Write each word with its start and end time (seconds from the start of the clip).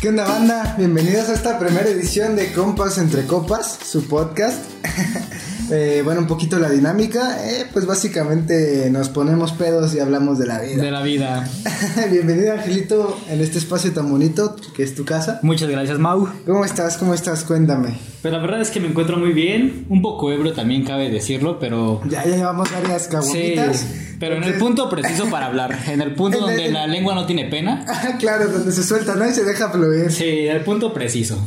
¿Qué 0.00 0.08
onda 0.08 0.24
banda? 0.24 0.74
Bienvenidos 0.76 1.28
a 1.28 1.34
esta 1.34 1.60
primera 1.60 1.88
edición 1.88 2.34
de 2.34 2.52
Compas 2.52 2.98
entre 2.98 3.24
Copas, 3.24 3.78
su 3.84 4.08
podcast. 4.08 4.58
Eh, 5.70 6.02
bueno, 6.04 6.20
un 6.20 6.26
poquito 6.26 6.58
la 6.58 6.68
dinámica, 6.68 7.48
eh, 7.48 7.66
pues 7.72 7.86
básicamente 7.86 8.90
nos 8.90 9.08
ponemos 9.08 9.52
pedos 9.52 9.94
y 9.94 10.00
hablamos 10.00 10.38
de 10.38 10.46
la 10.46 10.60
vida. 10.60 10.82
De 10.82 10.90
la 10.90 11.02
vida. 11.02 11.48
Bienvenido 12.10 12.52
Angelito 12.52 13.18
en 13.28 13.40
este 13.40 13.58
espacio 13.58 13.92
tan 13.92 14.10
bonito 14.10 14.56
que 14.74 14.82
es 14.82 14.94
tu 14.94 15.04
casa. 15.04 15.40
Muchas 15.42 15.68
gracias, 15.70 15.98
Mau. 15.98 16.28
¿Cómo 16.46 16.64
estás? 16.64 16.96
¿Cómo 16.96 17.14
estás? 17.14 17.44
Cuéntame. 17.44 17.98
Pero 18.22 18.36
la 18.36 18.42
verdad 18.42 18.60
es 18.60 18.70
que 18.70 18.80
me 18.80 18.88
encuentro 18.88 19.16
muy 19.16 19.32
bien. 19.32 19.86
Un 19.88 20.02
poco 20.02 20.30
ebrio 20.30 20.52
también 20.52 20.84
cabe 20.84 21.10
decirlo, 21.10 21.58
pero. 21.58 22.00
Ya, 22.08 22.24
ya 22.24 22.36
llevamos 22.36 22.70
varias 22.72 23.08
caguamitas. 23.08 23.76
Sí, 23.80 24.16
pero 24.20 24.36
en 24.36 24.44
el 24.44 24.54
punto 24.54 24.88
preciso 24.88 25.26
para 25.30 25.46
hablar. 25.46 25.76
En 25.88 26.00
el 26.00 26.14
punto 26.14 26.38
En 26.44 26.44
el- 26.44 26.50
donde 26.56 26.70
la 26.70 26.86
lengua 26.86 27.14
no 27.14 27.26
tiene 27.26 27.46
pena. 27.46 27.84
Ah, 27.92 28.16
claro, 28.18 28.48
donde 28.48 28.72
se 28.72 28.82
suelta, 28.82 29.14
¿no? 29.14 29.28
Y 29.28 29.32
se 29.32 29.44
deja 29.44 29.68
fluir. 29.70 30.10
Sí, 30.10 30.24
el 30.46 30.62
punto 30.62 30.92
preciso. 30.92 31.38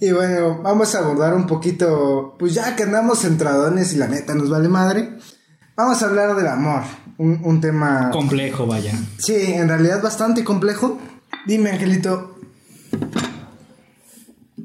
Y 0.00 0.12
bueno, 0.12 0.60
vamos 0.62 0.94
a 0.94 0.98
abordar 1.00 1.34
un 1.34 1.46
poquito, 1.46 2.36
pues 2.38 2.54
ya 2.54 2.76
que 2.76 2.84
andamos 2.84 3.20
centradones 3.20 3.92
y 3.92 3.96
la 3.96 4.06
neta 4.06 4.34
nos 4.34 4.48
vale 4.48 4.68
madre, 4.68 5.16
vamos 5.76 6.02
a 6.02 6.06
hablar 6.06 6.36
del 6.36 6.46
amor, 6.46 6.82
un, 7.18 7.40
un 7.44 7.60
tema, 7.60 8.10
Complejo, 8.10 8.66
vaya. 8.66 8.92
sí, 9.18 9.34
en 9.36 9.68
realidad 9.68 10.02
bastante 10.02 10.42
complejo. 10.44 10.98
Dime, 11.46 11.70
Angelito, 11.70 12.38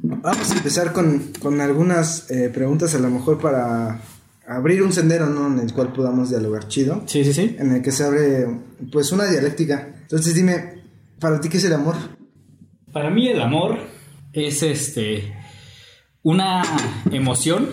vamos 0.01 0.51
a 0.51 0.55
empezar 0.55 0.93
con, 0.93 1.31
con 1.39 1.61
algunas 1.61 2.29
eh, 2.31 2.49
preguntas 2.53 2.93
a 2.95 2.99
lo 2.99 3.09
mejor 3.09 3.39
para 3.39 4.01
abrir 4.47 4.81
un 4.83 4.91
sendero, 4.93 5.27
¿no? 5.27 5.47
En 5.47 5.59
el 5.59 5.73
cual 5.73 5.93
podamos 5.93 6.29
dialogar 6.29 6.67
chido, 6.67 7.03
Sí, 7.05 7.23
sí, 7.23 7.33
sí. 7.33 7.55
en 7.59 7.71
el 7.75 7.81
que 7.81 7.91
se 7.91 8.03
abre, 8.03 8.47
pues, 8.91 9.11
una 9.11 9.25
dialéctica. 9.25 9.95
Entonces 10.01 10.35
dime, 10.35 10.83
¿para 11.19 11.39
ti 11.39 11.49
qué 11.49 11.57
es 11.57 11.63
el 11.65 11.73
amor? 11.73 11.95
Para 12.91 13.09
mí 13.09 13.27
el 13.29 13.41
amor 13.41 13.77
es 14.33 14.61
este. 14.63 15.33
Una 16.21 16.61
emoción. 17.11 17.69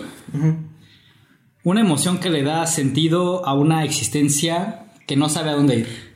Una 1.63 1.81
emoción 1.81 2.19
que 2.19 2.31
le 2.31 2.41
da 2.41 2.65
sentido 2.65 3.45
a 3.45 3.53
una 3.53 3.83
existencia 3.83 4.87
que 5.05 5.15
no 5.15 5.29
sabe 5.29 5.51
a 5.51 5.55
dónde 5.55 5.75
ir. 5.75 6.11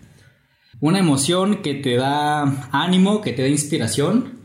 Una 0.79 0.99
emoción 0.99 1.61
que 1.61 1.75
te 1.75 1.95
da 1.95 2.67
ánimo, 2.71 3.21
que 3.21 3.31
te 3.31 3.43
da 3.43 3.47
inspiración 3.47 4.39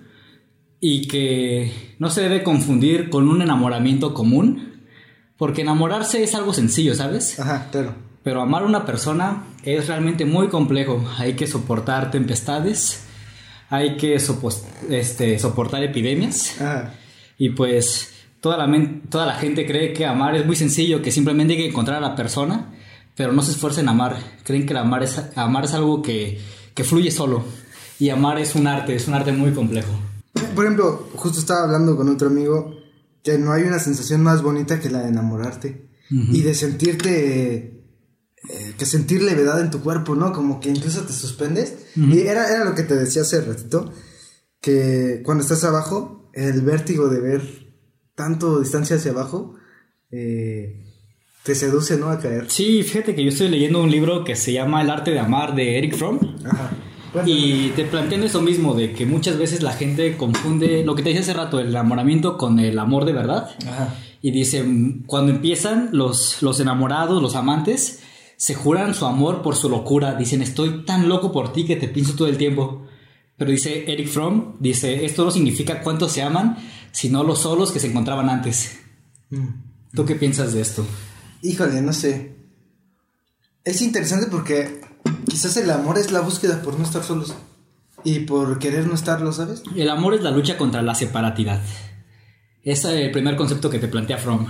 y 0.79 1.09
que 1.09 1.95
no 1.99 2.11
se 2.11 2.23
debe 2.23 2.43
confundir 2.43 3.09
con 3.09 3.29
un 3.29 3.41
enamoramiento 3.41 4.13
común, 4.13 4.85
porque 5.39 5.63
enamorarse 5.63 6.23
es 6.23 6.35
algo 6.35 6.53
sencillo, 6.53 6.95
¿sabes? 6.95 7.41
Ajá, 7.41 7.69
claro. 7.71 7.95
Pero 8.23 8.43
amar 8.43 8.63
a 8.63 8.67
una 8.67 8.85
persona 8.85 9.45
es 9.65 9.89
realmente 9.89 10.27
muy 10.27 10.49
complejo. 10.49 11.03
Hay 11.17 11.33
que 11.33 11.47
soportar 11.47 12.11
tempestades, 12.11 13.05
hay 13.71 13.97
que 13.97 14.19
este, 14.91 15.39
soportar 15.39 15.83
epidemias. 15.83 16.61
Ajá. 16.61 16.93
Y 17.39 17.51
pues 17.51 18.20
toda 18.41 18.57
la, 18.57 19.01
toda 19.09 19.27
la 19.27 19.35
gente 19.35 19.67
cree 19.67 19.93
que 19.93 20.07
amar 20.07 20.35
es 20.35 20.47
muy 20.47 20.57
sencillo, 20.57 21.03
que 21.03 21.13
simplemente 21.13 21.55
hay 21.55 21.61
que 21.61 21.69
encontrar 21.69 21.99
a 21.99 22.09
la 22.09 22.17
persona, 22.17 22.75
pero 23.17 23.33
no 23.33 23.43
se 23.43 23.53
esfuercen 23.53 23.85
en 23.85 23.91
amar. 23.91 24.17
Creen 24.45 24.67
que 24.67 24.73
el 24.73 24.79
amar 24.79 25.03
es, 25.03 25.21
amar 25.37 25.65
es 25.65 25.75
algo 25.75 26.03
que, 26.03 26.41
que 26.75 26.85
fluye 26.85 27.11
solo. 27.11 27.45
Y 27.99 28.09
amar 28.09 28.39
es 28.39 28.55
un 28.55 28.67
arte, 28.67 28.95
es 28.95 29.09
un 29.09 29.15
arte 29.15 29.33
muy 29.33 29.53
complejo. 29.53 29.93
Por 30.55 30.65
ejemplo, 30.65 31.09
justo 31.17 31.39
estaba 31.39 31.65
hablando 31.65 31.97
con 31.97 32.09
otro 32.09 32.29
amigo 32.29 32.75
que 33.23 33.37
no 33.37 33.53
hay 33.53 33.65
una 33.65 33.79
sensación 33.79 34.23
más 34.23 34.43
bonita 34.43 34.81
que 34.81 34.89
la 34.89 35.03
de 35.03 35.09
enamorarte 35.09 35.91
y 36.11 36.41
de 36.41 36.55
sentirte, 36.55 37.85
eh, 38.49 38.75
que 38.77 38.87
sentir 38.87 39.23
levedad 39.23 39.61
en 39.61 39.71
tu 39.71 39.81
cuerpo, 39.81 40.17
¿no? 40.17 40.33
Como 40.33 40.59
que 40.59 40.71
incluso 40.71 41.03
te 41.03 41.13
suspendes. 41.13 41.75
Y 41.95 42.21
era, 42.21 42.53
era 42.53 42.65
lo 42.65 42.75
que 42.75 42.83
te 42.83 42.97
decía 42.97 43.23
hace 43.23 43.43
ratito, 43.43 43.93
que 44.61 45.23
cuando 45.25 45.43
estás 45.43 45.63
abajo, 45.63 46.31
el 46.33 46.63
vértigo 46.63 47.09
de 47.09 47.21
ver 47.21 47.70
tanto 48.21 48.61
distancia 48.61 48.97
hacia 48.97 49.13
abajo, 49.13 49.55
eh, 50.11 50.85
te 51.43 51.55
seduce, 51.55 51.97
¿no? 51.97 52.11
A 52.11 52.19
caer. 52.19 52.51
Sí, 52.51 52.83
fíjate 52.83 53.15
que 53.15 53.25
yo 53.25 53.31
estoy 53.31 53.49
leyendo 53.49 53.83
un 53.83 53.91
libro 53.91 54.25
que 54.25 54.37
se 54.37 54.53
llama 54.53 54.83
El 54.83 54.91
arte 54.91 55.11
de 55.11 55.19
amar 55.19 55.55
de 55.55 55.79
Eric 55.79 55.97
Fromm. 55.97 56.19
Ajá. 56.45 56.71
Y 57.25 57.71
te 57.71 57.87
plantean 57.87 58.23
eso 58.23 58.43
mismo, 58.43 58.75
de 58.75 58.93
que 58.93 59.07
muchas 59.07 59.39
veces 59.39 59.63
la 59.63 59.73
gente 59.73 60.19
confunde 60.19 60.85
lo 60.85 60.95
que 60.95 61.03
te 61.03 61.09
dije 61.09 61.23
hace 61.23 61.33
rato, 61.33 61.59
el 61.59 61.71
enamoramiento 61.71 62.37
con 62.37 62.61
el 62.61 62.79
amor 62.79 63.07
de 63.07 63.13
verdad. 63.13 63.49
Ajá. 63.67 63.95
Y 64.21 64.33
dice, 64.33 64.63
cuando 65.07 65.33
empiezan 65.33 65.89
los, 65.93 66.43
los 66.43 66.61
enamorados, 66.61 67.23
los 67.23 67.37
amantes, 67.37 68.01
se 68.37 68.55
juran 68.55 68.95
su 68.95 69.07
amor 69.07 69.41
por 69.41 69.57
su 69.57 69.71
locura. 69.71 70.15
Dicen, 70.15 70.43
estoy 70.43 70.85
tan 70.85 71.09
loco 71.09 71.33
por 71.33 71.55
ti 71.55 71.65
que 71.65 71.77
te 71.77 71.89
pienso 71.89 72.15
todo 72.17 72.29
el 72.29 72.37
tiempo. 72.37 72.87
Pero 73.39 73.51
dice 73.51 73.91
Eric 73.91 74.09
Fromm, 74.09 74.57
dice, 74.61 75.07
esto 75.07 75.25
no 75.25 75.31
significa 75.31 75.81
cuánto 75.81 76.11
se 76.11 76.21
aman, 76.21 76.59
sino 76.93 77.25
los 77.25 77.41
solos 77.41 77.73
que 77.73 77.81
se 77.81 77.89
encontraban 77.89 78.29
antes. 78.29 78.79
Mm. 79.31 79.49
¿Tú 79.95 80.05
qué 80.05 80.15
piensas 80.15 80.53
de 80.53 80.61
esto? 80.61 80.87
Híjole, 81.43 81.81
no 81.83 81.93
sé. 81.93 82.37
Es 83.65 83.83
interesante 83.83 84.27
porque 84.31 84.81
quizás 85.29 85.57
el 85.57 85.71
amor 85.71 85.99
es 85.99 86.13
la 86.13 86.21
búsqueda 86.21 86.63
por 86.63 86.79
no 86.79 86.85
estar 86.85 87.03
solos. 87.03 87.35
Y 88.03 88.21
por 88.21 88.59
querer 88.59 88.87
no 88.87 88.95
estarlo, 88.95 89.33
¿sabes? 89.33 89.63
El 89.77 89.91
amor 89.91 90.15
es 90.15 90.23
la 90.23 90.31
lucha 90.31 90.57
contra 90.57 90.81
la 90.81 90.95
separatidad. 90.95 91.61
Es 92.63 92.85
el 92.85 93.11
primer 93.11 93.37
concepto 93.37 93.69
que 93.69 93.79
te 93.79 93.89
plantea 93.89 94.19
Fromm. 94.19 94.47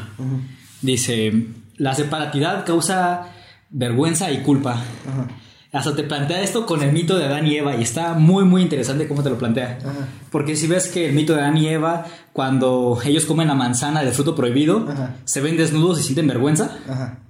Dice, 0.83 1.49
la 1.77 1.95
separatidad 1.95 2.65
causa 2.65 3.33
vergüenza 3.71 4.31
y 4.31 4.43
culpa. 4.43 4.75
Ajá. 4.75 5.29
Hasta 5.73 5.95
te 5.95 6.03
plantea 6.03 6.43
esto 6.43 6.67
con 6.67 6.83
el 6.83 6.93
mito 6.93 7.17
de 7.17 7.27
Adán 7.27 7.47
y 7.47 7.57
Eva 7.57 7.77
y 7.77 7.83
está 7.83 8.15
muy 8.15 8.45
muy 8.45 8.63
interesante 8.63 9.07
cómo 9.07 9.23
te 9.23 9.31
lo 9.31 9.39
plantea. 9.39 9.79
Ajá. 9.81 10.09
Porque 10.31 10.57
si 10.57 10.67
ves 10.67 10.89
que 10.89 11.07
el 11.07 11.13
mito 11.15 11.35
de 11.35 11.43
Adán 11.43 11.57
y 11.59 11.69
Eva, 11.69 12.07
cuando 12.33 12.99
ellos 13.05 13.25
comen 13.25 13.47
la 13.49 13.55
manzana 13.55 14.03
del 14.03 14.13
fruto 14.13 14.35
prohibido, 14.35 14.87
Ajá. 14.89 15.17
se 15.25 15.41
ven 15.41 15.57
desnudos 15.57 16.01
y 16.01 16.03
sienten 16.03 16.27
vergüenza. 16.27 16.77
Ajá. 16.89 17.21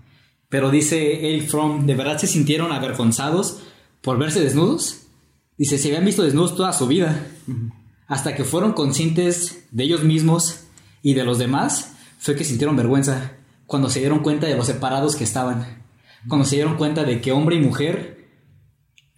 Pero 0.48 0.70
dice 0.70 1.28
Eric 1.28 1.48
Fromm, 1.48 1.86
¿de 1.86 1.94
verdad 1.94 2.18
se 2.18 2.26
sintieron 2.26 2.72
avergonzados 2.72 3.58
por 4.00 4.18
verse 4.18 4.40
desnudos? 4.40 5.02
Dice, 5.58 5.76
se 5.76 5.88
habían 5.88 6.06
visto 6.06 6.22
desnudos 6.22 6.56
toda 6.56 6.72
su 6.72 6.86
vida. 6.86 7.26
Hasta 8.06 8.34
que 8.34 8.44
fueron 8.44 8.72
conscientes 8.72 9.66
de 9.70 9.84
ellos 9.84 10.02
mismos 10.02 10.60
y 11.02 11.12
de 11.12 11.24
los 11.24 11.38
demás, 11.38 11.92
fue 12.18 12.34
que 12.34 12.44
sintieron 12.44 12.74
vergüenza. 12.76 13.32
Cuando 13.66 13.90
se 13.90 14.00
dieron 14.00 14.20
cuenta 14.20 14.46
de 14.46 14.56
los 14.56 14.66
separados 14.66 15.14
que 15.14 15.24
estaban. 15.24 15.82
Cuando 16.26 16.46
se 16.46 16.56
dieron 16.56 16.76
cuenta 16.76 17.04
de 17.04 17.20
que 17.20 17.30
hombre 17.32 17.56
y 17.56 17.60
mujer 17.60 18.19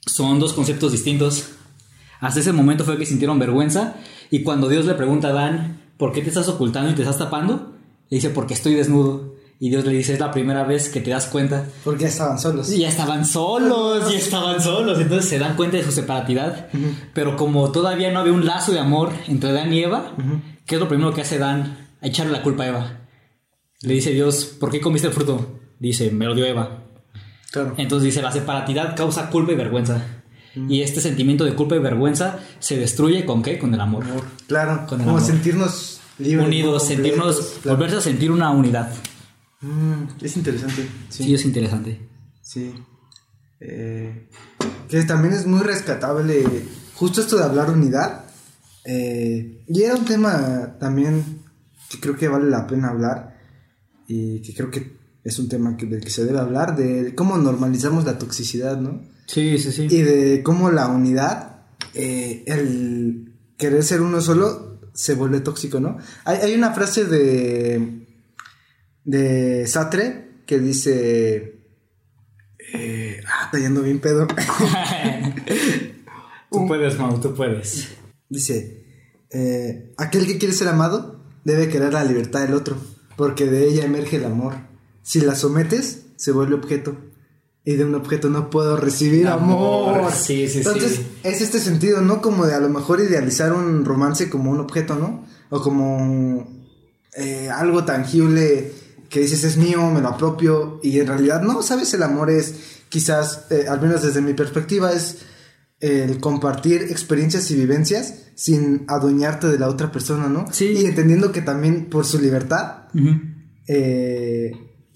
son 0.07 0.41
dos 0.41 0.53
conceptos 0.53 0.93
distintos. 0.93 1.51
Hasta 2.21 2.41
ese 2.41 2.53
momento 2.53 2.85
fue 2.85 2.99
que 2.99 3.07
sintieron 3.07 3.39
vergüenza. 3.39 3.97
Y 4.31 4.43
cuando 4.43 4.69
Dios 4.69 4.87
le 4.87 4.95
pregunta 4.95 5.29
a 5.29 5.31
Adán, 5.33 5.83
¿por 5.97 6.13
qué 6.13 6.23
te 6.23 6.29
estás 6.29 6.49
ocultando 6.49 6.91
y 6.91 6.95
te 6.95 7.03
estás 7.03 7.19
tapando? 7.19 7.73
Le 8.09 8.17
dice, 8.17 8.31
porque 8.31 8.55
estoy 8.55 8.75
desnudo. 8.75 9.33
Y 9.59 9.71
Dios 9.71 9.85
le 9.85 9.93
dice, 9.93 10.15
es 10.15 10.21
la 10.21 10.33
primera 10.33 10.65
vez 10.65 10.89
que 10.89 11.01
te 11.01 11.11
das 11.11 11.27
cuenta. 11.27 11.65
Porque 11.85 12.03
ya 12.03 12.09
estaban 12.09 12.39
solos. 12.39 12.73
Y 12.73 12.81
ya 12.81 12.89
estaban 12.89 13.25
solos, 13.25 14.11
ya 14.11 14.19
estaban 14.19 14.61
solos. 14.61 14.99
Entonces 14.99 15.31
se 15.31 15.39
dan 15.39 15.55
cuenta 15.55 15.77
de 15.77 15.85
su 15.85 15.93
separatidad. 15.93 16.69
Pero 17.15 17.37
como 17.37 17.71
todavía 17.71 18.11
no 18.11 18.19
había 18.19 18.33
un 18.33 18.45
lazo 18.45 18.73
de 18.73 18.81
amor 18.81 19.13
entre 19.29 19.51
Adán 19.51 19.73
y 19.73 19.85
Eva, 19.85 20.17
¿qué 20.67 20.75
es 20.75 20.81
lo 20.81 20.89
primero 20.89 21.15
que 21.15 21.21
hace 21.21 21.39
Dan? 21.39 21.91
A 22.01 22.09
echarle 22.09 22.33
la 22.33 22.43
culpa 22.43 22.65
a 22.65 22.69
Eva. 22.69 23.01
Le 23.83 23.95
dice 23.95 24.11
Dios, 24.11 24.47
¿por 24.47 24.71
qué 24.71 24.81
comiste 24.81 25.07
el 25.07 25.15
fruto? 25.15 25.61
Dice, 25.79 26.11
me 26.11 26.27
lo 26.27 26.35
dio 26.35 26.45
Eva. 26.45 26.82
Claro. 27.53 27.75
Entonces 27.77 28.07
dice, 28.07 28.23
la 28.23 28.33
separatidad 28.33 28.97
causa 28.97 29.29
culpa 29.31 29.53
y 29.53 29.57
vergüenza. 29.57 30.05
Y 30.55 30.83
este 30.83 31.01
sentimiento 31.01 31.45
de 31.45 31.55
culpa 31.55 31.77
y 31.77 31.79
vergüenza 31.79 32.39
se 32.59 32.77
destruye 32.79 33.25
con 33.25 33.43
qué? 33.43 33.59
Con 33.59 33.73
el 33.73 33.81
amor. 33.81 34.05
Amor. 34.05 34.25
Claro. 34.47 34.87
Con 34.87 35.01
el 35.01 35.07
como 35.07 35.17
amor. 35.19 35.23
sentirnos 35.31 36.01
libres. 36.19 36.47
Unidos, 36.47 36.87
sentirnos, 36.87 37.41
claro. 37.63 37.77
volverse 37.79 37.97
a 37.97 38.01
sentir 38.03 38.31
una 38.31 38.51
unidad. 38.51 38.93
Mm, 39.63 40.05
es 40.21 40.37
interesante. 40.37 40.87
Sí, 41.09 41.25
Sí. 41.25 41.35
es 41.35 41.45
interesante. 41.47 42.01
Sí. 42.43 42.75
Eh, 43.61 44.29
que 44.89 45.03
también 45.05 45.33
es 45.35 45.47
muy 45.47 45.61
rescatable. 45.61 46.45
Justo 46.97 47.21
esto 47.21 47.37
de 47.39 47.45
hablar 47.45 47.71
unidad. 47.71 48.25
eh, 48.85 49.63
y 49.69 49.83
era 49.85 49.95
un 49.95 50.05
tema 50.05 50.77
también 50.81 51.41
que 51.89 52.01
creo 52.01 52.17
que 52.17 52.29
vale 52.29 52.51
la 52.51 52.67
pena 52.67 52.89
hablar. 52.89 53.39
Y 54.09 54.43
que 54.43 54.53
creo 54.55 54.71
que 54.71 54.97
es 55.25 55.39
un 55.39 55.49
tema 55.49 55.77
que, 55.77 55.87
del 55.87 56.03
que 56.03 56.11
se 56.11 56.25
debe 56.25 56.39
hablar. 56.39 56.77
De 56.77 57.15
cómo 57.15 57.39
normalizamos 57.39 58.05
la 58.05 58.19
toxicidad, 58.19 58.79
¿no? 58.79 59.03
Sí, 59.27 59.59
sí, 59.59 59.73
sí. 59.73 59.87
Y 59.91 60.03
de 60.03 60.43
cómo 60.43 60.71
la 60.71 60.89
unidad, 60.89 61.63
eh, 61.95 62.43
el 62.47 63.35
querer 63.57 63.83
ser 63.85 64.03
uno 64.03 64.21
solo, 64.21 64.81
se 64.95 65.15
vuelve 65.15 65.41
tóxico, 65.41 65.81
¿no? 65.81 65.97
Hay, 66.25 66.39
hay 66.39 66.55
una 66.55 66.73
frase 66.73 67.05
de, 67.05 68.07
de 69.05 69.67
Sartre 69.67 70.43
que 70.47 70.59
dice... 70.59 71.61
Eh, 72.75 73.21
ah, 73.27 73.47
está 73.47 73.59
yendo 73.59 73.83
bien 73.83 74.01
pedo. 74.01 74.27
tú 76.51 76.67
puedes, 76.67 76.99
Mau, 76.99 77.21
tú 77.21 77.35
puedes. 77.35 77.89
dice, 78.29 78.85
eh, 79.31 79.93
aquel 79.99 80.27
que 80.27 80.39
quiere 80.39 80.55
ser 80.55 80.69
amado 80.69 81.23
debe 81.45 81.69
querer 81.69 81.93
la 81.93 82.05
libertad 82.05 82.41
del 82.41 82.55
otro. 82.55 82.77
porque 83.17 83.47
de 83.47 83.69
ella 83.69 83.85
emerge 83.85 84.17
el 84.17 84.25
amor. 84.25 84.55
Si 85.03 85.21
la 85.21 85.35
sometes, 85.35 86.03
se 86.17 86.33
vuelve 86.33 86.55
objeto. 86.55 86.97
Y 87.65 87.75
de 87.75 87.85
un 87.85 87.95
objeto 87.95 88.29
no 88.29 88.51
puedo 88.51 88.77
recibir 88.77 89.29
amor. 89.29 90.11
Sí, 90.13 90.49
sí, 90.49 90.59
Entonces, 90.59 90.95
sí. 90.97 91.07
es 91.23 91.41
este 91.41 91.61
sentido, 91.61 92.01
¿no? 92.01 92.21
Como 92.21 92.47
de 92.47 92.55
a 92.55 92.61
lo 92.61 92.69
mejor 92.69 93.01
idealizar 93.01 93.53
un 93.53 93.85
romance 93.85 94.29
como 94.29 94.51
un 94.51 94.59
objeto, 94.59 94.97
¿no? 94.97 95.25
O 95.51 95.63
como 95.63 96.49
eh, 97.17 97.51
algo 97.51 97.85
tangible 97.85 98.73
que 99.09 99.21
dices 99.21 99.45
es 99.45 99.57
mío, 99.57 99.91
me 99.91 100.01
lo 100.01 100.09
apropio. 100.09 100.81
Y 100.83 100.99
en 100.99 101.07
realidad 101.07 101.43
no, 101.43 101.63
¿sabes? 101.63 101.95
El 101.95 102.03
amor 102.03 102.31
es 102.31 102.55
quizás, 102.89 103.47
eh, 103.51 103.67
al 103.69 103.81
menos 103.81 104.03
desde 104.03 104.21
mi 104.21 104.35
perspectiva, 104.35 104.93
es 104.93 105.19
el 105.79 106.21
compartir 106.21 106.83
experiencias 106.83 107.51
y 107.51 107.57
vivencias 107.57 108.15
sin 108.35 108.85
adueñarte 108.89 109.49
de 109.49 109.59
la 109.59 109.69
otra 109.69 109.91
persona, 109.93 110.29
¿no? 110.29 110.47
Sí. 110.53 110.67
Y 110.67 110.87
entendiendo 110.87 111.33
que 111.33 111.43
también 111.43 111.91
por 111.91 112.07
su 112.07 112.21
libertad, 112.21 112.85
eh, 113.67 114.53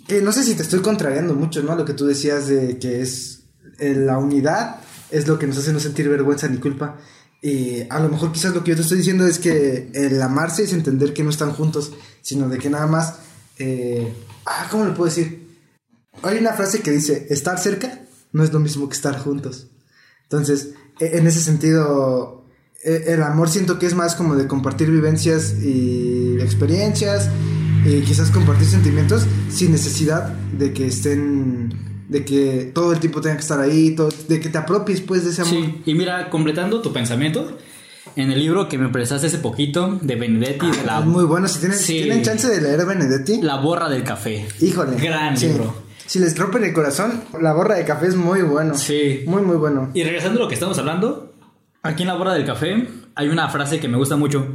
que 0.09 0.23
no 0.23 0.33
sé 0.33 0.45
si 0.45 0.55
te 0.55 0.63
estoy 0.63 0.81
contrariando 0.81 1.35
mucho, 1.35 1.63
¿no? 1.63 1.75
Lo 1.75 1.85
que 1.85 1.93
tú 1.95 2.07
decías 2.07 2.47
de 2.49 2.79
que 2.79 3.01
es 3.03 3.41
eh, 3.79 3.95
la 3.95 4.19
unidad 4.19 4.77
es 5.11 5.27
lo 5.29 5.39
que 5.39 5.47
nos 5.47 5.59
hace 5.59 5.73
no 5.73 5.81
sentir 5.81 6.09
vergüenza 6.09 6.49
ni 6.49 6.59
culpa. 6.59 6.99
Y 7.43 7.83
a 7.91 8.01
lo 8.01 8.09
mejor 8.09 8.33
quizás 8.33 8.55
lo 8.55 8.65
que 8.65 8.71
yo 8.71 8.77
te 8.77 8.83
estoy 8.83 8.99
diciendo 8.99 9.27
es 9.27 9.39
que 9.39 9.91
el 9.95 10.21
amarse 10.23 10.65
es 10.65 10.73
entender 10.73 11.13
que 11.13 11.23
no 11.23 11.31
están 11.31 11.53
juntos, 11.53 11.93
sino 12.23 12.49
de 12.49 12.59
que 12.59 12.71
nada 12.71 12.87
más... 12.87 13.15
eh, 13.59 14.13
ah, 14.47 14.67
¿cómo 14.71 14.85
le 14.85 14.93
puedo 14.93 15.07
decir? 15.07 15.47
Hay 16.23 16.39
una 16.39 16.55
frase 16.55 16.81
que 16.81 16.91
dice, 16.91 17.27
estar 17.31 17.59
cerca 17.59 18.01
no 18.33 18.43
es 18.43 18.53
lo 18.53 18.59
mismo 18.59 18.89
que 18.89 18.95
estar 18.97 19.19
juntos. 19.19 19.69
Entonces, 20.25 20.71
e- 20.99 21.19
en 21.19 21.27
ese 21.27 21.41
sentido, 21.41 22.45
e- 22.83 23.05
el 23.09 23.23
amor 23.23 23.49
siento 23.51 23.79
que 23.79 23.87
es 23.87 23.95
más 23.95 24.15
como 24.15 24.35
de 24.35 24.47
compartir 24.49 24.91
vivencias 24.91 25.55
y 25.63 26.37
experiencias 26.41 27.29
y 27.87 28.01
quizás 28.03 28.31
compartir 28.31 28.67
sentimientos 28.67 29.27
sin 29.49 29.73
necesidad 29.73 30.29
de 30.29 30.73
que 30.73 30.87
estén, 30.89 32.05
de 32.09 32.25
que 32.25 32.71
todo 32.75 32.93
el 32.93 32.99
tiempo 33.01 33.21
tenga 33.21 33.37
que 33.37 33.43
estar 33.43 33.61
ahí, 33.61 33.95
todo- 33.95 34.09
de 34.29 34.41
que 34.41 34.49
te 34.49 34.59
apropies 34.59 35.01
pues 35.01 35.25
de 35.25 35.31
ese 35.31 35.43
amor. 35.43 35.55
Sí, 35.55 35.83
y 35.87 35.95
mira, 35.95 36.29
completando 36.31 36.81
tu 36.83 36.93
pensamiento, 36.93 37.57
en 38.17 38.31
el 38.33 38.39
libro 38.39 38.69
que 38.69 38.79
me 38.79 38.89
prestaste 38.89 39.27
hace 39.27 39.39
poquito 39.39 39.99
de 40.03 40.17
Benedetti, 40.17 40.67
de 40.71 40.85
la, 40.85 41.01
muy 41.01 41.25
bueno, 41.25 41.49
si 41.49 41.59
tienen, 41.61 41.79
si 41.79 41.85
Sí. 41.99 42.03
tienen 42.05 42.23
chance 42.23 42.49
de 42.49 42.61
leer 42.61 42.87
Benedetti, 42.87 43.43
la 43.43 43.57
borra 43.57 43.89
del 43.89 44.03
café. 44.05 44.47
híjole. 44.61 44.97
Gran 44.97 45.37
sí. 45.37 45.47
libro. 45.49 45.85
Si 46.07 46.19
les 46.21 46.39
rompen 46.39 46.63
el 46.65 46.73
corazón, 46.73 47.25
la 47.41 47.53
borra 47.53 47.75
de 47.75 47.85
café 47.85 48.07
es 48.07 48.15
muy 48.17 48.43
bueno. 48.43 48.75
Sí. 48.79 49.23
Muy, 49.27 49.43
muy 49.43 49.57
bueno. 49.57 49.91
Y 49.93 50.03
regresando 50.05 50.39
a 50.39 50.43
lo 50.45 50.49
que 50.49 50.55
estamos 50.55 50.79
hablando, 50.79 51.35
aquí 51.83 52.03
en 52.05 52.09
la 52.09 52.15
borra 52.15 52.33
del 52.33 52.45
café 52.47 52.89
hay 53.17 53.29
una 53.29 53.49
frase 53.49 53.81
que 53.81 53.89
me 53.89 53.97
gusta 53.97 54.17
mucho, 54.17 54.47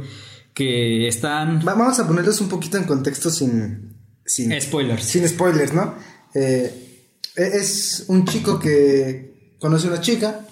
que 0.54 1.08
están... 1.08 1.58
Va- 1.66 1.74
vamos 1.74 1.98
a 1.98 2.06
ponerlos 2.06 2.40
un 2.40 2.48
poquito 2.48 2.76
en 2.76 2.84
contexto 2.84 3.30
sin... 3.30 3.94
sin 4.24 4.60
Spoilers. 4.60 5.04
Sin 5.04 5.26
spoilers, 5.28 5.72
¿no? 5.72 5.94
Eh, 6.34 7.04
e- 7.36 7.42
es 7.56 8.04
un 8.08 8.26
chico 8.26 8.58
que 8.58 9.56
conoce 9.58 9.86
a 9.86 9.90
una 9.90 10.00
chica 10.00 10.46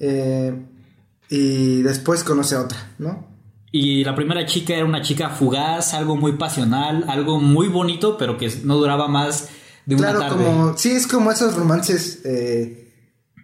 eh, 0.00 0.54
y 1.28 1.82
después 1.82 2.24
conoce 2.24 2.54
a 2.56 2.60
otra, 2.62 2.94
¿no? 2.98 3.30
Y 3.70 4.04
la 4.04 4.14
primera 4.14 4.44
chica 4.44 4.74
era 4.74 4.84
una 4.84 5.00
chica 5.00 5.30
fugaz, 5.30 5.94
algo 5.94 6.14
muy 6.16 6.36
pasional, 6.36 7.04
algo 7.08 7.40
muy 7.40 7.68
bonito, 7.68 8.18
pero 8.18 8.36
que 8.36 8.52
no 8.64 8.76
duraba 8.76 9.08
más 9.08 9.48
de 9.86 9.94
una 9.94 10.10
claro, 10.12 10.20
tarde. 10.20 10.44
como... 10.44 10.76
Sí, 10.76 10.90
es 10.90 11.06
como 11.06 11.32
esos 11.32 11.54
romances 11.54 12.20
eh, 12.24 12.92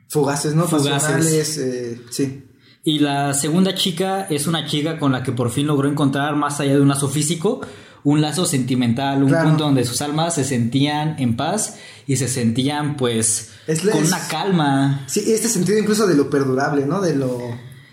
fugaces, 0.08 0.54
¿no? 0.54 0.68
Fugaces. 0.68 0.92
Pasionales, 1.02 1.58
eh, 1.58 2.00
sí. 2.10 2.44
Y 2.88 3.00
la 3.00 3.34
segunda 3.34 3.74
chica 3.74 4.26
es 4.30 4.46
una 4.46 4.64
chica 4.64 4.98
con 4.98 5.12
la 5.12 5.22
que 5.22 5.32
por 5.32 5.50
fin 5.50 5.66
logró 5.66 5.88
encontrar, 5.90 6.36
más 6.36 6.58
allá 6.60 6.72
de 6.74 6.80
un 6.80 6.88
lazo 6.88 7.08
físico, 7.08 7.60
un 8.02 8.22
lazo 8.22 8.46
sentimental, 8.46 9.22
un 9.22 9.28
Claro. 9.28 9.48
punto 9.50 9.64
donde 9.64 9.84
sus 9.84 10.00
almas 10.00 10.34
se 10.36 10.44
sentían 10.44 11.16
en 11.18 11.36
paz 11.36 11.76
y 12.06 12.16
se 12.16 12.28
sentían 12.28 12.96
pues 12.96 13.50
Es 13.66 13.82
con 13.82 14.02
es- 14.02 14.08
una 14.08 14.26
calma. 14.28 15.04
Sí, 15.06 15.20
este 15.26 15.48
sentido 15.48 15.78
incluso 15.78 16.06
de 16.06 16.14
lo 16.14 16.30
perdurable, 16.30 16.86
¿no? 16.86 17.02
De 17.02 17.14
lo... 17.14 17.38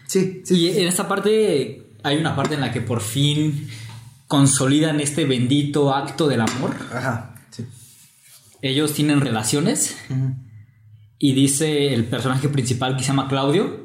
Sí, 0.08 0.42
sí. 0.46 0.56
Y 0.56 0.70
en 0.80 0.88
esta 0.88 1.10
parte 1.10 1.90
hay 2.04 2.18
una 2.18 2.34
parte 2.34 2.54
en 2.56 2.62
la 2.62 2.72
que 2.72 2.80
por 2.80 3.02
fin 3.02 3.68
consolidan 4.28 5.02
este 5.02 5.26
bendito 5.26 5.94
acto 5.94 6.28
del 6.30 6.40
amor. 6.40 6.74
Ajá, 6.94 7.36
sí. 7.52 7.66
Ellos 8.62 8.94
tienen 8.94 9.20
relaciones 9.20 9.98
y 11.20 11.34
dice 11.34 11.94
el 11.94 12.06
personaje 12.06 12.48
principal 12.48 12.96
que 12.96 13.02
se 13.04 13.10
llama 13.10 13.28
Claudio, 13.28 13.84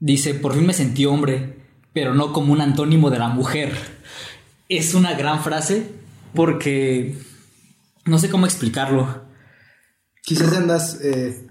dice, 0.00 0.34
por 0.34 0.54
fin 0.54 0.66
me 0.66 0.72
sentí 0.72 1.06
hombre, 1.06 1.58
pero 1.92 2.14
no 2.14 2.32
como 2.32 2.52
un 2.52 2.60
antónimo 2.60 3.10
de 3.10 3.18
la 3.18 3.28
mujer. 3.28 3.76
Es 4.68 4.94
una 4.94 5.14
gran 5.14 5.42
frase 5.42 5.92
porque 6.34 7.16
no 8.04 8.18
sé 8.18 8.30
cómo 8.30 8.46
explicarlo. 8.46 9.22
Quizás 10.22 10.52
andas 10.56 10.98
eh, 11.02 11.46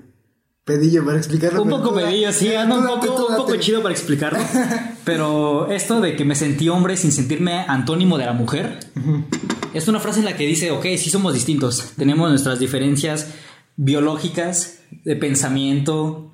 pedillo 0.63 1.05
para 1.05 1.17
explicarlo. 1.17 1.63
Un 1.63 1.69
poco 1.69 1.93
pedillo, 1.93 2.31
sí, 2.31 2.49
tú 2.49 2.57
anda 2.57 2.77
un 2.77 2.85
poco, 2.85 3.15
tú 3.15 3.27
un 3.27 3.35
poco 3.35 3.55
chido 3.57 3.81
para 3.81 3.93
explicarlo. 3.93 4.39
Pero 5.03 5.71
esto 5.71 6.01
de 6.01 6.15
que 6.15 6.25
me 6.25 6.35
sentí 6.35 6.69
hombre 6.69 6.97
sin 6.97 7.11
sentirme 7.11 7.65
antónimo 7.67 8.17
de 8.17 8.25
la 8.25 8.33
mujer, 8.33 8.79
es 9.73 9.87
una 9.87 9.99
frase 9.99 10.19
en 10.19 10.25
la 10.25 10.35
que 10.35 10.45
dice, 10.45 10.71
ok, 10.71 10.85
sí 10.97 11.09
somos 11.09 11.33
distintos, 11.33 11.93
tenemos 11.97 12.29
nuestras 12.29 12.59
diferencias 12.59 13.33
biológicas, 13.75 14.81
de 15.03 15.15
pensamiento, 15.15 16.31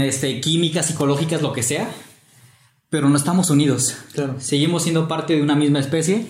este, 0.00 0.40
químicas, 0.40 0.86
psicológicas, 0.86 1.42
lo 1.42 1.52
que 1.52 1.62
sea, 1.62 1.88
pero 2.90 3.08
no 3.08 3.16
estamos 3.16 3.50
unidos. 3.50 3.96
Claro. 4.12 4.36
Seguimos 4.38 4.82
siendo 4.84 5.08
parte 5.08 5.34
de 5.36 5.42
una 5.42 5.54
misma 5.56 5.80
especie 5.80 6.26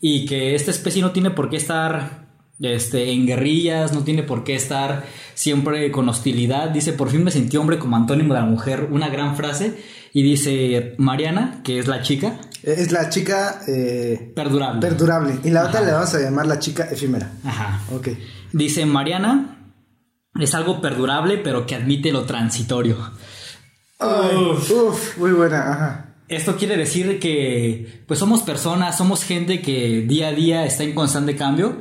y 0.00 0.26
que 0.26 0.54
esta 0.54 0.70
especie 0.70 1.02
no 1.02 1.10
tiene 1.12 1.30
por 1.30 1.50
qué 1.50 1.56
estar 1.56 2.28
este, 2.60 3.10
en 3.12 3.26
guerrillas, 3.26 3.92
no 3.92 4.02
tiene 4.04 4.22
por 4.22 4.44
qué 4.44 4.54
estar 4.54 5.04
siempre 5.34 5.90
con 5.90 6.08
hostilidad. 6.08 6.70
Dice, 6.70 6.92
por 6.92 7.10
fin 7.10 7.22
me 7.24 7.30
sentí 7.30 7.56
hombre 7.56 7.78
como 7.78 7.96
antónimo 7.96 8.34
de 8.34 8.40
la 8.40 8.46
mujer, 8.46 8.88
una 8.90 9.08
gran 9.08 9.36
frase. 9.36 9.76
Y 10.12 10.22
dice, 10.22 10.94
Mariana, 10.98 11.60
que 11.64 11.78
es 11.78 11.86
la 11.86 12.02
chica, 12.02 12.40
Eh, 12.62 12.74
Es 12.78 12.92
la 12.92 13.08
chica 13.08 13.60
eh, 13.68 14.32
perdurable. 14.34 14.80
perdurable. 14.80 15.34
Y 15.44 15.50
la 15.50 15.64
otra 15.66 15.80
le 15.82 15.92
vamos 15.92 16.12
a 16.14 16.18
llamar 16.20 16.46
la 16.46 16.58
chica 16.58 16.84
efímera. 16.90 17.30
Ajá. 17.44 17.80
Ok. 17.94 18.08
Dice, 18.52 18.84
Mariana 18.86 19.59
es 20.38 20.54
algo 20.54 20.80
perdurable, 20.80 21.38
pero 21.38 21.66
que 21.66 21.74
admite 21.74 22.12
lo 22.12 22.22
transitorio. 22.24 22.96
Ay, 23.98 24.36
uf, 24.36 25.18
muy 25.18 25.32
buena, 25.32 25.72
ajá. 25.72 26.06
Esto 26.28 26.56
quiere 26.56 26.76
decir 26.76 27.18
que 27.18 28.02
pues 28.06 28.20
somos 28.20 28.42
personas, 28.42 28.96
somos 28.96 29.24
gente 29.24 29.60
que 29.60 30.02
día 30.02 30.28
a 30.28 30.32
día 30.32 30.64
está 30.64 30.84
en 30.84 30.94
constante 30.94 31.34
cambio, 31.34 31.76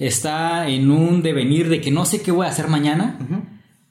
está 0.00 0.66
en 0.68 0.90
un 0.90 1.22
devenir 1.22 1.68
de 1.68 1.80
que 1.80 1.92
no 1.92 2.04
sé 2.04 2.20
qué 2.20 2.32
voy 2.32 2.46
a 2.46 2.50
hacer 2.50 2.66
mañana, 2.66 3.16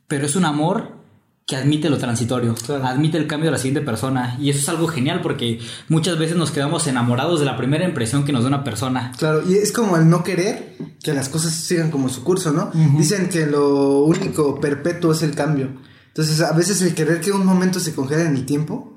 pero 0.07 0.25
es 0.25 0.35
un 0.35 0.43
amor 0.43 1.00
que 1.47 1.55
admite 1.55 1.89
lo 1.89 1.97
transitorio, 1.97 2.55
Claro. 2.55 2.85
admite 2.85 3.17
el 3.17 3.25
cambio 3.27 3.47
de 3.50 3.53
la 3.53 3.57
siguiente 3.57 3.85
persona 3.85 4.38
y 4.39 4.50
eso 4.50 4.59
es 4.59 4.69
algo 4.69 4.88
genial 4.88 5.21
porque 5.21 5.59
muchas 5.88 6.17
veces 6.19 6.35
nos 6.35 6.51
quedamos 6.51 6.88
enamorados 6.88 7.39
de 7.39 7.45
la 7.45 7.55
primera 7.57 7.85
impresión 7.85 8.25
que 8.25 8.33
nos 8.33 8.43
da 8.43 8.50
una 8.50 8.63
persona. 8.65 9.13
Claro, 9.17 9.41
y 9.50 9.55
es 9.55 9.71
como 9.71 9.95
el 9.95 10.09
no 10.09 10.24
querer 10.25 10.75
que 11.03 11.13
las 11.13 11.29
cosas 11.29 11.53
sigan 11.53 11.89
como 11.91 12.10
su 12.10 12.24
curso, 12.24 12.51
¿no? 12.51 12.72
Dicen 12.98 13.29
que 13.29 13.46
lo 13.48 14.00
único 14.03 14.60
perpetuo 14.60 15.12
es 15.13 15.22
el 15.24 15.34
cambio. 15.36 15.70
Entonces, 16.08 16.41
a 16.41 16.51
veces 16.53 16.81
el 16.81 16.93
querer 16.93 17.22
que 17.22 17.31
un 17.31 17.46
momento 17.46 17.79
se 17.79 17.93
congele 17.96 18.24
en 18.25 18.36
el 18.36 18.46
tiempo 18.46 18.88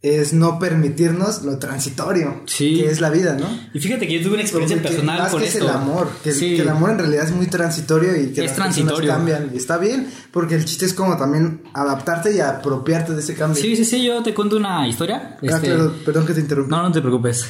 es 0.00 0.32
no 0.32 0.58
permitirnos 0.60 1.42
lo 1.42 1.58
transitorio, 1.58 2.42
Sí. 2.46 2.76
que 2.76 2.90
es 2.90 3.00
la 3.00 3.10
vida, 3.10 3.34
¿no? 3.34 3.46
Y 3.74 3.80
fíjate 3.80 4.06
que 4.06 4.14
yo 4.14 4.22
tuve 4.22 4.34
una 4.34 4.42
experiencia 4.42 4.76
Porque 4.76 4.88
personal 4.90 5.18
más 5.22 5.30
con 5.32 5.40
que 5.40 5.46
esto. 5.48 5.58
es 5.58 5.64
el 5.64 5.70
amor, 5.70 6.08
que, 6.22 6.32
Sí. 6.32 6.54
que 6.54 6.62
el 6.62 6.68
amor 6.68 6.90
en 6.90 6.98
realidad 6.98 7.24
es 7.24 7.32
muy 7.32 7.46
transitorio 7.46 8.10
y 8.14 8.26
que 8.32 8.42
Es 8.44 8.48
las 8.50 8.54
transitorio. 8.56 9.08
cambian. 9.12 9.50
Y 9.52 9.56
está 9.56 9.76
bien, 9.78 10.08
porque 10.30 10.54
el 10.54 10.64
chiste 10.64 10.84
es 10.86 10.94
como 10.94 11.16
también 11.16 11.62
adaptarte 11.74 12.32
y 12.36 12.38
apropiarte 12.40 13.12
de 13.14 13.20
ese 13.20 13.34
cambio. 13.34 13.60
Sí, 13.60 13.74
sí, 13.74 13.84
sí, 13.84 14.04
yo 14.04 14.22
te 14.22 14.34
cuento 14.34 14.56
una 14.56 14.86
historia. 14.86 15.32
Ah, 15.34 15.38
este, 15.42 15.66
claro, 15.66 15.92
perdón 16.04 16.26
que 16.26 16.34
te 16.34 16.40
interrumpa. 16.40 16.76
No, 16.76 16.82
no 16.84 16.92
te 16.92 17.00
preocupes. 17.00 17.46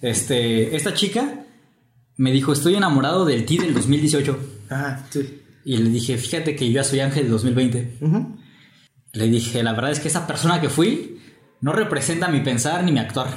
Este, 0.00 0.74
esta 0.74 0.92
chica 0.94 1.44
me 2.16 2.32
dijo, 2.32 2.52
estoy 2.52 2.74
enamorado 2.74 3.24
del 3.24 3.44
ti 3.44 3.58
del 3.58 3.74
2018. 3.74 4.38
Ajá, 4.70 5.06
sí. 5.10 5.40
Y 5.64 5.76
le 5.76 5.90
dije, 5.90 6.18
fíjate 6.18 6.56
que 6.56 6.66
yo 6.66 6.72
ya 6.72 6.84
soy 6.84 7.00
ángel 7.00 7.24
del 7.24 7.32
2020. 7.32 7.98
Ujú. 8.00 8.36
Le 9.12 9.28
dije, 9.28 9.62
la 9.62 9.72
verdad 9.72 9.92
es 9.92 10.00
que 10.00 10.08
esa 10.08 10.26
persona 10.26 10.60
que 10.60 10.68
fui 10.68 11.20
no 11.60 11.72
representa 11.72 12.28
mi 12.28 12.40
pensar 12.40 12.82
ni 12.84 12.92
mi 12.92 12.98
actuar. 12.98 13.28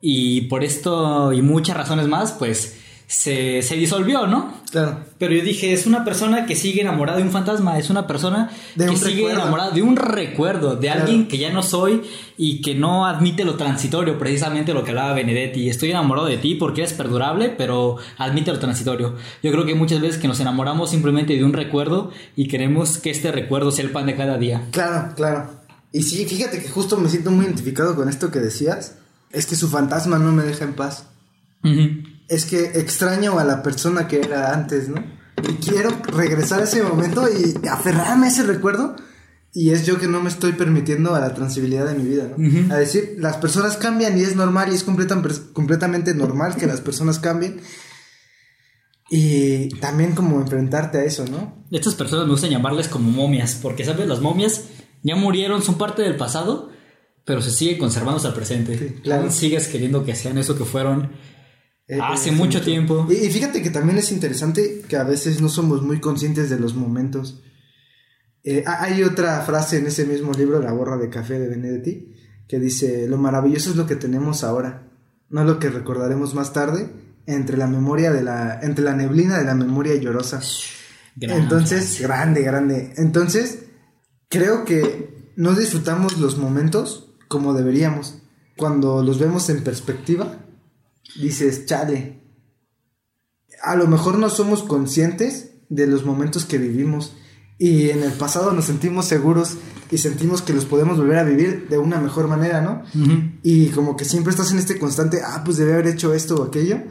Y 0.00 0.42
por 0.42 0.64
esto 0.64 1.32
y 1.32 1.42
muchas 1.42 1.76
razones 1.76 2.06
más, 2.06 2.32
pues 2.32 2.78
se, 3.10 3.62
se 3.62 3.74
disolvió, 3.76 4.26
¿no? 4.26 4.52
Claro. 4.70 4.98
Pero 5.18 5.32
yo 5.34 5.42
dije, 5.42 5.72
es 5.72 5.86
una 5.86 6.04
persona 6.04 6.44
que 6.44 6.54
sigue 6.54 6.82
enamorada 6.82 7.16
de 7.18 7.24
un 7.24 7.30
fantasma, 7.30 7.78
es 7.78 7.88
una 7.88 8.06
persona 8.06 8.50
De 8.74 8.84
que 8.84 8.90
un 8.90 8.96
sigue 8.98 9.14
recuerdo. 9.22 9.40
enamorada 9.40 9.70
de 9.70 9.80
un 9.82 9.96
recuerdo, 9.96 10.76
de 10.76 10.88
Claro. 10.88 11.00
alguien 11.00 11.26
que 11.26 11.38
ya 11.38 11.50
no 11.50 11.62
soy 11.62 12.02
y 12.36 12.60
que 12.60 12.74
no 12.74 13.06
admite 13.06 13.46
lo 13.46 13.54
transitorio, 13.56 14.18
precisamente 14.18 14.74
lo 14.74 14.84
que 14.84 14.90
hablaba 14.90 15.14
Benedetti. 15.14 15.70
Estoy 15.70 15.90
enamorado 15.90 16.26
de 16.28 16.36
ti 16.36 16.54
porque 16.54 16.82
eres 16.82 16.92
perdurable, 16.92 17.48
pero 17.48 17.96
admite 18.18 18.52
lo 18.52 18.58
transitorio. 18.58 19.16
Yo 19.42 19.50
creo 19.52 19.64
que 19.64 19.74
muchas 19.74 20.02
veces 20.02 20.18
que 20.20 20.28
nos 20.28 20.38
enamoramos 20.40 20.90
simplemente 20.90 21.34
de 21.34 21.44
un 21.44 21.54
recuerdo 21.54 22.10
y 22.36 22.46
queremos 22.46 22.98
que 22.98 23.10
este 23.10 23.32
recuerdo 23.32 23.70
sea 23.72 23.86
el 23.86 23.90
pan 23.90 24.04
de 24.04 24.16
cada 24.16 24.36
día. 24.36 24.66
Claro, 24.70 25.14
claro. 25.16 25.50
Y 25.92 26.02
sí, 26.02 26.26
fíjate 26.26 26.60
que 26.60 26.68
justo 26.68 26.98
me 26.98 27.08
siento 27.08 27.30
muy 27.30 27.46
identificado 27.46 27.96
con 27.96 28.10
esto 28.10 28.30
que 28.30 28.38
decías. 28.40 28.96
Es 29.30 29.46
que 29.46 29.56
su 29.56 29.68
fantasma 29.68 30.18
no 30.18 30.30
me 30.30 30.42
deja 30.42 30.64
en 30.64 30.74
paz. 30.74 31.06
Es 32.28 32.44
que 32.44 32.78
extraño 32.78 33.38
a 33.38 33.44
la 33.44 33.62
persona 33.62 34.06
que 34.06 34.20
era 34.20 34.52
antes, 34.52 34.88
¿no? 34.88 35.02
Y 35.48 35.54
quiero 35.54 35.90
regresar 36.06 36.60
a 36.60 36.64
ese 36.64 36.82
momento 36.82 37.26
y 37.28 37.66
aferrarme 37.66 38.26
a 38.26 38.30
ese 38.30 38.42
recuerdo. 38.42 38.96
Y 39.54 39.70
es 39.70 39.86
yo 39.86 39.98
que 39.98 40.06
no 40.06 40.20
me 40.20 40.28
estoy 40.28 40.52
permitiendo 40.52 41.14
a 41.14 41.20
la 41.20 41.32
transibilidad 41.34 41.86
de 41.86 41.94
mi 41.94 42.04
vida, 42.04 42.30
¿no? 42.36 42.74
A 42.74 42.78
decir, 42.78 43.16
las 43.18 43.38
personas 43.38 43.76
cambian 43.76 44.18
y 44.18 44.22
es 44.22 44.36
normal 44.36 44.70
y 44.70 44.74
es 44.74 44.84
completamente 44.84 46.14
normal 46.14 46.56
que 46.56 46.66
las 46.66 46.80
personas 46.80 47.18
cambien. 47.18 47.60
Y 49.10 49.70
también 49.80 50.14
como 50.14 50.38
enfrentarte 50.38 50.98
a 50.98 51.04
eso, 51.04 51.24
¿no? 51.24 51.64
Estas 51.70 51.94
personas 51.94 52.26
me 52.26 52.32
gustan 52.32 52.50
llamarles 52.50 52.88
como 52.88 53.10
momias, 53.10 53.58
porque, 53.60 53.84
¿sabes? 53.84 54.06
Las 54.06 54.20
momias 54.20 54.64
ya 55.02 55.16
murieron, 55.16 55.62
son 55.62 55.78
parte 55.78 56.02
del 56.02 56.16
pasado, 56.16 56.70
pero 57.24 57.40
se 57.40 57.50
siguen 57.50 57.78
conservando 57.78 58.16
hasta 58.16 58.28
el 58.28 58.34
presente. 58.34 59.00
claro. 59.02 59.30
sigues 59.30 59.68
queriendo 59.68 60.04
que 60.04 60.14
sean 60.14 60.36
eso 60.36 60.58
que 60.58 60.64
fueron 60.64 61.10
eh, 61.88 61.98
hace 62.02 62.32
mucho 62.32 62.60
tiempo. 62.60 63.06
Y, 63.10 63.30
fíjate 63.30 63.62
que 63.62 63.70
también 63.70 63.98
es 63.98 64.12
interesante 64.12 64.82
que 64.86 64.96
a 64.96 65.04
veces 65.04 65.40
no 65.40 65.48
somos 65.48 65.82
muy 65.82 66.00
conscientes 66.00 66.50
de 66.50 66.60
los 66.60 66.74
momentos. 66.74 67.42
Eh, 68.44 68.62
hay 68.66 69.02
otra 69.02 69.40
frase 69.40 69.78
en 69.78 69.86
ese 69.86 70.04
mismo 70.04 70.32
libro, 70.32 70.60
La 70.60 70.72
borra 70.72 70.98
de 70.98 71.08
café 71.08 71.38
de 71.38 71.48
Benedetti, 71.48 72.14
que 72.46 72.58
dice, 72.58 73.08
lo 73.08 73.16
maravilloso 73.16 73.70
es 73.70 73.76
lo 73.76 73.86
que 73.86 73.96
tenemos 73.96 74.44
ahora, 74.44 74.90
no 75.30 75.44
lo 75.44 75.58
que 75.58 75.70
recordaremos 75.70 76.34
más 76.34 76.52
tarde 76.52 76.90
entre 77.26 77.56
la 77.56 77.66
memoria 77.66 78.12
de 78.12 78.22
la, 78.22 78.60
entre 78.62 78.84
la 78.84 78.94
neblina 78.94 79.38
de 79.38 79.44
la 79.44 79.54
memoria 79.54 79.94
llorosa. 79.96 80.40
Entonces, 81.20 82.00
grande, 82.00 82.42
grande. 82.42 82.92
Entonces, 82.96 83.64
creo 84.28 84.64
que 84.64 85.32
no 85.36 85.54
disfrutamos 85.54 86.18
los 86.18 86.38
momentos 86.38 87.14
como 87.28 87.54
deberíamos. 87.54 88.22
Cuando 88.56 89.02
los 89.02 89.18
vemos 89.18 89.50
en 89.50 89.62
perspectiva, 89.62 90.38
dices, 91.20 91.66
chale. 91.66 92.22
A 93.62 93.76
lo 93.76 93.86
mejor 93.86 94.18
no 94.18 94.30
somos 94.30 94.62
conscientes 94.62 95.50
de 95.68 95.86
los 95.86 96.04
momentos 96.04 96.44
que 96.44 96.58
vivimos 96.58 97.14
y 97.58 97.90
en 97.90 98.02
el 98.02 98.12
pasado 98.12 98.52
nos 98.52 98.66
sentimos 98.66 99.06
seguros 99.06 99.56
y 99.90 99.98
sentimos 99.98 100.42
que 100.42 100.52
los 100.52 100.64
podemos 100.64 100.96
volver 100.96 101.18
a 101.18 101.24
vivir 101.24 101.68
de 101.68 101.78
una 101.78 102.00
mejor 102.00 102.28
manera, 102.28 102.60
¿no? 102.60 102.82
Y 103.42 103.68
como 103.68 103.96
que 103.96 104.04
siempre 104.04 104.30
estás 104.30 104.52
en 104.52 104.58
este 104.58 104.78
constante, 104.78 105.20
ah, 105.24 105.42
pues 105.44 105.56
debe 105.56 105.72
haber 105.72 105.88
hecho 105.88 106.14
esto 106.14 106.36
o 106.36 106.44
aquello 106.44 106.82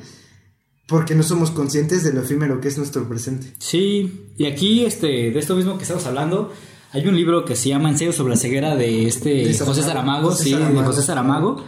porque 0.87 1.15
no 1.15 1.23
somos 1.23 1.51
conscientes 1.51 2.03
de 2.03 2.13
lo 2.13 2.21
efímero 2.21 2.61
que 2.61 2.69
es 2.69 2.77
nuestro 2.77 3.07
presente. 3.07 3.53
Sí, 3.59 4.31
y 4.37 4.45
aquí, 4.45 4.85
este, 4.85 5.31
de 5.31 5.39
esto 5.39 5.55
mismo 5.55 5.77
que 5.77 5.83
estamos 5.83 6.05
hablando, 6.05 6.53
hay 6.91 7.05
un 7.07 7.15
libro 7.15 7.43
que 7.43 7.55
se 7.55 7.69
llama 7.69 7.89
Ensayo 7.89 8.13
sobre 8.13 8.31
la 8.31 8.39
ceguera 8.39 8.75
de 8.75 9.07
este 9.07 9.53
José 9.53 9.83
Saramago, 9.83 10.33
sí, 10.33 10.53
de 10.53 10.83
José 10.83 11.01
Saramago. 11.01 11.63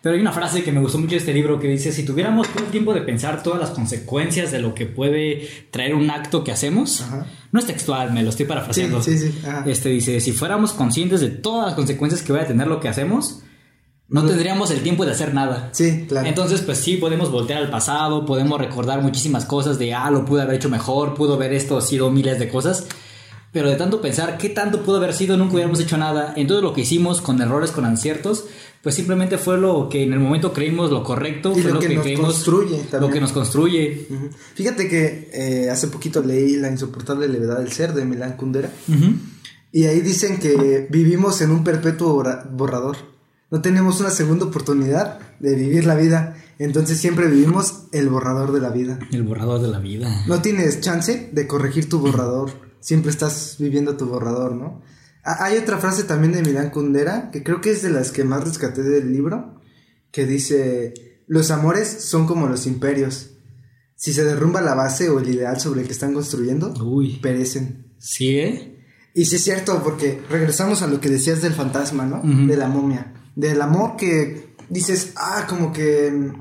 Pero 0.00 0.14
hay 0.14 0.20
una 0.20 0.32
frase 0.32 0.62
que 0.62 0.70
me 0.70 0.80
gustó 0.80 0.98
mucho 0.98 1.12
de 1.12 1.16
este 1.16 1.34
libro 1.34 1.58
que 1.58 1.66
dice, 1.66 1.90
si 1.90 2.04
tuviéramos 2.04 2.48
todo 2.48 2.64
el 2.64 2.70
tiempo 2.70 2.94
de 2.94 3.00
pensar 3.00 3.42
todas 3.42 3.58
las 3.58 3.70
consecuencias 3.70 4.52
de 4.52 4.60
lo 4.60 4.74
que 4.74 4.86
puede 4.86 5.48
traer 5.72 5.94
un 5.94 6.08
acto 6.10 6.44
que 6.44 6.52
hacemos, 6.52 7.04
no 7.50 7.58
es 7.58 7.66
textual, 7.66 8.12
me 8.12 8.22
lo 8.22 8.30
estoy 8.30 8.46
parafraseando. 8.46 9.02
Sí, 9.02 9.18
sí, 9.18 9.32
sí. 9.32 9.38
Este 9.66 9.88
dice, 9.88 10.20
si 10.20 10.32
fuéramos 10.32 10.72
conscientes 10.72 11.20
de 11.20 11.30
todas 11.30 11.66
las 11.66 11.74
consecuencias 11.74 12.22
que 12.22 12.32
va 12.32 12.42
a 12.42 12.46
tener 12.46 12.68
lo 12.68 12.78
que 12.78 12.88
hacemos, 12.88 13.42
no 14.06 14.24
tendríamos 14.24 14.70
el 14.70 14.82
tiempo 14.82 15.04
de 15.04 15.12
hacer 15.12 15.34
nada. 15.34 15.68
Sí, 15.72 16.06
claro. 16.08 16.28
Entonces, 16.28 16.62
pues 16.62 16.78
sí, 16.78 16.96
podemos 16.96 17.30
voltear 17.30 17.60
al 17.60 17.68
pasado, 17.68 18.24
podemos 18.24 18.58
recordar 18.58 19.02
muchísimas 19.02 19.44
cosas 19.44 19.78
de, 19.78 19.94
ah, 19.94 20.10
lo 20.10 20.24
pude 20.24 20.42
haber 20.42 20.56
hecho 20.56 20.70
mejor, 20.70 21.14
pudo 21.14 21.34
haber 21.34 21.52
esto 21.52 21.80
sido 21.80 22.10
miles 22.10 22.38
de 22.38 22.48
cosas. 22.48 22.86
Pero 23.52 23.68
de 23.68 23.76
tanto 23.76 24.00
pensar 24.00 24.38
qué 24.38 24.50
tanto 24.50 24.82
pudo 24.82 24.98
haber 24.98 25.14
sido, 25.14 25.36
nunca 25.36 25.54
hubiéramos 25.54 25.80
hecho 25.80 25.96
nada. 25.96 26.34
En 26.36 26.46
todo 26.46 26.60
lo 26.62 26.72
que 26.72 26.82
hicimos, 26.82 27.20
con 27.20 27.40
errores, 27.40 27.70
con 27.70 27.84
aciertos, 27.84 28.44
pues 28.82 28.94
simplemente 28.94 29.38
fue 29.38 29.58
lo 29.58 29.88
que 29.88 30.02
en 30.02 30.12
el 30.12 30.20
momento 30.20 30.52
creímos 30.52 30.90
lo 30.90 31.02
correcto, 31.02 31.52
fue 31.52 31.72
lo, 31.72 31.80
que, 31.80 31.94
nos 31.94 32.06
construye. 32.18 32.84
Lo 33.00 33.10
que 33.10 33.20
nos 33.20 33.32
construye. 33.32 34.06
Fíjate 34.54 34.88
que 34.88 35.30
eh, 35.32 35.70
hace 35.70 35.88
poquito 35.88 36.22
leí 36.22 36.56
La 36.56 36.70
insoportable 36.70 37.28
levedad 37.28 37.58
del 37.58 37.72
ser 37.72 37.92
de 37.94 38.04
Milán 38.04 38.36
Kundera. 38.36 38.70
Y 39.72 39.84
ahí 39.84 40.00
dicen 40.00 40.38
que 40.38 40.86
vivimos 40.90 41.40
en 41.40 41.50
un 41.50 41.64
perpetuo 41.64 42.22
borrador 42.52 42.96
no 43.50 43.62
tenemos 43.62 43.98
una 44.00 44.10
segunda 44.10 44.44
oportunidad 44.44 45.18
de 45.40 45.54
vivir 45.54 45.86
la 45.86 45.94
vida. 45.94 46.36
Entonces 46.58 46.98
siempre 46.98 47.28
vivimos 47.28 47.84
el 47.92 48.10
borrador 48.10 48.52
de 48.52 48.60
la 48.60 48.68
vida. 48.68 48.98
El 49.10 49.22
borrador 49.22 49.62
de 49.62 49.68
la 49.68 49.78
vida. 49.78 50.24
No 50.26 50.42
tienes 50.42 50.82
chance 50.82 51.30
de 51.32 51.46
corregir 51.46 51.88
tu 51.88 51.98
borrador. 51.98 52.50
Siempre 52.80 53.10
estás 53.10 53.56
viviendo 53.58 53.96
tu 53.96 54.06
borrador, 54.06 54.54
¿no? 54.54 54.82
Hay 55.40 55.58
otra 55.58 55.78
frase 55.78 56.04
también 56.04 56.32
de 56.32 56.42
Milán 56.42 56.70
Kundera, 56.70 57.30
que 57.30 57.42
creo 57.42 57.60
que 57.60 57.70
es 57.70 57.82
de 57.82 57.90
las 57.90 58.12
que 58.12 58.24
más 58.24 58.44
rescaté 58.44 58.82
del 58.82 59.12
libro, 59.12 59.60
que 60.10 60.26
dice, 60.26 60.94
los 61.26 61.50
amores 61.50 61.88
son 61.88 62.26
como 62.26 62.48
los 62.48 62.66
imperios. 62.66 63.30
Si 63.94 64.12
se 64.12 64.24
derrumba 64.24 64.60
la 64.60 64.74
base 64.74 65.10
o 65.10 65.18
el 65.18 65.28
ideal 65.28 65.60
sobre 65.60 65.82
el 65.82 65.86
que 65.86 65.92
están 65.92 66.14
construyendo, 66.14 66.72
perecen. 67.20 67.92
¿Sí, 67.98 68.38
eh? 68.38 68.84
Y 69.14 69.24
sí 69.24 69.36
es 69.36 69.44
cierto, 69.44 69.82
porque 69.82 70.20
regresamos 70.30 70.82
a 70.82 70.86
lo 70.86 71.00
que 71.00 71.08
decías 71.08 71.42
del 71.42 71.52
fantasma, 71.52 72.06
¿no? 72.06 72.22
De 72.46 72.56
la 72.56 72.68
momia 72.68 73.14
del 73.38 73.62
amor 73.62 73.94
que 73.96 74.56
dices, 74.68 75.12
ah, 75.14 75.46
como 75.48 75.72
que 75.72 76.32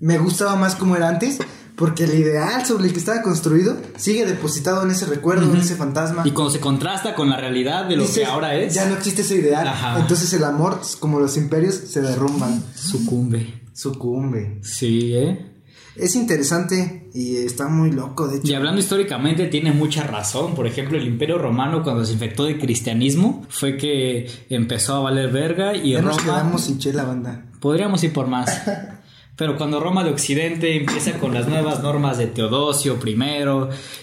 me 0.00 0.18
gustaba 0.18 0.56
más 0.56 0.74
como 0.74 0.96
era 0.96 1.08
antes, 1.08 1.38
porque 1.78 2.04
el 2.04 2.14
ideal 2.14 2.66
sobre 2.66 2.88
el 2.88 2.92
que 2.92 2.98
estaba 2.98 3.22
construido 3.22 3.76
sigue 3.96 4.26
depositado 4.26 4.82
en 4.82 4.90
ese 4.90 5.06
recuerdo, 5.06 5.48
en 5.48 5.60
ese 5.60 5.76
fantasma. 5.76 6.22
Y 6.26 6.32
cuando 6.32 6.52
se 6.52 6.58
contrasta 6.58 7.14
con 7.14 7.30
la 7.30 7.36
realidad 7.36 7.86
de 7.86 7.96
lo 7.96 8.12
que 8.12 8.24
ahora 8.24 8.56
es. 8.56 8.74
Ya 8.74 8.86
no 8.86 8.96
existe 8.96 9.22
ese 9.22 9.36
ideal. 9.36 9.72
Entonces 9.96 10.32
el 10.32 10.42
amor, 10.42 10.80
como 10.98 11.20
los 11.20 11.36
imperios, 11.36 11.76
se 11.76 12.02
derrumban. 12.02 12.64
Sucumbe. 12.74 13.62
Sucumbe. 13.72 14.58
Sí, 14.62 15.14
¿eh? 15.14 15.52
Es 15.94 16.16
interesante 16.16 17.10
y 17.14 17.36
está 17.36 17.68
muy 17.68 17.92
loco, 17.92 18.26
de 18.26 18.38
hecho. 18.38 18.48
Y 18.48 18.54
hablando 18.54 18.80
históricamente, 18.80 19.46
tiene 19.46 19.70
mucha 19.70 20.02
razón. 20.02 20.56
Por 20.56 20.66
ejemplo, 20.66 20.98
el 20.98 21.06
Imperio 21.06 21.38
Romano, 21.38 21.84
cuando 21.84 22.04
se 22.04 22.12
infectó 22.12 22.44
de 22.44 22.58
cristianismo, 22.58 23.46
fue 23.48 23.76
que 23.76 24.28
empezó 24.50 24.96
a 24.96 25.00
valer 25.00 25.30
verga 25.30 25.76
y 25.76 25.92
ya 25.92 26.00
Roma. 26.00 26.10
Nos 26.10 26.22
quedamos 26.22 26.64
sin 26.64 26.78
chela, 26.78 27.04
banda. 27.04 27.46
Podríamos 27.60 28.02
ir 28.02 28.12
por 28.12 28.26
más. 28.26 28.62
Pero 29.38 29.56
cuando 29.56 29.78
Roma 29.78 30.02
de 30.02 30.10
Occidente 30.10 30.76
empieza 30.76 31.12
con 31.12 31.32
las 31.32 31.46
nuevas 31.46 31.80
normas 31.80 32.18
de 32.18 32.26
Teodosio 32.26 32.98
I 33.06 33.16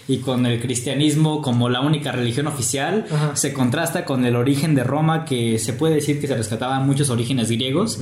y 0.08 0.18
con 0.20 0.46
el 0.46 0.62
cristianismo 0.62 1.42
como 1.42 1.68
la 1.68 1.82
única 1.82 2.10
religión 2.10 2.46
oficial, 2.46 3.04
se 3.34 3.52
contrasta 3.52 4.06
con 4.06 4.24
el 4.24 4.34
origen 4.34 4.74
de 4.74 4.82
Roma 4.82 5.26
que 5.26 5.58
se 5.58 5.74
puede 5.74 5.96
decir 5.96 6.22
que 6.22 6.26
se 6.26 6.34
rescataban 6.34 6.86
muchos 6.86 7.10
orígenes 7.10 7.50
griegos 7.50 8.00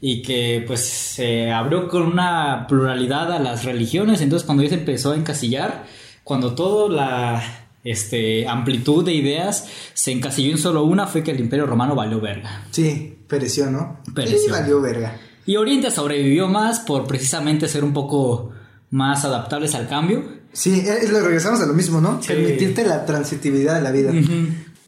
y 0.00 0.22
que 0.22 0.64
pues 0.66 0.80
se 0.80 1.50
abrió 1.50 1.86
con 1.86 2.00
una 2.00 2.64
pluralidad 2.66 3.30
a 3.30 3.38
las 3.38 3.64
religiones. 3.64 4.22
Entonces 4.22 4.46
cuando 4.46 4.62
ya 4.62 4.70
se 4.70 4.76
empezó 4.76 5.12
a 5.12 5.16
encasillar, 5.16 5.84
cuando 6.24 6.54
toda 6.54 6.88
la 6.88 7.42
este, 7.84 8.48
amplitud 8.48 9.04
de 9.04 9.12
ideas 9.12 9.68
se 9.92 10.12
encasilló 10.12 10.52
en 10.52 10.58
solo 10.58 10.84
una, 10.84 11.06
fue 11.06 11.22
que 11.22 11.32
el 11.32 11.40
imperio 11.40 11.66
romano 11.66 11.94
valió 11.94 12.22
verga. 12.22 12.64
Sí, 12.70 13.18
pereció, 13.28 13.70
¿no? 13.70 13.98
Pereció. 14.14 14.50
valió 14.50 14.80
verga. 14.80 15.14
Y 15.50 15.56
Oriente 15.56 15.90
sobrevivió 15.90 16.46
más 16.46 16.78
por 16.78 17.08
precisamente 17.08 17.66
ser 17.66 17.82
un 17.82 17.92
poco 17.92 18.50
más 18.90 19.24
adaptables 19.24 19.74
al 19.74 19.88
cambio. 19.88 20.22
Sí, 20.52 20.84
eh, 20.86 21.08
lo 21.10 21.18
regresamos 21.22 21.60
a 21.60 21.66
lo 21.66 21.74
mismo, 21.74 22.00
¿no? 22.00 22.20
Permitirte 22.20 22.86
la 22.86 23.04
transitividad 23.04 23.74
de 23.74 23.80
la 23.80 23.90
vida. 23.90 24.12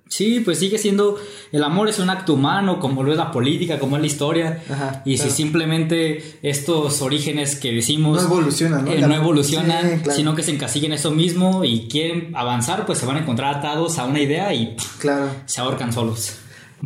Sí, 0.07 0.39
pues 0.39 0.61
sigue 0.61 0.79
siendo. 0.79 1.19
El 1.51 1.65
amor 1.65 1.89
es 1.89 1.99
un 1.99 2.11
acto 2.11 2.35
humano, 2.35 2.79
como 2.79 3.03
lo 3.03 3.11
es 3.11 3.19
la 3.19 3.33
política, 3.33 3.81
como 3.81 3.97
es 3.97 4.03
la 4.03 4.07
historia. 4.07 4.63
y 5.05 5.19
si 5.19 5.31
simplemente 5.31 6.39
estos 6.43 7.03
orígenes 7.03 7.57
que 7.57 7.73
decimos. 7.73 8.23
No 8.23 8.29
evolucionan, 8.29 8.85
¿no? 8.85 8.93
Eh, 8.93 9.01
no 9.01 9.15
evolucionan, 9.17 10.05
sino 10.15 10.37
que 10.37 10.45
se 10.45 10.53
encasillan 10.53 10.93
eso 10.93 11.11
mismo 11.11 11.65
y 11.65 11.89
quieren 11.89 12.37
avanzar, 12.37 12.87
pues 12.87 13.01
se 13.01 13.07
van 13.07 13.17
a 13.17 13.19
encontrar 13.23 13.57
atados 13.57 13.99
a 13.99 14.05
una 14.05 14.21
idea 14.21 14.55
y. 14.55 14.77
Claro. 15.01 15.29
Se 15.45 15.61
ahorcan 15.61 15.93
solos. 15.93 16.37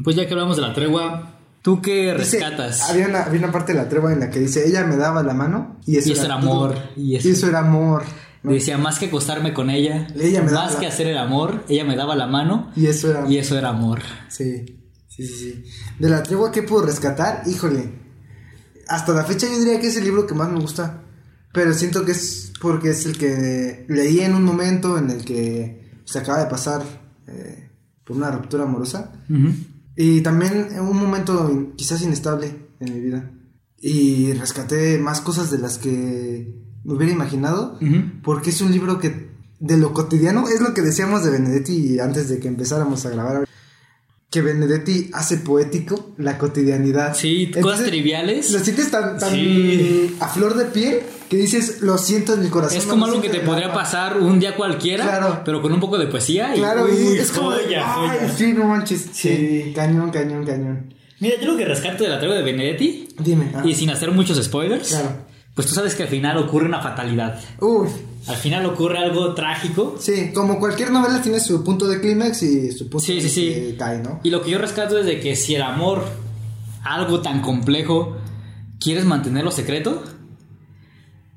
Pues 0.03 0.17
ya 0.17 0.27
que 0.27 0.33
hablamos 0.33 0.57
de 0.57 0.63
la 0.63 0.73
tregua, 0.73 1.36
¿Tú 1.67 1.83
qué 1.83 2.15
rescatas? 2.15 2.89
había, 2.89 3.09
una, 3.09 3.25
había, 3.25 3.41
una, 3.41 3.51
parte 3.51 3.73
de 3.73 3.79
la 3.79 3.89
tregua 3.89 4.13
en 4.13 4.21
la 4.21 4.31
que 4.31 4.39
dice, 4.39 4.69
ella 4.69 4.87
me 4.87 4.95
daba 4.95 5.25
la 5.25 5.35
mano 5.35 5.81
y 5.85 5.97
eso, 5.97 6.13
era, 6.13 6.35
amor. 6.35 6.77
Y 6.95 7.17
eso, 7.17 7.49
era 7.49 7.59
amor. 7.59 8.05
Decía, 8.45 8.79
más 8.79 9.01
que 9.01 9.07
acostarme 9.07 9.53
con 9.53 9.69
ella, 9.69 10.07
más 10.45 10.77
que 10.77 10.87
hacer 10.87 11.09
el 11.09 11.19
amor, 11.19 11.65
ella 11.69 11.83
me 11.83 11.97
daba 11.97 12.15
la 12.15 12.29
mano 12.29 12.71
y 12.77 12.87
eso 12.87 13.11
era, 13.11 13.29
y 13.29 13.39
eso 13.39 13.59
era 13.59 13.71
amor. 13.71 14.01
Sí, 14.29 14.65
sí, 15.09 15.27
sí, 15.27 15.35
sí. 15.35 15.65
De 15.99 16.09
la 16.09 16.23
tregua, 16.23 16.53
¿qué 16.53 16.63
puedo 16.63 16.87
rescatar? 16.87 17.43
Híjole, 17.47 17.99
hasta 18.87 19.13
la 19.13 19.25
fecha 19.25 19.49
yo 19.49 19.59
diría 19.59 19.81
que 19.81 19.89
es 19.89 19.97
el 19.97 20.05
libro 20.05 20.25
que 20.25 20.37
más 20.37 20.49
me 20.49 20.61
gusta, 20.61 21.03
pero 21.53 21.75
siento 21.75 22.05
que 22.05 22.13
es 22.13 22.53
porque 22.61 22.91
es 22.91 23.07
el 23.07 23.19
que 23.19 23.87
leí 23.89 24.21
en 24.21 24.37
un 24.37 24.45
momento 24.45 24.99
en 24.99 25.11
el 25.11 25.25
que 25.25 26.01
se 26.05 26.21
acaba 26.21 26.39
de 26.39 26.47
pasar 26.47 26.85
eh, 27.27 27.71
por 28.05 28.17
una 28.17 28.31
ruptura 28.31 28.63
amorosa. 28.63 29.11
Y 29.97 30.21
también 30.21 30.69
en 30.73 30.81
un 30.81 30.97
momento 30.97 31.73
quizás 31.77 32.03
inestable 32.03 32.55
en 32.81 32.95
mi 32.95 33.01
vida. 33.01 33.31
Y 33.81 34.33
rescaté 34.35 34.99
más 34.99 35.21
cosas 35.21 35.51
de 35.51 35.59
las 35.59 35.79
que 35.79 36.55
me 36.85 36.93
hubiera 36.95 37.13
imaginado, 37.13 37.79
porque 38.23 38.51
es 38.51 38.61
un 38.61 38.73
libro 38.73 38.99
que 38.99 39.31
de 39.59 39.79
lo 39.79 39.93
cotidiano, 39.95 40.49
es 40.49 40.61
lo 40.61 40.75
que 40.75 40.83
decíamos 40.83 41.25
de 41.25 41.31
Benedetti 41.31 41.99
antes 41.99 42.29
de 42.29 42.39
que 42.39 42.49
empezáramos 42.49 43.07
a 43.07 43.11
grabar. 43.11 43.49
que 44.29 44.43
Benedetti 44.43 45.09
hace 45.15 45.37
poético 45.39 46.13
la 46.19 46.37
cotidianidad. 46.37 47.15
Sí, 47.15 47.47
cosas 47.47 47.57
Entonces, 47.59 47.87
triviales. 47.87 48.51
Lo 48.53 48.59
sientes 48.59 48.91
tan, 48.91 49.19
tan 49.19 49.31
Sí. 49.33 50.15
a 50.21 50.29
flor 50.29 50.57
de 50.57 50.65
piel 50.67 50.99
que 51.29 51.37
dices, 51.37 51.81
lo 51.83 51.99
siento 51.99 52.35
en 52.35 52.43
mi 52.43 52.49
corazón. 52.49 52.79
Es 52.79 52.85
como 52.87 53.05
algo 53.07 53.21
que 53.21 53.29
te 53.29 53.41
podría 53.41 53.67
alma". 53.67 53.79
pasar 53.81 54.19
un 54.21 54.39
día 54.39 54.55
cualquiera, 54.57 55.05
Claro. 55.05 55.43
pero 55.45 55.61
con 55.63 55.73
un 55.73 55.81
poco 55.81 55.99
de 55.99 56.07
poesía. 56.07 56.55
Y, 56.55 56.59
Claro, 56.59 56.89
y 56.89 56.93
Uy, 56.93 57.19
es 57.19 57.33
como, 57.33 57.51
joya, 57.51 57.85
"Ay, 57.87 58.19
joya". 58.21 58.33
sí, 58.37 58.53
no 58.53 58.65
manches. 58.65 59.07
Sí, 59.13 59.63
Sí. 59.65 59.73
cañón, 59.75 60.11
cañón, 60.11 60.45
cañón. 60.45 60.95
Mira, 61.21 61.37
yo 61.41 61.53
lo 61.53 61.57
que 61.57 61.65
rescato 61.65 62.05
de 62.05 62.11
la 62.11 62.19
tregua 62.19 62.37
de 62.37 62.43
Benedetti, 62.43 63.09
Dime. 63.19 63.51
ah. 63.55 63.63
y 63.65 63.75
sin 63.75 63.91
hacer 63.91 64.11
muchos 64.13 64.43
spoilers, 64.45 64.89
Claro. 64.91 65.09
pues 65.55 65.67
tú 65.67 65.75
sabes 65.75 65.95
que 65.95 66.03
al 66.05 66.09
final 66.11 66.37
ocurre 66.39 66.67
una 66.67 66.81
fatalidad. 66.83 67.41
Uy, 67.61 67.89
Al 68.29 68.37
final 68.37 68.67
ocurre 68.67 68.99
algo 68.99 69.35
trágico. 69.35 69.97
sí, 70.01 70.33
como 70.35 70.59
cualquier 70.59 70.91
novela 70.91 71.23
tiene 71.23 71.39
su 71.41 71.63
punto 71.65 71.87
de 71.87 72.01
clímax 72.01 72.43
y 72.43 72.73
su 72.73 72.91
punto 72.91 73.07
Sí, 73.07 73.21
sí, 73.21 73.29
sí. 73.31 73.47
que 73.55 73.77
cae, 73.79 73.99
¿no? 74.03 74.19
Y 74.25 74.31
lo 74.31 74.43
que 74.43 74.51
yo 74.51 74.59
rescato 74.59 74.99
es 74.99 75.07
de 75.07 75.21
que 75.21 75.37
si 75.37 75.55
el 75.55 75.63
amor, 75.63 76.05
algo 76.85 77.21
tan 77.21 77.41
complejo, 77.41 78.17
quieres 78.81 79.05
mantenerlo 79.05 79.51
secreto, 79.53 80.03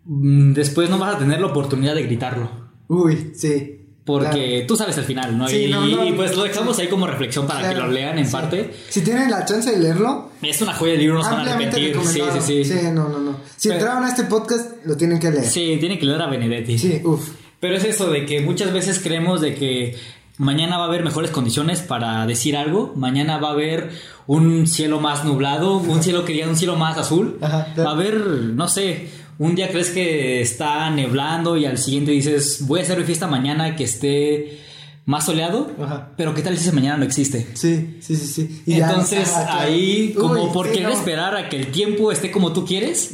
después 0.10 0.90
no 0.90 0.98
vas 0.98 1.16
a 1.16 1.20
tener 1.20 1.40
la 1.40 1.48
oportunidad 1.48 1.94
de 1.94 2.04
gritarlo. 2.04 2.50
Uy, 2.88 3.32
sí. 3.36 3.76
Porque 4.04 4.66
tú 4.68 4.76
sabes 4.76 4.98
el 4.98 5.04
final, 5.04 5.38
¿no? 5.38 5.48
Sí, 5.48 5.66
y, 5.66 5.72
no, 5.72 5.86
no, 5.86 6.04
y, 6.04 6.14
pues 6.14 6.36
lo 6.36 6.42
dejamos 6.44 6.80
ahí 6.80 6.88
como 6.88 7.06
reflexión 7.06 7.46
para 7.46 7.70
que 7.70 7.76
lo 7.76 7.88
lean 7.88 8.18
en 8.18 8.26
sí. 8.26 8.32
parte. 8.32 8.74
Si 8.90 9.02
tienen 9.02 9.30
la 9.30 9.46
chance 9.46 9.70
de 9.70 9.78
leerlo, 9.78 10.32
Es 10.42 10.60
una 10.64 10.74
joya 10.74 10.94
de 10.94 10.98
libro, 10.98 11.16
no 11.18 11.24
se 11.24 11.30
van 11.30 11.48
a 11.48 11.54
arrepentir. 11.54 11.96
Sí, 12.06 12.22
sí, 12.42 12.64
sí. 12.66 12.74
no, 12.92 13.08
no, 13.08 13.20
no. 13.20 13.38
Si 13.56 13.68
Pero- 13.70 13.82
entraron 13.82 14.04
a 14.06 14.10
este 14.10 14.24
podcast, 14.24 14.84
lo 14.84 14.98
tienen 14.98 15.20
que 15.20 15.30
leer. 15.30 15.46
Sí, 15.46 15.78
tiene 15.80 16.00
que 16.00 16.08
leer 16.08 16.24
a 16.24 16.28
Benedetti. 16.28 16.80
Sí, 16.80 17.02
uff. 17.04 17.30
Pero 17.60 17.76
es 17.76 17.84
eso 17.84 18.10
de 18.10 18.26
que 18.26 18.42
muchas 18.42 18.74
veces 18.74 19.00
creemos 19.00 19.42
de 19.42 19.54
que 19.54 19.96
mañana 20.38 20.80
va 20.80 20.86
a 20.86 20.88
haber 20.88 21.04
mejores 21.04 21.30
condiciones 21.30 21.82
para 21.82 22.26
decir 22.26 22.58
algo, 22.58 22.94
mañana 22.96 23.38
va 23.38 23.50
a 23.50 23.52
haber 23.52 23.92
un 24.26 24.66
cielo 24.66 25.00
más 25.02 25.24
nublado, 25.24 25.78
un 25.78 26.02
cielo 26.02 26.26
que 26.26 26.34
diga 26.34 26.48
un 26.48 26.56
cielo 26.56 26.78
más 26.78 26.98
azul, 26.98 27.38
Ajá, 27.42 27.68
va 27.78 27.90
a 27.90 27.92
haber, 27.92 28.16
no 28.26 28.68
sé, 28.70 29.10
un 29.40 29.56
día 29.56 29.70
crees 29.72 29.90
que 29.90 30.42
está 30.42 30.90
neblando 30.92 31.58
y 31.58 31.66
al 31.66 31.78
siguiente 31.80 32.12
dices, 32.12 32.68
voy 32.68 32.82
a 32.82 32.84
hacer 32.84 33.00
mi 33.00 33.06
fiesta 33.06 33.26
mañana 33.26 33.76
que 33.76 33.86
esté 33.86 34.60
más 35.06 35.26
soleado, 35.26 35.72
Ajá. 35.82 36.12
pero 36.18 36.36
qué 36.36 36.44
tal 36.44 36.56
si 36.56 36.72
mañana 36.72 36.98
no 36.98 37.04
existe. 37.04 37.48
Sí, 37.56 37.98
sí, 38.00 38.16
sí, 38.16 38.28
sí. 38.28 38.62
Y 38.68 38.74
Entonces 38.74 39.28
claro. 39.30 39.60
ahí, 39.62 40.14
como 40.16 40.44
Uy, 40.44 40.50
por 40.54 40.68
sí, 40.68 40.74
querer 40.74 40.90
no. 40.90 40.94
esperar 40.94 41.36
a 41.36 41.50
que 41.50 41.56
el 41.58 41.72
tiempo 41.72 42.12
esté 42.12 42.30
como 42.30 42.54
tú 42.54 42.64
quieres, 42.64 43.10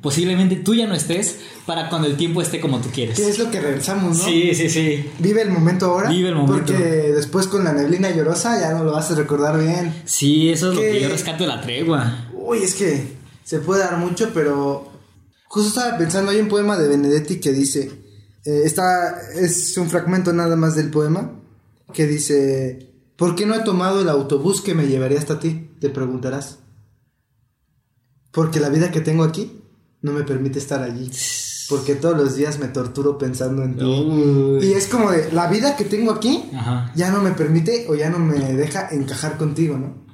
posiblemente 0.00 0.56
tú 0.56 0.74
ya 0.74 0.88
no 0.88 0.94
estés 0.94 1.38
para 1.64 1.88
cuando 1.90 2.08
el 2.08 2.16
tiempo 2.16 2.42
esté 2.42 2.58
como 2.58 2.80
tú 2.80 2.88
quieres. 2.92 3.16
¿Qué 3.16 3.28
es 3.28 3.38
lo 3.38 3.52
que 3.52 3.60
regresamos, 3.60 4.18
no? 4.18 4.24
Sí, 4.24 4.52
sí, 4.54 4.68
sí. 4.68 5.04
Vive 5.20 5.42
el 5.42 5.50
momento 5.50 5.86
ahora. 5.86 6.08
Vive 6.08 6.30
el 6.30 6.34
momento. 6.34 6.72
Porque 6.72 6.82
después 6.82 7.46
con 7.46 7.62
la 7.62 7.72
neblina 7.72 8.10
llorosa 8.10 8.58
ya 8.58 8.72
no 8.72 8.82
lo 8.82 8.92
vas 8.92 9.08
a 9.12 9.14
recordar 9.14 9.60
bien. 9.60 9.94
Sí, 10.06 10.50
eso 10.50 10.70
es 10.70 10.74
lo 10.76 10.80
que 10.80 11.00
yo 11.02 11.08
rescato 11.08 11.44
de 11.44 11.48
la 11.50 11.60
tregua. 11.60 12.26
Uy, 12.32 12.58
es 12.64 12.74
que 12.74 13.12
se 13.44 13.60
puede 13.60 13.84
dar 13.84 13.96
mucho, 13.98 14.30
pero 14.34 14.90
justo 15.48 15.68
estaba 15.68 15.98
pensando, 15.98 16.30
hay 16.30 16.40
un 16.40 16.48
poema 16.48 16.76
de 16.76 16.88
Benedetti 16.88 17.40
que 17.40 17.52
dice, 17.52 17.90
eh, 18.44 18.62
está, 18.64 19.18
es 19.34 19.76
un 19.76 19.88
fragmento 19.90 20.32
nada 20.32 20.56
más 20.56 20.76
del 20.76 20.90
poema, 20.90 21.32
que 21.92 22.06
dice, 22.06 22.92
¿por 23.16 23.34
qué 23.34 23.46
no 23.46 23.54
he 23.54 23.60
tomado 23.60 24.02
el 24.02 24.08
autobús 24.08 24.60
que 24.60 24.74
me 24.74 24.86
llevaría 24.86 25.18
hasta 25.18 25.40
ti? 25.40 25.70
Te 25.80 25.88
preguntarás. 25.88 26.58
Porque 28.30 28.60
la 28.60 28.68
vida 28.68 28.90
que 28.90 29.00
tengo 29.00 29.24
aquí 29.24 29.62
no 30.02 30.12
me 30.12 30.22
permite 30.22 30.58
estar 30.58 30.82
allí. 30.82 31.10
Porque 31.68 31.94
todos 31.94 32.16
los 32.16 32.36
días 32.36 32.58
me 32.58 32.68
torturo 32.68 33.18
pensando 33.18 33.62
en 33.62 33.76
ti. 33.76 33.84
Uy. 33.84 34.66
Y 34.66 34.72
es 34.72 34.86
como 34.86 35.10
de, 35.10 35.32
la 35.32 35.48
vida 35.50 35.76
que 35.76 35.84
tengo 35.84 36.12
aquí 36.12 36.48
Ajá. 36.54 36.92
ya 36.94 37.10
no 37.10 37.22
me 37.22 37.32
permite 37.32 37.86
o 37.88 37.94
ya 37.94 38.10
no 38.10 38.18
me 38.18 38.38
deja 38.54 38.88
encajar 38.90 39.36
contigo, 39.36 39.76
¿no? 39.76 40.06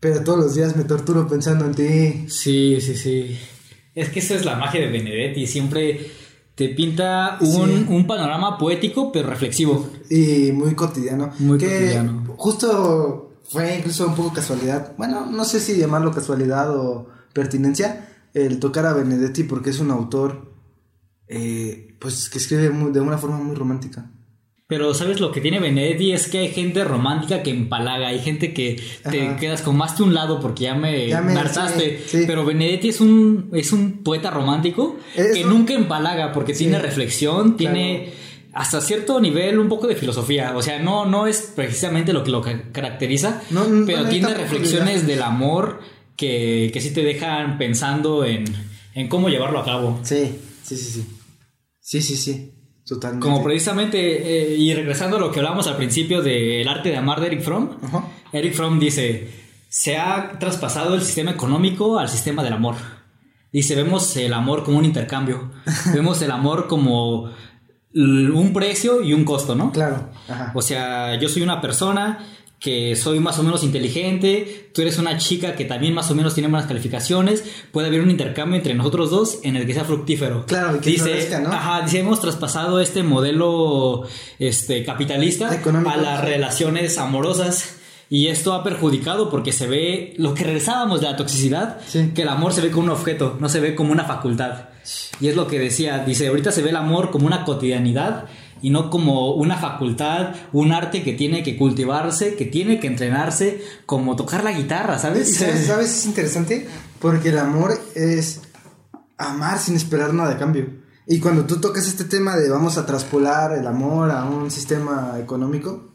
Pero 0.00 0.22
todos 0.22 0.38
los 0.38 0.54
días 0.54 0.76
me 0.76 0.84
torturo 0.84 1.26
pensando 1.26 1.64
en 1.64 1.74
ti. 1.74 2.26
Sí, 2.28 2.78
sí, 2.80 2.94
sí. 2.94 3.38
Es 3.96 4.10
que 4.10 4.20
eso 4.20 4.34
es 4.34 4.44
la 4.44 4.54
magia 4.56 4.80
de 4.82 4.88
Benedetti. 4.92 5.46
Siempre 5.48 6.08
te 6.54 6.68
pinta 6.68 7.38
un, 7.40 7.66
Sí. 7.68 7.86
un 7.88 8.06
panorama 8.06 8.56
poético, 8.58 9.10
pero 9.10 9.28
reflexivo. 9.28 9.88
Y 10.08 10.52
muy 10.52 10.74
cotidiano. 10.76 11.32
Muy 11.40 11.58
que 11.58 11.66
cotidiano. 11.66 12.34
Justo 12.36 13.40
fue 13.50 13.76
incluso 13.78 14.06
un 14.06 14.14
poco 14.14 14.32
casualidad. 14.32 14.92
Bueno, 14.96 15.26
no 15.26 15.44
sé 15.44 15.58
si 15.60 15.76
llamarlo 15.76 16.12
casualidad 16.12 16.70
o 16.76 17.08
pertinencia. 17.32 18.08
El 18.34 18.60
tocar 18.60 18.86
a 18.86 18.92
Benedetti 18.92 19.42
porque 19.44 19.70
es 19.70 19.80
un 19.80 19.90
autor, 19.90 20.52
eh, 21.28 21.96
pues 21.98 22.28
que 22.28 22.38
escribe 22.38 22.70
muy- 22.70 22.92
de 22.92 23.00
una 23.00 23.18
forma 23.18 23.38
muy 23.38 23.56
romántica. 23.56 24.10
Pero 24.68 24.94
sabes 24.94 25.20
lo 25.20 25.30
que 25.30 25.40
tiene 25.40 25.60
Benedetti 25.60 26.10
es 26.12 26.26
que 26.26 26.38
hay 26.38 26.48
gente 26.48 26.82
romántica 26.82 27.42
que 27.44 27.50
empalaga, 27.50 28.08
hay 28.08 28.18
gente 28.18 28.52
que 28.52 28.82
te 29.08 29.22
Ajá. 29.22 29.36
quedas 29.36 29.62
con 29.62 29.76
más 29.76 29.96
de 29.96 30.02
un 30.02 30.12
lado 30.12 30.40
porque 30.40 30.64
ya 30.64 30.74
me, 30.74 31.06
Ya 31.08 31.20
me- 31.20 31.34
hartaste. 31.38 32.00
sí, 32.04 32.18
sí. 32.18 32.24
Pero 32.26 32.44
Benedetti 32.44 32.88
es 32.88 33.00
un, 33.00 33.48
es 33.52 33.72
un 33.72 34.02
poeta 34.02 34.30
romántico 34.30 34.96
Es 35.14 35.34
que 35.34 35.44
un- 35.44 35.50
nunca 35.50 35.72
empalaga 35.74 36.32
porque 36.32 36.52
Sí. 36.52 36.64
tiene 36.64 36.80
reflexión, 36.80 37.56
tiene 37.56 38.12
hasta 38.52 38.80
cierto 38.80 39.20
nivel 39.20 39.58
un 39.60 39.68
poco 39.68 39.86
de 39.86 39.94
filosofía. 39.94 40.52
O 40.56 40.62
sea, 40.62 40.80
no, 40.80 41.06
no 41.06 41.28
es 41.28 41.52
precisamente 41.54 42.12
lo 42.12 42.24
que 42.24 42.32
lo 42.32 42.40
ca- 42.42 42.72
caracteriza, 42.72 43.42
No, 43.50 43.68
no, 43.68 43.86
pero 43.86 44.02
no 44.02 44.08
tiene 44.08 44.34
reflexiones 44.34 45.06
del 45.06 45.22
amor 45.22 45.78
que, 46.16 46.70
que 46.72 46.80
sí 46.80 46.90
te 46.92 47.04
dejan 47.04 47.56
pensando 47.58 48.24
en, 48.24 48.44
en 48.94 49.06
cómo 49.08 49.28
llevarlo 49.28 49.60
a 49.60 49.64
cabo. 49.64 50.00
Sí, 50.02 50.34
sí, 50.64 50.76
sí, 50.76 50.90
sí. 50.90 51.06
Sí, 51.80 52.02
sí, 52.02 52.16
sí. 52.16 52.52
Totalmente. 52.86 53.24
Como 53.26 53.42
precisamente, 53.42 53.98
eh, 53.98 54.56
y 54.56 54.72
regresando 54.72 55.16
a 55.16 55.20
lo 55.20 55.32
que 55.32 55.40
hablamos 55.40 55.66
al 55.66 55.76
principio 55.76 56.22
del 56.22 56.66
arte 56.68 56.90
de 56.90 56.96
amar 56.96 57.20
de 57.20 57.26
Eric 57.26 57.42
Fromm, 57.42 57.70
Ajá. 57.82 58.04
Eric 58.32 58.54
Fromm 58.54 58.78
dice, 58.78 59.28
se 59.68 59.96
ha 59.96 60.38
traspasado 60.38 60.94
el 60.94 61.02
sistema 61.02 61.32
económico 61.32 61.98
al 61.98 62.08
sistema 62.08 62.44
del 62.44 62.52
amor. 62.52 62.76
Dice, 63.52 63.74
vemos 63.74 64.16
el 64.16 64.32
amor 64.32 64.62
como 64.62 64.78
un 64.78 64.84
intercambio, 64.84 65.50
vemos 65.94 66.22
el 66.22 66.30
amor 66.30 66.68
como 66.68 67.32
un 67.92 68.52
precio 68.52 69.02
y 69.02 69.14
un 69.14 69.24
costo, 69.24 69.54
¿no? 69.54 69.72
Claro. 69.72 70.10
Ajá. 70.28 70.52
O 70.54 70.62
sea, 70.62 71.18
yo 71.18 71.28
soy 71.28 71.42
una 71.42 71.60
persona 71.60 72.24
que 72.58 72.96
soy 72.96 73.20
más 73.20 73.38
o 73.38 73.42
menos 73.42 73.62
inteligente, 73.62 74.70
tú 74.74 74.80
eres 74.82 74.98
una 74.98 75.18
chica 75.18 75.54
que 75.54 75.66
también 75.66 75.92
más 75.94 76.10
o 76.10 76.14
menos 76.14 76.34
tiene 76.34 76.48
buenas 76.48 76.66
calificaciones, 76.66 77.44
puede 77.70 77.88
haber 77.88 78.00
un 78.00 78.10
intercambio 78.10 78.56
entre 78.56 78.72
nosotros 78.74 79.10
dos 79.10 79.38
en 79.42 79.56
el 79.56 79.66
que 79.66 79.74
sea 79.74 79.84
fructífero. 79.84 80.46
Claro, 80.46 80.80
que 80.80 80.90
dice, 80.90 81.04
florezca, 81.04 81.40
¿no? 81.40 81.52
Ajá, 81.52 81.82
dice, 81.82 81.98
hemos 82.00 82.20
traspasado 82.20 82.80
este 82.80 83.02
modelo 83.02 84.06
este, 84.38 84.84
capitalista 84.84 85.54
Económico. 85.54 85.90
a 85.90 85.96
las 85.96 86.24
relaciones 86.24 86.98
amorosas. 86.98 87.74
Y 88.08 88.28
esto 88.28 88.52
ha 88.54 88.62
perjudicado 88.62 89.30
porque 89.30 89.50
se 89.50 89.66
ve 89.66 90.14
lo 90.16 90.32
que 90.32 90.44
regresábamos 90.44 91.00
de 91.00 91.08
la 91.08 91.16
toxicidad, 91.16 91.80
Sí. 91.88 92.12
que 92.14 92.22
el 92.22 92.28
amor 92.28 92.52
se 92.52 92.60
ve 92.60 92.70
como 92.70 92.84
un 92.84 92.90
objeto, 92.90 93.36
no 93.40 93.48
se 93.48 93.58
ve 93.58 93.74
como 93.74 93.90
una 93.90 94.04
facultad. 94.04 94.68
Y 95.20 95.26
es 95.26 95.34
lo 95.34 95.48
que 95.48 95.58
decía, 95.58 96.04
dice, 96.06 96.28
ahorita 96.28 96.52
se 96.52 96.62
ve 96.62 96.70
el 96.70 96.76
amor 96.76 97.10
como 97.10 97.26
una 97.26 97.44
cotidianidad 97.44 98.26
y 98.62 98.70
no 98.70 98.90
como 98.90 99.34
una 99.34 99.56
facultad, 99.56 100.34
un 100.52 100.72
arte 100.72 101.02
que 101.02 101.12
tiene 101.12 101.42
que 101.42 101.56
cultivarse, 101.56 102.34
que 102.34 102.46
tiene 102.46 102.80
que 102.80 102.86
entrenarse, 102.86 103.60
como 103.86 104.16
tocar 104.16 104.44
la 104.44 104.52
guitarra, 104.52 104.96
Y 104.96 104.98
¿sabes? 104.98 105.36
sabes, 105.36 105.66
sabes, 105.66 105.98
es 105.98 106.06
interesante 106.06 106.66
porque 107.00 107.28
el 107.28 107.38
amor 107.38 107.72
es 107.94 108.40
amar 109.18 109.58
sin 109.58 109.76
esperar 109.76 110.14
nada 110.14 110.30
de 110.30 110.38
cambio. 110.38 110.70
Y 111.06 111.20
cuando 111.20 111.44
tú 111.44 111.60
tocas 111.60 111.86
este 111.86 112.04
tema 112.04 112.36
de 112.36 112.48
vamos 112.48 112.78
a 112.78 112.86
traspolar 112.86 113.52
el 113.52 113.66
amor 113.66 114.10
a 114.10 114.24
un 114.24 114.50
sistema 114.50 115.16
económico, 115.20 115.92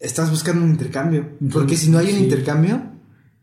estás 0.00 0.30
buscando 0.30 0.64
un 0.64 0.70
intercambio. 0.72 1.36
Porque 1.52 1.76
si 1.76 1.88
no 1.88 1.98
hay 1.98 2.12
un 2.12 2.18
intercambio, 2.18 2.82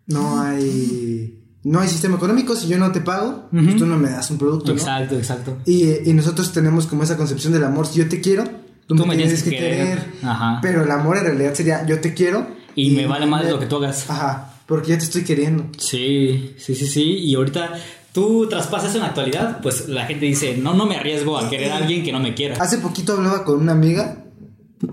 no 0.08 0.42
hay 0.42 1.39
no 1.64 1.80
hay 1.80 1.90
sistema 1.90 2.16
económico. 2.16 2.56
Si 2.56 2.68
yo 2.68 2.78
no 2.78 2.92
te 2.92 3.02
pago, 3.02 3.48
pues 3.52 3.76
tú 3.76 3.86
no 3.86 3.98
me 3.98 4.10
das 4.10 4.32
un 4.32 4.38
producto. 4.38 4.74
¿no? 4.74 4.78
Exacto, 4.78 5.16
exacto. 5.16 5.58
Y, 5.66 6.10
y 6.10 6.14
nosotros 6.14 6.52
tenemos 6.52 6.88
como 6.88 7.04
esa 7.04 7.18
concepción 7.18 7.54
del 7.54 7.64
amor. 7.64 7.88
Si 7.88 8.00
yo 8.00 8.08
te 8.08 8.22
quiero, 8.22 8.46
tú, 8.88 9.06
me, 9.06 9.16
tienes 9.16 9.44
que 9.44 9.52
querer. 9.52 10.14
Ajá. 10.24 10.60
Pero 10.62 10.84
el 10.84 10.92
amor 10.92 11.18
en 11.18 11.26
realidad 11.26 11.54
sería 11.54 11.86
yo 11.86 12.00
te 12.00 12.14
quiero. 12.14 12.48
Y 12.76 12.92
me 12.92 13.06
vale 13.06 13.26
más 13.26 13.50
lo 13.50 13.60
que 13.60 13.66
tú 13.66 13.78
hagas. 13.78 14.10
Ajá, 14.10 14.54
porque 14.66 14.92
yo 14.92 14.98
te 14.98 15.04
estoy 15.04 15.24
queriendo. 15.24 15.66
Sí, 15.78 16.56
sí, 16.58 16.76
sí, 16.76 16.88
sí. 16.88 17.04
Y 17.04 17.36
ahorita 17.36 17.74
tú 18.14 18.48
traspasas 18.48 18.96
en 18.96 19.02
la 19.02 19.08
actualidad, 19.08 19.60
pues 19.62 19.90
la 19.90 20.06
gente 20.06 20.26
dice, 20.26 20.58
no, 20.58 20.74
no 20.74 20.86
me 20.86 20.96
arriesgo 20.96 21.38
a 21.38 21.50
querer 21.50 21.72
a 21.72 21.78
alguien 21.78 22.04
que 22.04 22.12
no 22.12 22.20
me 22.20 22.34
quiera. 22.36 22.56
Hace 22.60 22.78
poquito 22.78 23.14
hablaba 23.14 23.44
con 23.44 23.60
una 23.60 23.74
amiga 23.74 24.24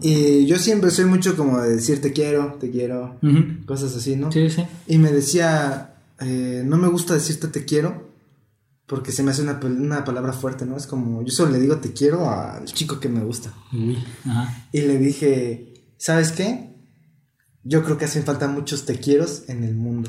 y 0.02 0.46
yo 0.46 0.58
siempre 0.58 0.90
soy 0.90 1.04
mucho 1.04 1.36
como 1.36 1.60
de 1.60 1.76
decir 1.76 2.00
te 2.00 2.12
quiero, 2.12 2.56
te 2.60 2.70
quiero, 2.70 3.16
cosas 3.66 3.94
así, 3.94 4.16
¿no? 4.16 4.32
Sí, 4.32 4.50
sí. 4.50 4.64
Y 4.88 4.98
me 4.98 5.12
decía, 5.12 5.95
eh, 6.20 6.62
no 6.64 6.76
me 6.76 6.88
gusta 6.88 7.14
decirte 7.14 7.48
te 7.48 7.64
quiero 7.64 8.14
porque 8.86 9.10
se 9.10 9.22
me 9.22 9.32
hace 9.32 9.42
una, 9.42 10.04
palabra 10.04 10.32
fuerte, 10.32 10.64
¿no? 10.64 10.76
Es 10.76 10.86
como, 10.86 11.22
yo 11.22 11.30
solo 11.32 11.50
le 11.52 11.58
digo 11.60 11.78
te 11.78 11.92
quiero 11.92 12.30
al 12.30 12.64
chico 12.66 13.00
que 13.00 13.08
me 13.08 13.24
gusta. 13.24 13.52
Uy, 13.72 13.98
ajá. 14.24 14.68
Y 14.72 14.82
le 14.82 14.98
dije, 14.98 15.74
¿sabes 15.98 16.30
qué? 16.32 16.72
Yo 17.64 17.82
creo 17.82 17.98
que 17.98 18.04
hacen 18.04 18.22
falta 18.24 18.46
muchos 18.46 18.86
te 18.86 19.00
quieros 19.00 19.42
en 19.48 19.64
el 19.64 19.74
mundo. 19.74 20.08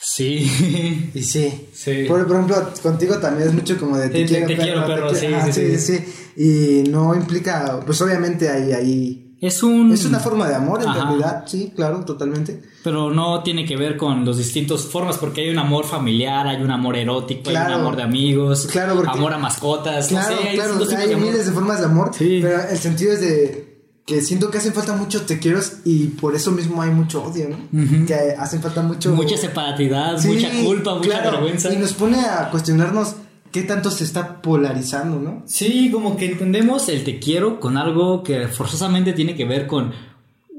Sí. 0.00 1.10
Y 1.14 1.22
sí. 1.22 1.68
Sí. 1.74 2.04
Por, 2.08 2.26
por 2.26 2.36
ejemplo, 2.36 2.72
contigo 2.82 3.18
también 3.18 3.48
es 3.48 3.54
mucho 3.54 3.78
como 3.78 3.96
de 3.98 4.08
te, 4.08 4.24
te- 4.24 4.46
te 4.46 4.56
quiero, 4.56 4.86
perro, 4.86 5.14
sí, 5.14 5.26
sí, 5.46 5.52
sí. 5.52 5.78
sí, 5.78 5.98
sí. 5.98 6.82
Y 6.84 6.88
no 6.88 7.14
implica, 7.14 7.80
pues 7.84 8.00
obviamente 8.00 8.48
hay, 8.48 8.72
hay 8.72 9.25
Es 9.40 9.62
un... 9.62 9.92
Es 9.92 10.04
una 10.06 10.18
forma 10.18 10.48
de 10.48 10.54
amor, 10.54 10.80
en 10.82 10.88
Ajá. 10.88 11.04
realidad, 11.04 11.44
sí, 11.46 11.72
claro, 11.76 12.04
totalmente. 12.04 12.62
Pero 12.82 13.10
no 13.10 13.42
tiene 13.42 13.66
que 13.66 13.76
ver 13.76 13.96
con 13.98 14.24
las 14.24 14.38
distintas 14.38 14.82
formas, 14.82 15.18
porque 15.18 15.42
hay 15.42 15.50
un 15.50 15.58
amor 15.58 15.84
familiar, 15.84 16.46
hay 16.46 16.62
un 16.62 16.70
amor 16.70 16.96
erótico, 16.96 17.50
hay 17.50 17.56
un 17.56 17.72
amor 17.72 17.96
de 17.96 18.02
amigos, 18.02 18.66
Claro, 18.70 18.94
porque- 18.94 19.10
amor 19.10 19.34
a 19.34 19.38
mascotas, 19.38 20.08
Claro, 20.08 20.30
no 20.30 20.36
sé, 20.42 20.48
hay 20.48 20.54
claro, 20.56 20.72
hay 20.98 21.08
de 21.08 21.16
miles 21.16 21.46
de 21.46 21.52
formas 21.52 21.80
de 21.80 21.84
amor, 21.84 22.10
Sí. 22.16 22.38
pero 22.40 22.60
el 22.70 22.78
sentido 22.78 23.12
es 23.12 23.20
de 23.20 23.66
que 24.06 24.22
siento 24.22 24.50
que 24.52 24.58
hacen 24.58 24.72
falta 24.72 24.94
muchos 24.94 25.26
te 25.26 25.38
quiero 25.40 25.60
y 25.84 26.06
por 26.06 26.34
eso 26.36 26.52
mismo 26.52 26.80
hay 26.80 26.90
mucho 26.90 27.24
odio, 27.24 27.48
¿no? 27.50 28.06
Que 28.06 28.14
hacen 28.38 28.62
falta 28.62 28.80
mucho... 28.80 29.10
Mucha 29.10 29.36
separatidad, 29.36 30.16
Sí, 30.18 30.28
mucha 30.28 30.48
culpa, 30.64 30.94
mucha 30.94 31.20
vergüenza. 31.28 31.72
Y 31.72 31.76
nos 31.76 31.92
pone 31.92 32.20
a 32.20 32.48
cuestionarnos 32.52 33.16
qué 33.52 33.62
tanto 33.62 33.90
se 33.90 34.04
está 34.04 34.42
polarizando, 34.42 35.18
¿no? 35.18 35.42
Sí, 35.46 35.90
como 35.90 36.16
que 36.16 36.26
entendemos 36.26 36.88
el 36.88 37.04
te 37.04 37.18
quiero 37.18 37.60
con 37.60 37.76
algo 37.76 38.22
que 38.22 38.48
forzosamente 38.48 39.12
tiene 39.12 39.34
que 39.34 39.44
ver 39.44 39.66
con 39.66 39.92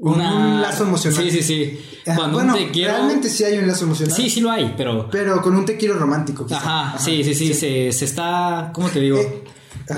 una... 0.00 0.34
un 0.34 0.62
lazo 0.62 0.84
emocional. 0.84 1.22
Sí, 1.22 1.30
sí, 1.30 1.42
sí. 1.42 1.80
Ajá, 2.06 2.16
Cuando 2.16 2.38
bueno, 2.38 2.54
un 2.54 2.58
te 2.58 2.70
quiero... 2.70 2.92
realmente 2.92 3.28
sí 3.28 3.44
hay 3.44 3.58
un 3.58 3.66
lazo 3.66 3.84
emocional. 3.84 4.14
Sí, 4.14 4.30
sí 4.30 4.40
lo 4.40 4.50
hay, 4.50 4.74
pero... 4.76 5.08
Pero 5.10 5.42
con 5.42 5.54
un 5.54 5.64
te 5.64 5.76
quiero 5.76 5.94
romántico. 5.94 6.46
quizá. 6.46 6.58
Ajá, 6.58 6.98
sí, 6.98 7.22
sí, 7.24 7.34
sí, 7.34 7.54
Se, 7.54 7.92
se 7.92 8.04
está, 8.04 8.70
¿cómo 8.72 8.88
te 8.88 9.00
digo? 9.00 9.18
Eh, 9.18 9.44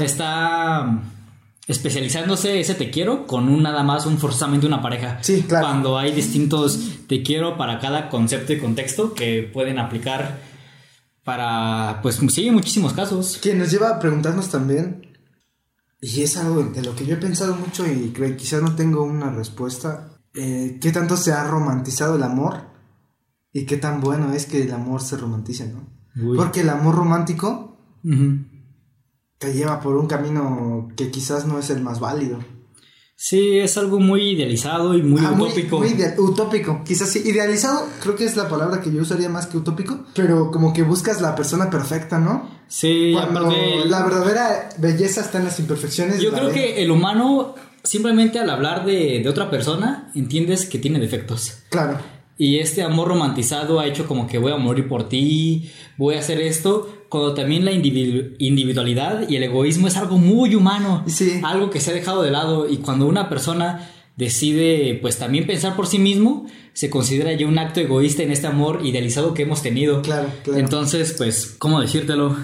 está 0.00 0.82
mm, 0.82 1.02
especializándose 1.66 2.60
ese 2.60 2.74
te 2.74 2.90
quiero 2.90 3.26
con 3.26 3.48
un 3.48 3.62
nada 3.62 3.82
más, 3.82 4.06
un 4.06 4.18
forzosamente 4.18 4.66
una 4.66 4.82
pareja. 4.82 5.18
Sí, 5.20 5.44
claro. 5.46 5.66
Cuando 5.66 5.98
hay 5.98 6.12
distintos 6.12 6.80
te 7.06 7.22
quiero 7.22 7.56
para 7.56 7.78
cada 7.78 8.08
concepto 8.08 8.52
y 8.52 8.58
contexto 8.58 9.14
que 9.14 9.48
pueden 9.52 9.78
aplicar 9.78 10.49
para, 11.24 12.00
pues 12.02 12.20
sí, 12.28 12.50
muchísimos 12.50 12.92
casos. 12.92 13.38
Que 13.38 13.54
nos 13.54 13.70
lleva 13.70 13.90
a 13.90 13.98
preguntarnos 13.98 14.48
también, 14.48 15.10
y 16.00 16.22
es 16.22 16.36
algo 16.36 16.62
de 16.62 16.82
lo 16.82 16.96
que 16.96 17.04
yo 17.04 17.14
he 17.14 17.18
pensado 17.18 17.54
mucho 17.54 17.86
y 17.86 18.08
que 18.10 18.36
quizás 18.36 18.62
no 18.62 18.74
tengo 18.74 19.02
una 19.02 19.30
respuesta, 19.30 20.18
eh, 20.34 20.78
¿qué 20.80 20.92
tanto 20.92 21.16
se 21.16 21.32
ha 21.32 21.44
romantizado 21.44 22.16
el 22.16 22.22
amor? 22.22 22.70
Y 23.52 23.66
qué 23.66 23.76
tan 23.76 24.00
bueno 24.00 24.32
es 24.32 24.46
que 24.46 24.62
el 24.62 24.72
amor 24.72 25.02
se 25.02 25.16
romantice, 25.16 25.66
¿no? 25.66 25.88
Uy. 26.16 26.36
Porque 26.36 26.60
el 26.60 26.70
amor 26.70 26.94
romántico 26.94 27.76
te 29.38 29.52
lleva 29.52 29.80
por 29.80 29.96
un 29.96 30.06
camino 30.06 30.88
que 30.96 31.10
quizás 31.10 31.46
no 31.46 31.58
es 31.58 31.68
el 31.70 31.82
más 31.82 32.00
válido. 32.00 32.38
Sí, 33.22 33.58
es 33.58 33.76
algo 33.76 34.00
muy 34.00 34.30
idealizado 34.30 34.94
y 34.96 35.02
muy 35.02 35.20
Ah, 35.22 35.32
utópico. 35.38 35.78
muy 35.78 35.94
utópico, 36.16 36.82
quizás 36.86 37.10
sí. 37.10 37.20
Idealizado 37.22 37.86
creo 38.02 38.16
que 38.16 38.24
es 38.24 38.34
la 38.34 38.48
palabra 38.48 38.80
que 38.80 38.90
yo 38.90 39.02
usaría 39.02 39.28
más 39.28 39.46
que 39.46 39.58
utópico, 39.58 40.06
pero 40.14 40.50
como 40.50 40.72
que 40.72 40.82
buscas 40.84 41.20
la 41.20 41.34
persona 41.36 41.68
perfecta, 41.68 42.18
¿no? 42.18 42.48
sí, 42.66 43.10
Cuando 43.12 43.40
aparte, 43.40 43.84
la 43.84 44.02
verdadera 44.04 44.70
belleza 44.78 45.20
está 45.20 45.36
en 45.36 45.44
las 45.44 45.60
imperfecciones. 45.60 46.18
yo 46.20 46.32
creo 46.32 46.50
que 46.50 46.82
el 46.82 46.90
humano 46.90 47.54
simplemente 47.84 48.38
al 48.38 48.48
hablar 48.48 48.86
de, 48.86 49.20
de 49.22 49.28
otra 49.28 49.50
persona 49.50 50.10
entiendes 50.14 50.64
que 50.64 50.78
tiene 50.78 50.98
defectos. 50.98 51.58
Claro. 51.68 51.98
Y 52.42 52.56
este 52.58 52.82
amor 52.82 53.08
romantizado 53.08 53.80
ha 53.80 53.86
hecho 53.86 54.06
como 54.06 54.26
que 54.26 54.38
voy 54.38 54.50
a 54.50 54.56
morir 54.56 54.88
por 54.88 55.10
ti, 55.10 55.68
voy 55.98 56.14
a 56.14 56.20
hacer 56.20 56.40
esto, 56.40 57.04
cuando 57.10 57.34
también 57.34 57.66
la 57.66 57.70
individu- 57.72 58.34
individualidad 58.38 59.28
y 59.28 59.36
el 59.36 59.42
egoísmo 59.42 59.88
es 59.88 59.98
algo 59.98 60.16
muy 60.16 60.54
humano, 60.54 61.04
Sí. 61.06 61.40
algo 61.44 61.68
que 61.68 61.80
se 61.80 61.90
ha 61.90 61.94
dejado 61.94 62.22
de 62.22 62.30
lado 62.30 62.66
y 62.66 62.78
cuando 62.78 63.06
una 63.06 63.28
persona 63.28 63.90
decide 64.16 64.98
pues 65.02 65.18
también 65.18 65.46
pensar 65.46 65.76
por 65.76 65.86
sí 65.86 65.98
mismo, 65.98 66.46
se 66.72 66.88
considera 66.88 67.30
ya 67.34 67.46
un 67.46 67.58
acto 67.58 67.80
egoísta 67.80 68.22
en 68.22 68.30
este 68.30 68.46
amor 68.46 68.80
idealizado 68.84 69.34
que 69.34 69.42
hemos 69.42 69.60
tenido. 69.60 70.00
Claro, 70.00 70.28
claro. 70.42 70.58
Entonces, 70.60 71.14
pues, 71.18 71.56
¿cómo 71.58 71.78
decírtelo? 71.82 72.34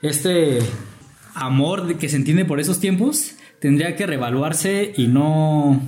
Este 0.00 0.60
amor 1.34 1.96
que 1.98 2.08
se 2.08 2.14
entiende 2.16 2.44
por 2.44 2.60
esos 2.60 2.78
tiempos 2.78 3.32
tendría 3.60 3.96
que 3.96 4.06
revaluarse 4.06 4.92
y 4.96 5.08
no 5.08 5.80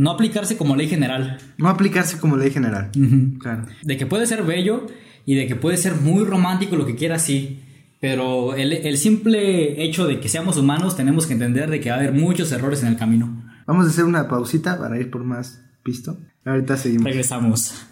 no 0.00 0.10
aplicarse 0.12 0.56
como 0.56 0.76
ley 0.76 0.88
general. 0.88 1.36
No 1.58 1.68
aplicarse 1.68 2.18
como 2.18 2.38
ley 2.38 2.50
general. 2.50 2.90
Claro. 3.38 3.66
De 3.82 3.98
que 3.98 4.06
puede 4.06 4.26
ser 4.26 4.44
bello 4.44 4.86
y 5.26 5.34
de 5.34 5.46
que 5.46 5.56
puede 5.56 5.76
ser 5.76 5.94
muy 5.94 6.24
romántico 6.24 6.76
lo 6.76 6.86
que 6.86 6.94
quiera, 6.94 7.18
sí. 7.18 7.60
Pero 8.00 8.54
el, 8.54 8.72
el 8.72 8.96
simple 8.96 9.84
hecho 9.84 10.06
de 10.06 10.18
que 10.18 10.30
seamos 10.30 10.56
humanos 10.56 10.96
tenemos 10.96 11.26
que 11.26 11.34
entender 11.34 11.68
de 11.68 11.80
que 11.80 11.90
va 11.90 11.96
a 11.96 11.98
haber 11.98 12.12
muchos 12.12 12.50
errores 12.50 12.82
en 12.82 12.88
el 12.88 12.96
camino. 12.96 13.44
Vamos 13.66 13.84
a 13.86 13.90
hacer 13.90 14.04
una 14.04 14.26
pausita 14.26 14.78
para 14.78 14.98
ir 14.98 15.10
por 15.10 15.22
más 15.22 15.60
pisto. 15.82 16.16
Ahorita 16.46 16.78
seguimos. 16.78 17.04
Regresamos 17.04 17.89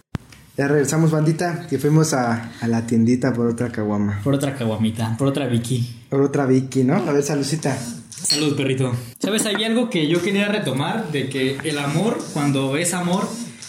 Ya 0.58 0.66
regresamos, 0.66 1.12
bandita, 1.12 1.68
que 1.70 1.78
fuimos 1.78 2.12
a, 2.14 2.50
a 2.60 2.66
la 2.66 2.84
tiendita 2.84 3.32
por 3.32 3.46
otra 3.46 3.70
caguama. 3.70 4.20
por 4.24 4.34
otra 4.34 4.56
caguamita, 4.56 5.16
por 5.16 5.28
otra 5.28 5.46
Vicky. 5.46 5.88
Por 6.08 6.20
otra 6.20 6.46
Vicky, 6.46 6.82
¿no? 6.82 6.96
A 6.96 7.12
ver, 7.12 7.22
saludcita. 7.22 7.78
Salud, 8.10 8.56
perrito. 8.56 8.92
¿Sabes? 9.20 9.46
Hay 9.46 9.62
algo 9.62 9.88
que 9.88 10.08
yo 10.08 10.20
quería 10.20 10.48
retomar 10.48 11.12
de 11.12 11.28
que 11.28 11.58
el 11.62 11.78
amor, 11.78 12.18
cuando 12.32 12.76
es 12.76 12.92
amor, 12.92 13.28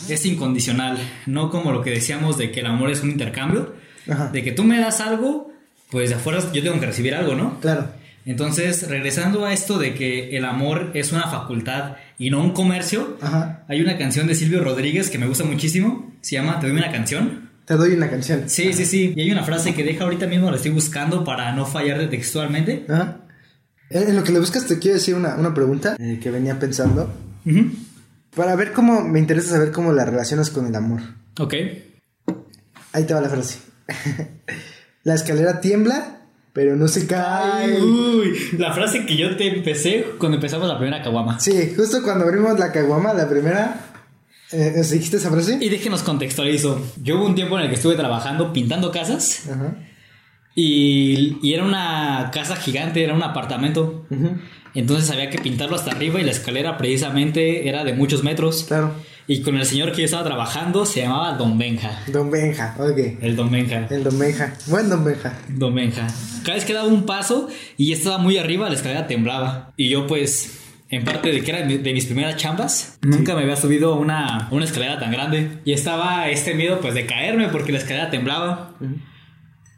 es 0.10 0.26
incondicional. 0.26 0.98
No 1.28 1.52
como 1.52 1.72
lo 1.72 1.84
que 1.84 1.92
decíamos 1.92 2.40
de 2.40 2.52
que 2.52 2.62
el 2.62 2.66
amor 2.66 2.90
es 2.90 3.04
un 3.04 3.12
intercambio. 3.12 3.74
Ajá. 4.10 4.30
De 4.32 4.44
que 4.44 4.52
tú 4.52 4.64
me 4.64 4.80
das 4.80 5.00
algo, 5.00 5.52
pues 5.92 6.10
de 6.10 6.16
afuera 6.16 6.40
yo 6.52 6.64
tengo 6.64 6.80
que 6.80 6.88
recibir 6.88 7.14
algo, 7.14 7.36
¿no? 7.36 7.60
Claro. 7.60 7.86
Entonces, 8.30 8.88
regresando 8.88 9.44
a 9.44 9.54
esto 9.54 9.80
de 9.80 9.96
que 9.96 10.38
el 10.38 10.46
amor 10.46 10.92
es 10.94 11.12
una 11.12 11.24
facultad 11.24 11.96
y 12.20 12.30
no 12.30 12.44
un 12.44 12.52
comercio, 12.52 13.18
Ajá. 13.22 13.64
hay 13.68 13.82
una 13.82 13.98
canción 13.98 14.28
de 14.28 14.36
Silvio 14.36 14.64
Rodríguez 14.64 15.10
que 15.10 15.18
me 15.18 15.26
gusta 15.26 15.44
muchísimo. 15.46 16.14
Se 16.22 16.36
llama 16.36 16.60
Te 16.60 16.68
doy 16.68 16.78
una 16.78 16.92
canción. 16.92 17.50
Te 17.66 17.74
doy 17.74 17.94
una 17.94 18.08
canción. 18.08 18.44
Sí, 18.46 18.72
sí, 18.74 18.86
sí. 18.86 19.14
Y 19.16 19.22
hay 19.22 19.32
una 19.32 19.44
frase 19.44 19.74
que 19.74 19.84
deja 19.84 20.04
ahorita 20.04 20.28
mismo, 20.28 20.52
la 20.52 20.58
estoy 20.58 20.70
buscando 20.70 21.24
para 21.24 21.52
no 21.54 21.66
fallar 21.66 22.08
textualmente. 22.08 22.86
Ajá. 22.88 23.18
En 23.90 24.16
lo 24.16 24.24
que 24.24 24.32
le 24.32 24.40
buscas 24.40 24.68
te 24.68 24.78
quiero 24.78 24.98
decir 24.98 25.16
una, 25.16 25.34
una 25.36 25.52
pregunta 25.56 25.96
eh, 26.00 26.20
que 26.22 26.30
venía 26.30 26.60
pensando. 26.60 27.12
Para 28.36 28.56
ver 28.56 28.74
cómo, 28.74 29.02
me 29.02 29.18
interesa 29.18 29.50
saber 29.56 29.72
cómo 29.72 29.92
la 29.92 30.06
relacionas 30.06 30.52
con 30.52 30.68
el 30.68 30.76
amor. 30.76 31.02
Ok. 31.40 31.56
Ahí 32.94 33.06
te 33.06 33.14
va 33.16 33.22
la 33.22 33.30
frase. 33.30 33.58
la 35.04 35.16
escalera 35.16 35.62
tiembla, 35.62 36.19
pero 36.60 36.76
no 36.76 36.90
se 36.90 37.08
cae. 37.08 37.78
Ay, 37.78 37.82
uy, 37.82 38.38
la 38.58 38.74
frase 38.74 39.06
que 39.06 39.16
yo 39.16 39.38
te 39.38 39.48
empecé 39.48 40.06
cuando 40.18 40.36
empezamos 40.36 40.68
la 40.68 40.78
primera 40.78 41.02
caguama. 41.02 41.40
Sí, 41.40 41.74
justo 41.74 42.04
cuando 42.04 42.26
abrimos 42.26 42.60
la 42.60 42.74
caguama, 42.74 43.14
la 43.14 43.30
primera, 43.30 43.80
eh, 44.52 44.74
¿nos 44.76 44.90
dijiste 44.90 45.16
esa 45.16 45.32
frase? 45.32 45.58
Y 45.62 45.70
déjenos 45.70 46.04
contextualizo. 46.04 46.86
Yo 47.02 47.16
hubo 47.18 47.28
un 47.28 47.36
tiempo 47.36 47.58
en 47.58 47.64
el 47.64 47.70
que 47.70 47.76
estuve 47.76 47.96
trabajando 47.96 48.52
pintando 48.52 48.92
casas 48.92 49.48
Ajá. 49.50 49.74
y, 50.54 51.38
y 51.42 51.54
era 51.54 51.64
una 51.64 52.30
casa 52.34 52.58
gigante, 52.58 53.06
era 53.06 53.14
un 53.14 53.24
apartamento. 53.24 54.06
Entonces 54.76 55.10
había 55.12 55.30
que 55.30 55.38
pintarlo 55.38 55.78
hasta 55.78 55.92
arriba 55.92 56.20
y 56.20 56.26
la 56.26 56.32
escalera 56.32 56.78
precisamente 56.78 57.70
era 57.70 57.86
de 57.86 57.94
muchos 57.94 58.26
metros. 58.26 58.66
Claro. 58.66 58.92
Y 59.28 59.44
con 59.44 59.56
el 59.56 59.66
señor 59.66 59.92
que 59.92 60.00
yo 60.00 60.06
estaba 60.06 60.24
trabajando 60.26 60.86
se 60.86 61.04
llamaba 61.04 61.38
Don 61.38 61.58
Benja. 61.58 62.02
Don 62.08 62.30
Benja, 62.30 62.76
ok. 62.80 63.22
El 63.22 63.38
Don 63.38 63.50
Benja. 63.50 63.88
El 63.90 64.04
Don 64.04 64.20
Benja. 64.20 64.54
Buen 64.66 64.90
Don 64.90 65.06
Benja. 65.06 65.38
Don 65.48 65.74
Benja. 65.74 66.08
Cada 66.44 66.56
vez 66.56 66.66
que 66.66 66.74
daba 66.74 66.88
un 66.88 67.06
paso 67.06 67.48
y 67.78 67.92
estaba 67.94 68.18
muy 68.18 68.38
arriba, 68.38 68.70
la 68.70 68.76
escalera 68.76 69.08
temblaba. 69.08 69.74
Y 69.78 69.90
yo 69.90 70.08
pues, 70.08 70.60
en 70.90 71.04
parte 71.06 71.32
de 71.32 71.42
que 71.42 71.52
era 71.52 71.66
de 71.66 71.94
mis 71.94 72.06
primeras 72.06 72.36
chambas, 72.38 72.98
nunca 73.02 73.36
me 73.36 73.44
había 73.44 73.56
subido 73.56 73.96
una, 73.96 74.48
una 74.52 74.66
escalera 74.66 75.00
tan 75.00 75.12
grande. 75.12 75.60
Y 75.66 75.74
estaba 75.74 76.30
este 76.30 76.54
miedo 76.56 76.80
pues 76.82 76.94
de 76.94 77.06
caerme 77.06 77.48
porque 77.50 77.72
la 77.72 77.78
escalera 77.80 78.10
temblaba. 78.10 78.76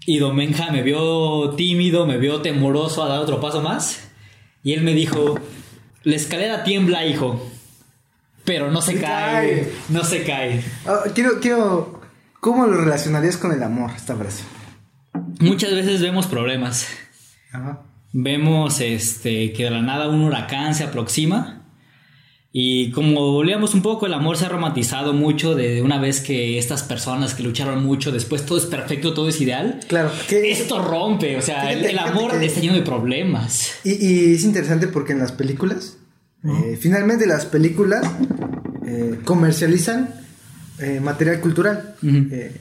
Y 0.05 0.17
Don 0.19 0.35
Benja 0.35 0.71
me 0.71 0.81
vio 0.81 1.51
tímido, 1.51 2.07
me 2.07 2.17
vio 2.17 2.41
temoroso 2.41 3.03
a 3.03 3.09
dar 3.09 3.19
otro 3.19 3.39
paso 3.39 3.61
más. 3.61 4.09
Y 4.63 4.73
él 4.73 4.81
me 4.81 4.93
dijo, 4.93 5.39
la 6.03 6.15
escalera 6.15 6.63
tiembla, 6.63 7.05
hijo. 7.05 7.47
Pero 8.43 8.71
no 8.71 8.81
se 8.81 8.93
Se 8.93 9.01
cae, 9.01 9.61
cae. 9.61 9.71
no 9.89 10.03
se 10.03 10.23
cae. 10.23 10.63
Ah, 10.87 11.01
quiero, 11.13 11.39
quiero. 11.39 12.01
¿Cómo 12.39 12.65
lo 12.65 12.75
relacionarías 12.81 13.37
con 13.37 13.51
el 13.51 13.61
amor, 13.61 13.91
esta 13.95 14.15
frase? 14.15 14.43
Muchas 15.39 15.71
veces 15.73 16.01
vemos 16.01 16.27
problemas. 16.27 16.87
Ajá. 17.51 17.81
Vemos 18.13 18.81
este 18.81 19.53
que 19.53 19.63
de 19.65 19.71
la 19.71 19.81
nada 19.81 20.09
un 20.09 20.21
huracán 20.21 20.75
se 20.75 20.83
aproxima 20.83 21.57
y 22.53 22.91
como 22.91 23.31
volvíamos 23.31 23.73
un 23.73 23.81
poco 23.81 24.05
el 24.05 24.13
amor 24.13 24.35
se 24.35 24.45
ha 24.45 24.49
romantizado 24.49 25.13
mucho 25.13 25.55
de 25.55 25.81
una 25.81 25.97
vez 25.99 26.19
que 26.19 26.57
estas 26.57 26.83
personas 26.83 27.33
que 27.33 27.43
lucharon 27.43 27.85
mucho 27.85 28.11
después 28.11 28.45
todo 28.45 28.57
es 28.57 28.65
perfecto 28.65 29.13
todo 29.13 29.29
es 29.29 29.39
ideal 29.39 29.79
Claro. 29.87 30.11
Que 30.27 30.51
esto 30.51 30.81
rompe 30.83 31.37
o 31.37 31.41
sea 31.41 31.71
el, 31.71 31.79
Fíjate, 31.79 31.93
el 31.93 31.97
fíjate 31.99 32.09
amor 32.19 32.37
que- 32.39 32.45
está 32.45 32.59
lleno 32.59 32.73
de 32.73 32.81
problemas 32.81 33.71
Y, 33.85 34.05
y 34.05 34.33
es 34.33 34.43
interesante 34.43 34.87
porque 34.89 35.13
en 35.13 35.19
las 35.19 35.31
películas, 35.31 35.97
eh, 36.43 36.77
finalmente 36.79 37.25
las 37.25 37.45
películas 37.45 38.05
eh, 38.85 39.19
comercializan 39.23 40.13
eh, 40.79 40.99
material 40.99 41.39
cultural. 41.39 41.95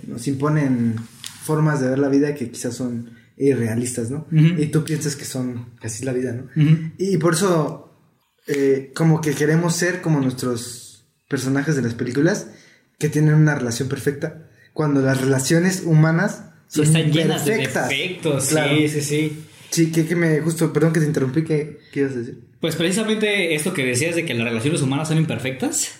Nos 0.06 0.28
imponen 0.28 0.96
formas 1.42 1.81
de 1.81 1.88
ver 1.88 1.98
la 1.98 2.09
vida 2.09 2.35
que 2.35 2.50
quizás 2.50 2.74
son 2.76 3.11
irrealistas, 3.37 4.11
¿no? 4.11 4.26
Y 4.31 4.66
tú 4.66 4.85
piensas 4.85 5.16
que 5.16 5.24
son 5.24 5.70
casi 5.81 6.05
la 6.05 6.12
vida, 6.12 6.33
¿no? 6.33 6.48
Y 6.98 7.16
por 7.16 7.35
eso, 7.35 7.90
eh, 8.46 8.92
como 8.94 9.20
que 9.20 9.33
queremos 9.33 9.74
ser 9.76 10.00
como 10.03 10.20
nuestros 10.20 11.07
personajes 11.29 11.76
de 11.76 11.83
las 11.83 11.94
películas 11.94 12.48
que 12.98 13.09
tienen 13.09 13.35
una 13.35 13.55
relación 13.55 13.88
perfecta, 13.88 14.50
cuando 14.74 15.00
las 15.00 15.20
relaciones 15.20 15.83
humanas 15.85 16.44
Sí, 16.68 16.85
son 16.85 16.96
están 16.96 17.11
llenas 17.12 17.42
perfectas. 17.42 17.88
de 17.88 17.96
defectos 17.96 18.46
Claro. 18.48 18.76
sí 18.76 18.88
sí 18.88 19.00
sí 19.00 19.42
Sí, 19.70 19.90
que, 19.92 20.05
que 20.07 20.14
me 20.16 20.40
justo, 20.40 20.72
perdón 20.72 20.92
que 20.92 21.00
te 21.00 21.07
interrumpí, 21.07 21.42
¿qué, 21.44 21.79
qué 21.92 22.00
ibas 22.00 22.12
a 22.12 22.18
decir? 22.18 22.40
Pues 22.61 22.76
precisamente 22.76 23.55
esto 23.55 23.72
que 23.72 23.85
decías 23.87 24.14
de 24.16 24.24
que 24.26 24.35
las 24.35 24.44
relaciones 24.44 24.83
humanas 24.83 25.09
son 25.09 25.16
imperfectas, 25.18 25.98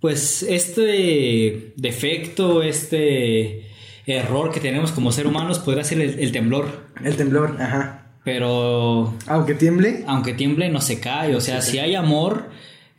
pues 0.00 0.42
este 0.42 1.72
defecto, 1.76 2.62
este 2.62 3.65
error 4.06 4.52
que 4.52 4.60
tenemos 4.60 4.92
como 4.92 5.10
ser 5.12 5.26
humanos 5.26 5.58
podría 5.58 5.84
ser 5.84 6.00
el, 6.00 6.18
el 6.20 6.32
temblor. 6.32 6.86
El 7.02 7.16
temblor, 7.16 7.56
ajá. 7.60 8.02
Pero 8.24 9.14
Aunque 9.26 9.54
tiemble, 9.54 10.02
aunque 10.06 10.34
tiemble 10.34 10.68
no 10.68 10.80
se 10.80 10.98
cae, 10.98 11.34
o 11.36 11.40
sea, 11.40 11.62
si 11.62 11.78
hay 11.78 11.94
amor, 11.94 12.50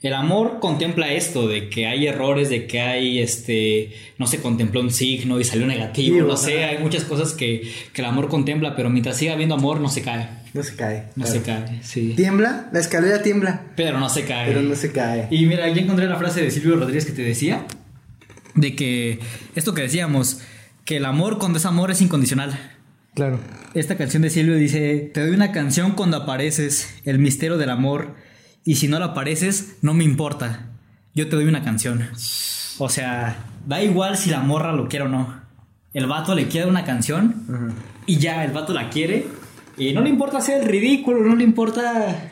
el 0.02 0.14
amor 0.14 0.60
contempla 0.62 1.12
esto 1.12 1.50
de 1.50 1.68
que 1.70 1.86
hay 1.86 2.08
errores, 2.08 2.50
de 2.50 2.66
que 2.66 2.80
hay 2.80 3.20
este, 3.20 3.92
no 4.18 4.26
se 4.28 4.40
contempló 4.40 4.80
un 4.80 4.90
signo 4.92 5.38
y 5.40 5.44
salió 5.44 5.68
negativo, 5.68 6.20
Sí, 6.20 6.24
no 6.26 6.38
sé, 6.38 6.64
hay 6.64 6.78
muchas 6.78 7.04
cosas 7.04 7.34
que, 7.34 7.70
que 7.92 8.02
el 8.02 8.08
amor 8.08 8.30
contempla, 8.30 8.74
pero 8.78 8.90
mientras 8.90 9.18
siga 9.18 9.34
habiendo 9.34 9.56
amor 9.56 9.82
no 9.82 9.90
se 9.90 10.02
cae, 10.02 10.30
no 10.54 10.64
se 10.64 10.76
cae. 10.78 11.08
no 11.18 11.26
claro. 11.26 11.40
se 11.40 11.46
cae, 11.46 11.84
sí. 11.84 12.14
Tiembla, 12.16 12.70
la 12.72 12.80
escalera 12.80 13.22
tiembla, 13.22 13.64
Pero 13.76 14.00
no 14.00 14.08
se 14.08 14.24
cae. 14.24 14.48
pero 14.48 14.62
no 14.62 14.76
se 14.76 14.94
cae. 14.94 15.28
Y 15.30 15.46
mira, 15.46 15.68
ya 15.68 15.82
encontré 15.82 16.06
la 16.08 16.16
frase 16.16 16.42
de 16.42 16.52
Silvio 16.52 16.78
Rodríguez 16.78 17.06
que 17.06 17.12
te 17.12 17.24
decía, 17.24 17.66
de 18.56 18.76
que 18.78 19.20
esto 19.56 19.74
que 19.74 19.82
decíamos, 19.82 20.40
que 20.88 20.98
el 20.98 21.06
amor 21.06 21.38
cuando 21.38 21.60
es 21.60 21.66
amor 21.66 21.92
es 21.92 22.02
incondicional. 22.02 22.58
Claro. 23.14 23.40
Esta 23.74 23.98
canción 23.98 24.22
de 24.22 24.30
Silvio 24.30 24.56
dice, 24.56 25.12
te 25.14 25.20
doy 25.20 25.36
una 25.36 25.52
canción 25.52 25.92
cuando 25.92 26.16
apareces, 26.16 27.02
el 27.04 27.20
misterio 27.20 27.58
del 27.58 27.72
amor, 27.72 28.16
y 28.64 28.76
si 28.76 28.88
no 28.88 28.98
lo 28.98 29.06
apareces, 29.06 29.76
no 29.82 29.94
me 29.94 30.06
importa, 30.06 30.70
yo 31.14 31.28
te 31.28 31.36
doy 31.36 31.44
una 31.44 31.62
canción. 31.62 32.08
O 32.78 32.88
sea, 32.88 33.38
da 33.66 33.84
igual 33.84 34.18
si 34.18 34.30
la 34.30 34.40
morra 34.40 34.72
lo 34.72 34.88
quiere 34.88 35.06
o 35.06 35.10
no. 35.10 35.42
El 35.94 36.08
vato 36.08 36.34
le 36.34 36.48
quiere 36.48 36.70
una 36.70 36.86
canción 36.86 37.76
y 38.06 38.18
ya, 38.20 38.46
el 38.46 38.54
vato 38.54 38.74
la 38.74 38.90
quiere 38.90 39.28
y 39.78 39.92
no 39.92 40.02
le 40.02 40.10
importa 40.10 40.38
hacer 40.38 40.62
el 40.62 40.70
ridículo, 40.70 41.22
no 41.22 41.36
le 41.36 41.44
importa 41.44 42.32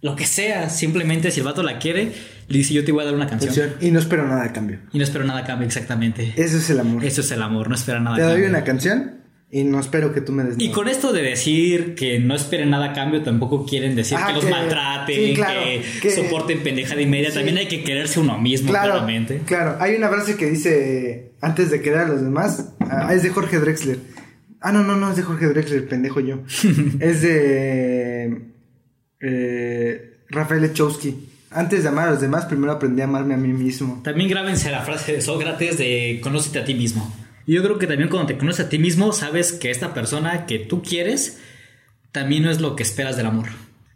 lo 0.00 0.16
que 0.16 0.26
sea, 0.26 0.68
simplemente 0.68 1.30
si 1.30 1.40
el 1.40 1.46
vato 1.46 1.62
la 1.62 1.78
quiere, 1.78 2.12
le 2.48 2.58
dice 2.58 2.74
yo 2.74 2.84
te 2.84 2.92
voy 2.92 3.02
a 3.02 3.06
dar 3.06 3.14
una 3.14 3.26
canción. 3.26 3.72
Y 3.80 3.90
no 3.90 3.98
espero 3.98 4.26
nada 4.26 4.44
a 4.44 4.52
cambio. 4.52 4.78
Y 4.92 4.98
no 4.98 5.04
espero 5.04 5.24
nada 5.24 5.40
a 5.40 5.44
cambio, 5.44 5.66
exactamente. 5.66 6.32
Eso 6.36 6.58
es 6.58 6.68
el 6.70 6.80
amor. 6.80 7.04
Eso 7.04 7.20
es 7.22 7.30
el 7.30 7.42
amor, 7.42 7.68
no 7.68 7.74
espera 7.74 8.00
nada 8.00 8.16
a 8.16 8.18
Te 8.18 8.22
doy 8.24 8.32
cambio. 8.32 8.48
una 8.50 8.64
canción 8.64 9.10
y 9.50 9.62
no 9.62 9.78
espero 9.78 10.12
que 10.12 10.20
tú 10.20 10.32
me 10.32 10.42
des 10.42 10.56
Y 10.58 10.70
con 10.72 10.88
esto 10.88 11.12
de 11.12 11.22
decir 11.22 11.94
que 11.94 12.18
no 12.18 12.34
esperen 12.34 12.70
nada 12.70 12.86
a 12.86 12.92
cambio, 12.92 13.22
tampoco 13.22 13.64
quieren 13.64 13.94
decir 13.94 14.18
Ah, 14.20 14.26
que 14.28 14.32
los 14.34 14.50
maltraten, 14.50 15.14
sí, 15.28 15.34
claro, 15.34 15.60
que, 15.62 15.82
que- 16.02 16.10
soporten 16.10 16.62
pendejada 16.64 17.00
y 17.00 17.06
media. 17.06 17.28
Sí. 17.30 17.36
También 17.36 17.58
hay 17.58 17.68
que 17.68 17.84
quererse 17.84 18.18
uno 18.18 18.36
mismo, 18.38 18.70
Claro, 18.70 18.92
claramente. 18.92 19.42
claro. 19.46 19.76
Hay 19.80 19.94
una 19.94 20.08
frase 20.08 20.36
que 20.36 20.50
dice 20.50 21.34
antes 21.40 21.70
de 21.70 21.80
querer 21.80 22.00
a 22.00 22.08
los 22.08 22.22
demás. 22.22 22.72
ah, 22.80 23.14
es 23.14 23.22
de 23.22 23.28
Jorge 23.30 23.58
Drexler. 23.60 23.98
Ah, 24.60 24.72
no, 24.72 24.82
no, 24.82 24.96
no 24.96 25.10
es 25.10 25.16
de 25.16 25.22
Jorge 25.22 25.46
Drexler, 25.46 25.86
pendejo 25.88 26.18
yo. 26.20 26.40
es 27.00 27.22
de 27.22 28.40
eh, 29.20 30.16
Rafael 30.30 30.64
Echowski. 30.64 31.14
Antes 31.54 31.82
de 31.82 31.88
amar 31.88 32.08
a 32.08 32.10
los 32.12 32.20
demás, 32.20 32.46
primero 32.46 32.72
aprendí 32.72 33.00
a 33.00 33.04
amarme 33.04 33.34
a 33.34 33.36
mí 33.36 33.48
mismo. 33.52 34.00
También 34.02 34.28
grábense 34.28 34.70
la 34.70 34.82
frase 34.82 35.12
de 35.12 35.20
Sócrates 35.22 35.78
de 35.78 36.20
conócete 36.22 36.58
a 36.58 36.64
ti 36.64 36.74
mismo. 36.74 37.14
Yo 37.46 37.62
creo 37.62 37.78
que 37.78 37.86
también 37.86 38.08
cuando 38.08 38.26
te 38.28 38.38
conoces 38.38 38.66
a 38.66 38.68
ti 38.68 38.78
mismo, 38.78 39.12
sabes 39.12 39.52
que 39.52 39.70
esta 39.70 39.94
persona 39.94 40.46
que 40.46 40.58
tú 40.58 40.82
quieres 40.82 41.38
también 42.12 42.42
no 42.42 42.50
es 42.50 42.60
lo 42.60 42.74
que 42.74 42.82
esperas 42.82 43.16
del 43.16 43.26
amor. 43.26 43.46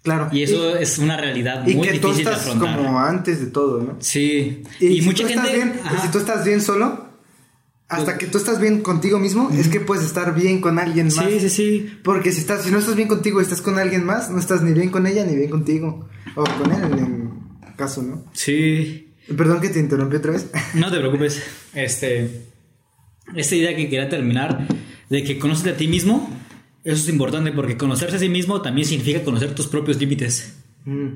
Claro. 0.02 0.28
Y 0.32 0.42
eso 0.42 0.76
es 0.76 0.98
una 0.98 1.16
realidad 1.16 1.66
y, 1.66 1.72
y 1.72 1.76
muy 1.76 1.88
que 1.88 1.98
tú 1.98 2.08
difícil 2.08 2.24
de 2.26 2.30
estás 2.32 2.46
afrontar. 2.46 2.76
como 2.76 3.00
antes 3.00 3.40
de 3.40 3.46
todo, 3.46 3.82
¿no? 3.82 3.96
Sí. 4.00 4.62
Y, 4.80 4.86
Y, 4.86 5.00
si 5.00 5.06
mucha 5.06 5.22
tú 5.24 5.28
gente. 5.30 5.48
Estás 5.48 5.54
bien, 5.54 5.80
Ajá. 5.84 6.02
si 6.02 6.08
tú 6.10 6.18
estás 6.18 6.44
bien 6.44 6.60
solo, 6.62 7.08
hasta 7.88 8.18
que 8.18 8.26
tú 8.26 8.38
estás 8.38 8.60
bien 8.60 8.82
contigo 8.82 9.18
mismo, 9.18 9.50
es 9.50 9.68
que 9.68 9.80
puedes 9.80 10.04
estar 10.04 10.34
bien 10.34 10.60
con 10.60 10.78
alguien 10.78 11.06
más. 11.06 11.24
Sí, 11.26 11.40
sí, 11.40 11.48
sí. 11.50 11.98
Porque 12.04 12.32
si 12.32 12.40
estás, 12.40 12.62
si 12.62 12.70
no 12.70 12.78
estás 12.78 12.94
bien 12.96 13.08
contigo 13.08 13.40
y 13.40 13.42
estás 13.42 13.62
con 13.62 13.78
alguien 13.78 14.04
más, 14.04 14.30
no 14.30 14.38
estás 14.38 14.62
ni 14.62 14.72
bien 14.72 14.90
con 14.90 15.06
ella 15.06 15.24
ni 15.24 15.34
bien 15.34 15.50
contigo. 15.50 16.06
O 16.36 16.44
con 16.44 16.70
él 16.72 16.82
en 16.84 17.27
caso, 17.78 18.02
¿no? 18.02 18.24
Sí. 18.34 19.14
Perdón 19.34 19.60
que 19.62 19.70
te 19.70 19.78
interrumpí 19.80 20.16
otra 20.16 20.32
vez. 20.32 20.50
No 20.74 20.90
te 20.90 20.98
preocupes. 21.00 21.42
Este. 21.74 22.44
Esta 23.34 23.54
idea 23.56 23.74
que 23.76 23.84
quería 23.88 24.08
terminar 24.08 24.66
de 25.10 25.22
que 25.24 25.38
conoces 25.38 25.72
a 25.72 25.76
ti 25.76 25.86
mismo, 25.88 26.28
eso 26.84 27.02
es 27.02 27.08
importante 27.08 27.52
porque 27.52 27.76
conocerse 27.76 28.16
a 28.16 28.18
sí 28.18 28.28
mismo 28.28 28.60
también 28.62 28.86
significa 28.86 29.22
conocer 29.22 29.54
tus 29.54 29.66
propios 29.68 29.98
límites. 29.98 30.56
Mm, 30.84 31.08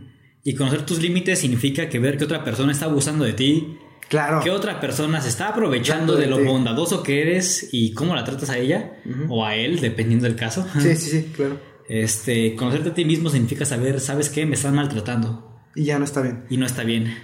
Y 0.44 0.54
conocer 0.54 0.84
tus 0.84 1.00
límites 1.00 1.38
significa 1.38 1.88
que 1.88 1.98
ver 1.98 2.18
que 2.18 2.24
otra 2.24 2.44
persona 2.44 2.72
está 2.72 2.84
abusando 2.86 3.24
de 3.24 3.32
ti, 3.32 3.78
claro. 4.10 4.40
que 4.42 4.50
otra 4.50 4.78
persona 4.80 5.20
se 5.22 5.28
está 5.30 5.48
aprovechando 5.48 6.14
de 6.16 6.22
de 6.24 6.26
lo 6.30 6.36
ti. 6.38 6.44
bondadoso 6.44 7.02
que 7.02 7.22
eres 7.22 7.68
y 7.72 7.92
cómo 7.94 8.14
la 8.14 8.24
tratas 8.24 8.50
a 8.50 8.58
ella 8.58 8.92
o 9.28 9.46
a 9.46 9.54
él, 9.56 9.80
dependiendo 9.80 10.26
del 10.26 10.36
caso. 10.36 10.66
Sí, 10.80 10.94
sí, 10.96 11.10
sí, 11.10 11.32
claro. 11.34 11.58
Este, 11.88 12.54
conocerte 12.56 12.90
a 12.90 12.94
ti 12.94 13.04
mismo 13.06 13.30
significa 13.30 13.64
saber, 13.64 14.00
¿sabes 14.00 14.28
qué? 14.28 14.44
Me 14.44 14.54
están 14.56 14.74
maltratando 14.74 15.51
Y 15.74 15.84
ya 15.84 15.98
no 15.98 16.04
está 16.04 16.20
bien. 16.20 16.44
y 16.50 16.56
no 16.56 16.66
está 16.66 16.82
bien. 16.84 17.14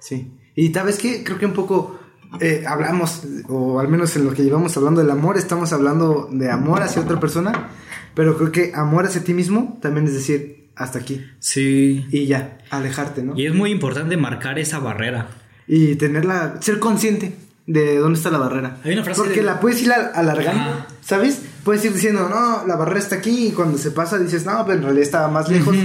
Sí. 0.00 0.30
Y 0.54 0.72
sabes 0.72 0.98
qué, 0.98 1.22
creo 1.24 1.38
que 1.38 1.46
un 1.46 1.52
poco 1.52 1.98
eh, 2.40 2.64
hablamos, 2.66 3.22
o 3.48 3.80
al 3.80 3.88
menos 3.88 4.14
en 4.16 4.24
lo 4.24 4.32
que 4.32 4.42
llevamos 4.42 4.76
hablando 4.76 5.00
del 5.00 5.10
amor, 5.10 5.36
estamos 5.36 5.72
hablando 5.72 6.28
de 6.32 6.50
amor 6.50 6.82
hacia 6.82 7.02
otra 7.02 7.20
persona, 7.20 7.68
pero 8.14 8.36
creo 8.36 8.52
que 8.52 8.72
amor 8.74 9.06
hacia 9.06 9.22
ti 9.24 9.34
mismo 9.34 9.78
también 9.82 10.06
es 10.06 10.14
decir, 10.14 10.68
hasta 10.76 10.98
aquí. 10.98 11.24
Sí. 11.38 12.06
Y 12.10 12.26
ya, 12.26 12.58
alejarte, 12.70 13.22
¿no? 13.22 13.36
Y 13.38 13.46
es 13.46 13.54
muy 13.54 13.70
importante 13.70 14.16
marcar 14.16 14.58
esa 14.58 14.78
barrera. 14.78 15.28
Y 15.68 15.94
tenerla, 15.96 16.56
ser 16.60 16.78
consciente 16.78 17.34
de 17.66 17.96
dónde 17.98 18.18
está 18.18 18.30
la 18.30 18.38
barrera. 18.38 18.78
Hay 18.84 18.92
una 18.94 19.04
frase 19.04 19.20
Porque 19.20 19.36
de- 19.40 19.46
la 19.46 19.60
puedes 19.60 19.80
ir 19.82 19.92
al- 19.92 20.10
alargando, 20.14 20.60
Ajá. 20.62 20.86
¿sabes? 21.02 21.40
Puedes 21.64 21.84
ir 21.84 21.92
diciendo, 21.92 22.28
no, 22.28 22.66
la 22.66 22.76
barrera 22.76 22.98
está 22.98 23.16
aquí, 23.16 23.48
y 23.48 23.52
cuando 23.52 23.78
se 23.78 23.90
pasa 23.92 24.18
dices, 24.18 24.44
no, 24.44 24.64
pero 24.64 24.78
en 24.78 24.82
realidad 24.84 25.04
estaba 25.04 25.28
más 25.28 25.48
lejos. 25.48 25.76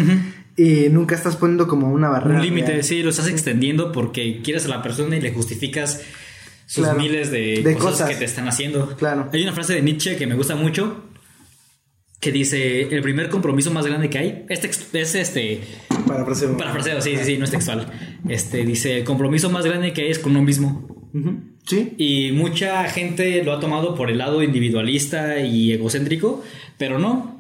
Y 0.58 0.90
nunca 0.90 1.14
estás 1.16 1.36
poniendo 1.36 1.68
como 1.68 1.92
una 1.92 2.10
barrera. 2.10 2.40
Un 2.40 2.46
límite, 2.46 2.82
sí, 2.84 3.04
lo 3.04 3.12
estás 3.12 3.28
extendiendo 3.28 3.92
porque 3.92 4.42
quieres 4.44 4.66
a 4.66 4.70
la 4.70 4.82
persona 4.82 5.16
y 5.16 5.22
le 5.22 5.32
justificas 5.32 6.02
sus 6.66 6.84
Claro. 6.84 7.00
miles 7.00 7.30
de, 7.32 7.62
De 7.64 7.74
cosas, 7.76 7.92
cosas. 7.92 8.10
que 8.10 8.16
te 8.16 8.26
están 8.26 8.48
haciendo. 8.48 8.96
Claro. 8.98 9.30
Hay 9.32 9.44
una 9.44 9.54
frase 9.54 9.76
de 9.76 9.82
Nietzsche 9.84 10.18
que 10.18 10.26
me 10.28 10.36
gusta 10.36 10.56
mucho 10.56 11.04
que 12.20 12.32
dice, 12.32 12.82
el 12.94 13.02
primer 13.04 13.30
compromiso 13.30 13.70
más 13.72 13.86
grande 13.86 14.10
que 14.10 14.18
hay, 14.18 14.46
este 14.50 14.68
es 15.00 15.14
este, 15.16 15.62
Para 16.08 16.26
próximo. 16.26 16.58
parafraseo, 16.58 17.00
sí, 17.00 17.16
sí, 17.16 17.24
sí, 17.24 17.38
no 17.38 17.46
es 17.46 17.52
textual. 17.52 17.92
Este, 18.28 18.66
dice, 18.66 18.98
el 18.98 19.04
compromiso 19.04 19.52
más 19.52 19.64
grande 19.66 19.94
que 19.94 20.02
hay 20.02 20.10
es 20.12 20.18
con 20.18 20.32
uno 20.32 20.42
mismo. 20.42 20.88
Ujú. 21.14 21.40
Sí. 21.68 21.94
Y 22.00 22.32
mucha 22.32 22.84
gente 22.86 23.44
lo 23.44 23.54
ha 23.54 23.60
tomado 23.60 23.94
por 23.94 24.10
el 24.10 24.18
lado 24.18 24.42
individualista 24.42 25.40
y 25.40 25.74
egocéntrico, 25.74 26.44
pero 26.80 26.98
no. 26.98 27.37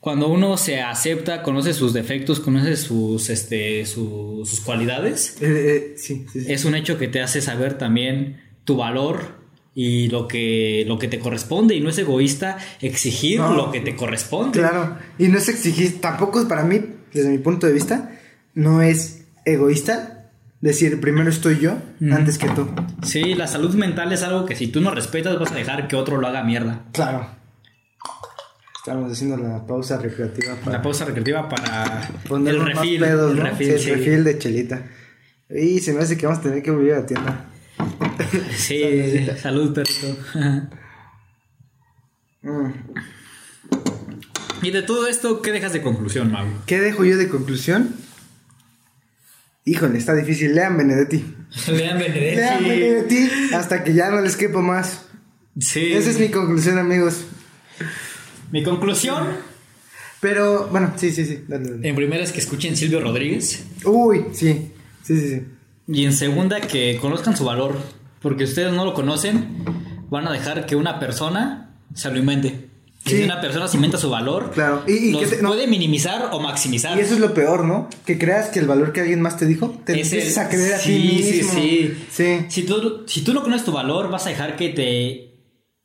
Cuando 0.00 0.28
uno 0.28 0.56
se 0.56 0.80
acepta, 0.80 1.42
conoce 1.42 1.74
sus 1.74 1.92
defectos, 1.92 2.38
conoce 2.40 2.76
sus, 2.76 3.30
este, 3.30 3.84
su- 3.84 4.42
sus 4.44 4.60
cualidades, 4.60 5.36
Eh, 5.40 5.92
eh, 5.92 5.94
sí, 5.96 6.24
sí, 6.32 6.42
sí. 6.42 6.52
es 6.52 6.64
un 6.64 6.74
hecho 6.76 6.98
que 6.98 7.08
te 7.08 7.20
hace 7.20 7.40
saber 7.40 7.76
también 7.78 8.40
tu 8.64 8.76
valor 8.76 9.36
y 9.74 10.08
lo 10.08 10.28
que, 10.28 10.84
lo 10.86 10.98
que 10.98 11.08
te 11.08 11.18
corresponde. 11.18 11.74
Y 11.74 11.80
no 11.80 11.90
es 11.90 11.98
egoísta 11.98 12.58
exigir 12.80 13.40
No. 13.40 13.54
lo 13.54 13.72
que 13.72 13.80
te 13.80 13.96
corresponde. 13.96 14.58
Claro. 14.60 14.96
Y 15.18 15.28
no 15.28 15.38
es 15.38 15.48
exigir, 15.48 16.00
tampoco 16.00 16.40
es 16.40 16.46
para 16.46 16.62
mí, 16.62 16.80
desde 17.12 17.30
mi 17.30 17.38
punto 17.38 17.66
de 17.66 17.72
vista, 17.72 18.12
no 18.54 18.82
es 18.82 19.24
egoísta 19.44 20.30
decir 20.60 21.00
primero 21.00 21.28
estoy 21.30 21.58
yo 21.60 21.76
antes 22.12 22.38
que 22.38 22.48
tú. 22.50 22.68
Sí, 23.04 23.34
la 23.34 23.46
salud 23.46 23.74
mental 23.74 24.12
es 24.12 24.22
algo 24.22 24.46
que 24.46 24.54
si 24.56 24.66
tú 24.68 24.80
no 24.80 24.92
respetas 24.92 25.38
vas 25.38 25.52
a 25.52 25.54
dejar 25.56 25.86
que 25.88 25.96
otro 25.96 26.18
lo 26.18 26.26
haga 26.26 26.42
mierda. 26.44 26.84
Claro. 26.92 27.36
Estamos 28.88 29.12
haciendo 29.12 29.36
la 29.36 29.66
pausa 29.66 29.98
recreativa 29.98 30.54
para 30.54 30.78
La 30.78 30.82
pausa 30.82 31.04
recreativa 31.04 31.46
para 31.46 32.08
poner 32.26 32.54
el 32.54 32.60
más 32.60 32.68
refil. 32.76 33.00
pedos, 33.00 33.32
el 33.32 33.36
¿no? 33.36 33.44
refil, 33.44 33.66
Sí, 33.66 33.72
el 33.74 33.80
sí. 33.80 33.90
refil 33.90 34.24
de 34.24 34.38
chelita. 34.38 34.82
Y 35.50 35.80
se 35.80 35.92
me 35.92 36.00
hace 36.00 36.16
que 36.16 36.24
vamos 36.24 36.38
a 36.40 36.42
tener 36.44 36.62
que 36.62 36.70
volver 36.70 36.94
a 36.94 37.00
la 37.00 37.06
tienda. 37.06 37.44
Sí, 38.56 39.26
salud, 39.42 39.74
perrito. 39.74 40.16
Mm. 42.40 42.70
y 44.62 44.70
de 44.70 44.80
todo 44.82 45.06
esto, 45.06 45.42
¿qué 45.42 45.52
dejas 45.52 45.74
de 45.74 45.82
conclusión, 45.82 46.32
Mau? 46.32 46.46
¿Qué 46.64 46.80
dejo 46.80 47.04
yo 47.04 47.18
de 47.18 47.28
conclusión? 47.28 47.94
Híjole, 49.66 49.98
está 49.98 50.14
difícil. 50.14 50.54
Lean 50.54 50.78
Benedetti. 50.78 51.26
Lean 51.68 51.98
Benedetti. 51.98 52.36
Lean 52.36 52.62
Benedetti 52.64 53.30
hasta 53.54 53.84
que 53.84 53.92
ya 53.92 54.08
no 54.10 54.22
les 54.22 54.36
quepo 54.36 54.62
más. 54.62 55.04
Sí. 55.60 55.92
Esa 55.92 56.08
es 56.08 56.18
mi 56.18 56.30
conclusión, 56.30 56.78
amigos. 56.78 57.26
Mi 58.52 58.62
conclusión, 58.62 59.24
Pero, 60.20 60.66
bueno, 60.72 60.92
sí, 60.96 61.12
sí, 61.12 61.24
sí. 61.24 61.44
Dale, 61.46 61.70
dale. 61.70 61.88
en 61.88 61.94
primera 61.94 62.24
es 62.24 62.32
que 62.32 62.40
escuchen 62.40 62.76
Silvio 62.76 63.00
Rodríguez. 63.00 63.64
Uy, 63.84 64.24
sí. 64.32 64.72
Sí, 65.04 65.20
sí, 65.20 65.28
sí. 65.28 65.42
Y 65.86 66.04
en 66.04 66.12
segunda, 66.12 66.60
que 66.60 66.98
conozcan 67.00 67.36
su 67.36 67.44
valor. 67.44 67.76
Porque 68.20 68.44
si 68.46 68.50
ustedes 68.50 68.72
no 68.72 68.84
lo 68.84 68.94
conocen, 68.94 69.64
van 70.10 70.26
a 70.26 70.32
dejar 70.32 70.66
que 70.66 70.74
una 70.74 70.98
persona 70.98 71.70
se 71.94 72.10
lo 72.10 72.18
invente. 72.18 72.66
Sí. 73.06 73.18
Si 73.18 73.22
una 73.22 73.40
persona 73.40 73.68
se 73.68 73.76
inventa 73.76 73.96
su 73.96 74.10
valor, 74.10 74.50
Claro. 74.52 74.82
Y- 74.88 74.92
y 74.92 75.12
los 75.12 75.22
que 75.22 75.36
te- 75.36 75.42
no. 75.42 75.50
puede 75.50 75.68
minimizar 75.68 76.30
o 76.32 76.40
maximizar. 76.40 76.98
Y 76.98 77.00
eso 77.00 77.14
es 77.14 77.20
lo 77.20 77.32
peor, 77.32 77.64
¿no? 77.64 77.88
Que 78.04 78.18
creas 78.18 78.48
que 78.48 78.58
el 78.58 78.66
valor 78.66 78.92
que 78.92 79.00
alguien 79.02 79.22
más 79.22 79.36
te 79.38 79.46
dijo, 79.46 79.80
te 79.84 79.92
Es 80.00 80.08
empieces 80.12 80.36
el- 80.36 80.42
a 80.42 80.48
creer 80.48 80.74
a 80.74 80.78
sí, 80.78 80.90
ti 80.90 81.22
sí, 81.22 81.32
mismo. 81.36 81.52
sí. 81.52 81.96
Sí. 82.10 82.38
Si 82.48 82.62
tú, 82.64 83.04
si 83.06 83.22
tú 83.22 83.32
no 83.32 83.42
conoces 83.44 83.64
tu 83.64 83.72
valor, 83.72 84.10
vas 84.10 84.26
a 84.26 84.30
dejar 84.30 84.56
que 84.56 84.70
te 84.70 85.27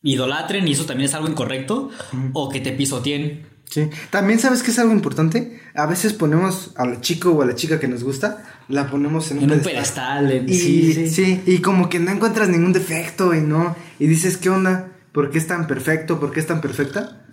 idolatren 0.04 0.68
y 0.68 0.74
eso 0.74 0.86
también 0.86 1.10
es 1.10 1.16
algo 1.16 1.28
incorrecto, 1.28 1.90
o 2.34 2.50
que 2.50 2.60
te 2.60 2.72
pisoteen. 2.74 3.48
Sí. 3.70 3.90
También 4.12 4.38
sabes 4.38 4.62
que 4.62 4.70
es 4.70 4.78
algo 4.78 4.94
importante. 4.94 5.60
A 5.74 5.88
veces 5.88 6.14
ponemos 6.14 6.74
al 6.78 7.02
chico 7.02 7.32
o 7.32 7.42
a 7.42 7.46
la 7.46 7.56
chica 7.56 7.80
que 7.80 7.88
nos 7.88 8.04
gusta, 8.04 8.44
la 8.68 8.88
ponemos 8.92 9.32
en 9.32 9.38
un, 9.40 9.44
En 9.46 9.52
un 9.54 9.60
pedestal. 9.62 10.28
pedestal. 10.28 10.32
en- 10.32 10.50
Y, 10.50 10.54
sí, 10.54 10.94
sí. 10.94 11.10
sí, 11.10 11.42
y 11.48 11.58
como 11.60 11.90
que 11.90 11.98
no 12.00 12.12
encuentras 12.12 12.50
ningún 12.50 12.74
defecto 12.74 13.34
y 13.34 13.42
no. 13.42 13.76
Y 13.98 14.06
dices, 14.08 14.38
¿qué 14.38 14.50
onda? 14.50 14.92
¿Por 15.12 15.32
qué 15.32 15.40
es 15.40 15.48
tan 15.48 15.66
perfecto? 15.66 16.20
¿Por 16.20 16.32
qué 16.32 16.40
es 16.42 16.46
tan 16.48 16.62
perfecta? 16.62 17.26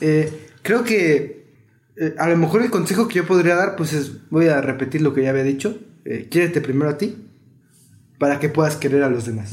Eh, 0.00 0.46
creo 0.62 0.84
que 0.84 1.48
eh, 1.96 2.14
a 2.18 2.28
lo 2.28 2.36
mejor 2.36 2.62
el 2.62 2.70
consejo 2.70 3.08
que 3.08 3.16
yo 3.16 3.26
podría 3.26 3.56
dar, 3.56 3.74
pues 3.74 3.92
es, 3.92 4.28
voy 4.30 4.46
a 4.46 4.60
repetir 4.60 5.02
lo 5.02 5.12
que 5.14 5.22
ya 5.22 5.30
había 5.30 5.42
dicho. 5.42 5.78
Eh, 6.04 6.28
quiérete 6.30 6.60
primero 6.60 6.90
a 6.90 6.98
ti 6.98 7.16
para 8.18 8.40
que 8.40 8.48
puedas 8.48 8.74
querer 8.76 9.02
a 9.04 9.08
los 9.08 9.26
demás. 9.26 9.52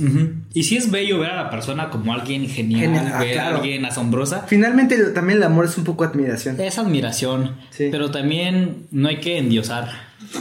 Y 0.54 0.64
si 0.64 0.76
es 0.78 0.90
bello 0.90 1.20
ver 1.20 1.30
a 1.32 1.44
la 1.44 1.50
persona 1.52 1.90
como 1.92 2.14
alguien 2.14 2.48
genial, 2.50 2.82
Genial, 2.96 3.12
ah, 3.14 3.20
ver 3.20 3.34
claro. 3.34 3.56
a 3.58 3.60
alguien 3.60 3.86
asombrosa, 3.86 4.46
Finalmente 4.48 4.98
también 5.12 5.38
el 5.38 5.44
amor 5.44 5.66
es 5.66 5.78
un 5.78 5.84
poco 5.84 6.04
admiración. 6.04 6.60
es 6.60 6.78
admiración. 6.80 7.58
Sí. 7.70 7.90
Pero 7.92 8.10
también 8.12 8.88
no 8.92 9.08
hay 9.08 9.20
que 9.20 9.38
endiosar. 9.38 9.90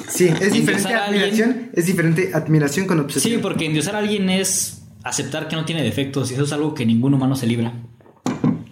Sí, 0.09 0.27
es 0.41 0.53
diferente 0.53 0.95
alguien- 0.95 1.23
admiración, 1.23 1.71
es 1.75 1.87
diferente 1.87 2.31
admiración 2.33 2.87
con 2.87 3.01
obsesión. 3.01 3.35
Sí, 3.35 3.41
porque 3.43 3.67
endiosar 3.67 3.95
a 3.95 3.99
alguien 3.99 4.31
es 4.31 4.83
aceptar 5.03 5.47
que 5.49 5.57
no 5.57 5.67
tiene 5.67 5.83
defectos 5.83 6.31
y 6.31 6.35
eso 6.35 6.45
es 6.45 6.53
algo 6.53 6.73
que 6.75 6.87
ningún 6.87 7.13
humano 7.13 7.37
se 7.37 7.47
libra. 7.47 7.75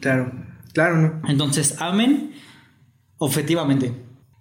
Claro, 0.00 0.32
claro, 0.72 0.96
¿no? 0.96 1.22
Entonces, 1.28 1.76
amen 1.78 2.32
objetivamente. 3.18 3.92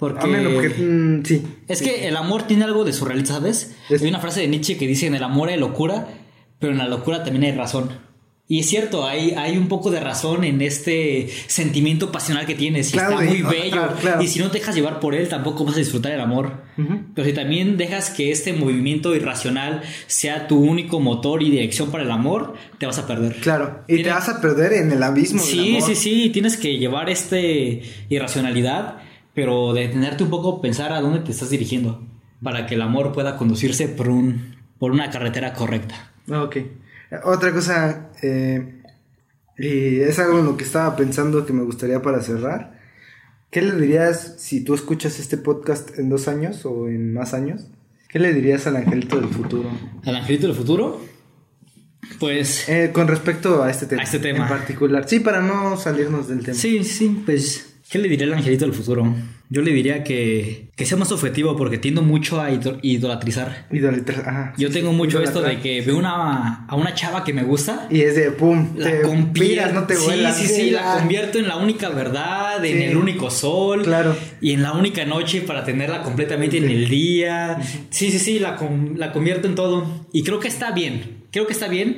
Porque 0.01 0.69
mm, 0.79 1.23
sí. 1.25 1.43
es 1.67 1.81
que 1.81 2.07
el 2.07 2.17
amor 2.17 2.43
tiene 2.47 2.63
algo 2.65 2.83
de 2.83 2.91
surrealista, 2.91 3.35
¿sabes? 3.35 3.75
Es- 3.89 4.01
Hay 4.01 4.09
una 4.09 4.19
frase 4.19 4.41
de 4.41 4.47
Nietzsche 4.47 4.75
que 4.77 4.87
dice, 4.87 5.05
en 5.05 5.13
el 5.15 5.23
amor 5.23 5.49
hay 5.49 5.59
locura, 5.59 6.07
pero 6.59 6.71
en 6.73 6.79
la 6.79 6.87
locura 6.87 7.23
también 7.23 7.43
hay 7.45 7.51
razón. 7.57 7.89
Y 8.47 8.59
es 8.59 8.65
cierto, 8.67 9.07
hay, 9.07 9.31
hay 9.31 9.57
un 9.57 9.69
poco 9.69 9.91
de 9.91 10.01
razón 10.01 10.43
en 10.43 10.61
este 10.61 11.29
sentimiento 11.47 12.11
pasional 12.11 12.45
que 12.45 12.53
tienes. 12.55 12.89
Y 12.89 12.93
Claro, 12.93 13.21
está 13.21 13.23
muy 13.31 13.41
bello. 13.43 13.71
claro, 13.71 13.95
claro. 14.01 14.21
Y 14.21 14.27
si 14.27 14.39
no 14.39 14.51
te 14.51 14.57
dejas 14.59 14.75
llevar 14.75 14.99
por 14.99 15.15
él, 15.15 15.29
tampoco 15.29 15.63
vas 15.63 15.75
a 15.75 15.79
disfrutar 15.79 16.11
el 16.11 16.19
amor. 16.19 16.63
Ujú. 16.77 16.99
Pero 17.15 17.27
si 17.29 17.33
también 17.33 17.77
dejas 17.77 18.09
que 18.09 18.29
este 18.31 18.51
movimiento 18.51 19.15
irracional 19.15 19.83
sea 20.07 20.47
tu 20.49 20.57
único 20.59 20.99
motor 20.99 21.41
y 21.43 21.49
dirección 21.49 21.91
para 21.91 22.03
el 22.03 22.11
amor, 22.11 22.55
te 22.77 22.85
vas 22.87 22.97
a 22.99 23.07
perder. 23.07 23.35
Claro, 23.37 23.85
y 23.87 24.03
te 24.03 24.09
vas 24.09 24.27
a 24.27 24.41
perder 24.41 24.73
en 24.73 24.91
el 24.91 25.01
abismo 25.01 25.41
del 25.41 25.49
Sí, 25.49 25.75
amor. 25.77 25.89
sí, 25.89 25.95
sí, 25.95 26.29
tienes 26.33 26.57
que 26.57 26.77
llevar 26.77 27.09
este 27.09 27.83
irracionalidad, 28.09 28.97
pero 29.33 29.73
detenerte 29.73 30.23
un 30.23 30.29
poco, 30.29 30.61
pensar 30.61 30.91
a 30.93 31.01
dónde 31.01 31.19
te 31.19 31.31
estás 31.31 31.49
dirigiendo 31.49 32.05
para 32.43 32.65
que 32.67 32.75
el 32.75 32.81
amor 32.81 33.11
pueda 33.13 33.37
conducirse 33.37 33.87
por 33.87 34.09
un 34.09 34.55
por 34.79 34.91
una 34.91 35.09
carretera 35.11 35.53
correcta. 35.53 36.11
Ah, 36.29 36.43
Ok. 36.43 36.57
Otra 37.25 37.51
cosa, 37.51 38.09
eh, 38.23 38.81
y 39.57 39.99
es 39.99 40.17
algo 40.17 40.39
en 40.39 40.45
lo 40.45 40.55
que 40.55 40.63
estaba 40.63 40.95
pensando 40.95 41.45
que 41.45 41.51
me 41.53 41.61
gustaría 41.63 42.01
para 42.01 42.21
cerrar. 42.21 42.79
¿Qué 43.51 43.61
le 43.61 43.75
dirías 43.75 44.35
si 44.39 44.63
tú 44.63 44.73
escuchas 44.73 45.19
este 45.19 45.35
podcast 45.37 45.99
en 45.99 46.07
dos 46.09 46.29
años 46.29 46.65
o 46.65 46.87
en 46.87 47.13
más 47.13 47.33
años? 47.33 47.67
¿Qué 48.07 48.17
le 48.17 48.33
dirías 48.33 48.65
al 48.65 48.77
angelito 48.77 49.19
del 49.19 49.29
futuro? 49.29 49.69
Al 50.05 50.15
angelito 50.15 50.47
del 50.47 50.55
futuro, 50.55 51.01
pues 52.19 52.67
Eh, 52.69 52.91
con 52.93 53.07
respecto 53.07 53.61
a 53.63 53.69
este 53.69 53.85
tema. 53.87 54.01
A 54.01 54.05
este 54.05 54.19
tema. 54.19 54.43
En 54.43 54.49
particular. 54.49 55.07
Sí, 55.07 55.19
para 55.19 55.41
no 55.41 55.75
salirnos 55.77 56.27
del 56.29 56.39
tema. 56.43 56.55
sí, 56.57 56.83
sí, 56.83 57.21
pues 57.25 57.70
¿qué 57.91 57.99
le 57.99 58.07
diría 58.07 58.25
al 58.27 58.33
angelito 58.33 58.65
del 58.65 58.73
futuro? 58.73 59.13
Yo 59.49 59.61
le 59.61 59.71
diría 59.73 60.03
que, 60.05 60.69
que 60.77 60.85
sea 60.85 60.97
más 60.97 61.11
objetivo 61.11 61.57
porque 61.57 61.77
tiendo 61.77 62.01
mucho 62.01 62.39
a 62.39 62.49
ido- 62.51 62.79
idolatrizar. 62.81 63.67
Ajá, 64.25 64.53
Yo 64.57 64.69
tengo 64.71 64.93
mucho 64.93 65.21
esto 65.21 65.41
de 65.41 65.59
que 65.59 65.81
veo 65.81 65.97
una, 65.97 66.65
a 66.67 66.75
una 66.77 66.93
chava 66.93 67.25
que 67.25 67.33
me 67.33 67.43
gusta 67.43 67.87
Y 67.91 67.99
es 67.99 68.15
de 68.15 68.31
pum, 68.31 68.69
la 68.77 68.89
te 68.91 69.01
piras, 69.33 69.73
no 69.73 69.83
te 69.85 69.95
sí, 69.95 70.05
vuelas. 70.05 70.37
sí, 70.37 70.47
sí, 70.47 70.69
la 70.71 70.93
Ah, 70.93 70.99
convierto 70.99 71.37
en 71.37 71.49
la 71.49 71.57
única 71.57 71.89
verdad, 71.89 72.63
en 72.63 72.77
Sí. 72.77 72.83
el 72.83 72.95
único 72.95 73.29
sol, 73.29 73.83
Claro. 73.83 74.15
y 74.39 74.53
en 74.53 74.61
la 74.63 74.71
única 74.71 75.03
noche 75.03 75.41
para 75.41 75.65
tenerla 75.65 76.01
completamente 76.01 76.57
en 76.57 76.69
el 76.69 76.87
día. 76.87 77.57
Sí, 77.89 78.09
sí, 78.09 78.19
sí, 78.19 78.39
la, 78.39 78.57
la 78.95 79.11
convierto 79.11 79.49
en 79.49 79.55
todo. 79.55 80.05
Y 80.13 80.23
creo 80.23 80.39
que 80.39 80.47
está 80.47 80.71
bien, 80.71 81.17
creo 81.31 81.45
que 81.45 81.51
está 81.51 81.67
bien 81.67 81.97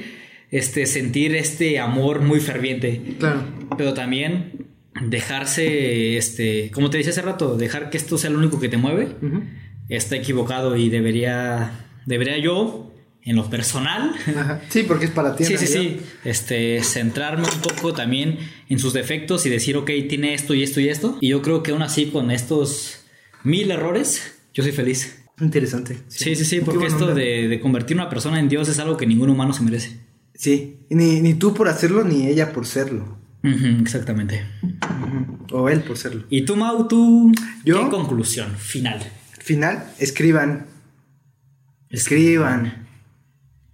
este, 0.49 0.87
sentir 0.87 1.35
este 1.35 1.77
amor 1.79 2.21
muy 2.21 2.39
ferviente, 2.39 2.99
Claro. 3.19 3.43
pero 3.77 3.93
también 3.93 4.62
dejarse, 5.09 6.17
este, 6.17 6.71
como 6.71 6.89
te 6.89 6.97
decía 6.97 7.11
hace 7.11 7.21
rato, 7.21 7.57
dejar 7.57 7.89
que 7.89 7.97
esto 7.97 8.17
sea 8.17 8.29
lo 8.29 8.37
único 8.37 8.59
que 8.59 8.69
te 8.69 8.77
mueve, 8.77 9.09
está 9.89 10.15
equivocado 10.15 10.75
y 10.75 10.89
debería, 10.89 11.87
debería 12.05 12.37
yo, 12.37 12.91
en 13.25 13.37
lo 13.37 13.49
personal, 13.49 14.13
Ajá. 14.35 14.61
Sí, 14.69 14.83
porque 14.83 15.05
es 15.05 15.11
para 15.11 15.35
ti. 15.35 15.45
Sí, 15.45 15.57
sí, 15.57 15.67
sí. 15.67 15.99
Este, 16.25 16.83
centrarme 16.83 17.47
un 17.47 17.61
poco 17.61 17.93
también 17.93 18.37
en 18.67 18.79
sus 18.79 18.91
defectos 18.91 19.45
y 19.45 19.49
decir, 19.49 19.77
ok, 19.77 19.89
tiene 20.09 20.33
esto 20.33 20.53
y 20.53 20.61
esto 20.61 20.81
y 20.81 20.89
esto. 20.89 21.17
Y 21.21 21.29
yo 21.29 21.41
creo 21.41 21.63
que 21.63 21.71
aún 21.71 21.83
así, 21.83 22.07
con 22.07 22.31
estos 22.31 23.05
mil 23.43 23.71
errores, 23.71 24.35
yo 24.53 24.61
soy 24.61 24.73
feliz. 24.73 25.23
Interesante. 25.39 25.99
Sí, 26.09 26.35
sí, 26.35 26.43
sí, 26.43 26.59
porque 26.59 26.87
esto 26.87 27.15
de, 27.15 27.47
de 27.47 27.59
convertir 27.61 27.95
una 27.95 28.09
persona 28.09 28.39
en 28.39 28.49
Dios 28.49 28.67
es 28.67 28.79
algo 28.79 28.97
que 28.97 29.07
ningún 29.07 29.29
humano 29.29 29.53
se 29.53 29.63
merece. 29.63 29.99
Sí, 30.35 30.79
ni, 30.89 31.21
ni 31.21 31.35
tú 31.35 31.53
por 31.53 31.69
hacerlo, 31.69 32.03
ni 32.03 32.27
ella 32.27 32.51
por 32.51 32.65
serlo. 32.65 33.17
Exactamente. 33.43 34.45
O 35.51 35.67
él 35.69 35.83
por 35.83 35.97
serlo. 35.97 36.23
Y 36.29 36.45
tú, 36.45 36.55
Mau, 36.55 36.87
tú, 36.87 37.31
¿Yo? 37.65 37.83
¿qué 37.83 37.89
conclusión 37.89 38.55
final? 38.57 38.99
Final, 39.39 39.83
escriban. 39.99 40.65
Escriban. 41.89 42.87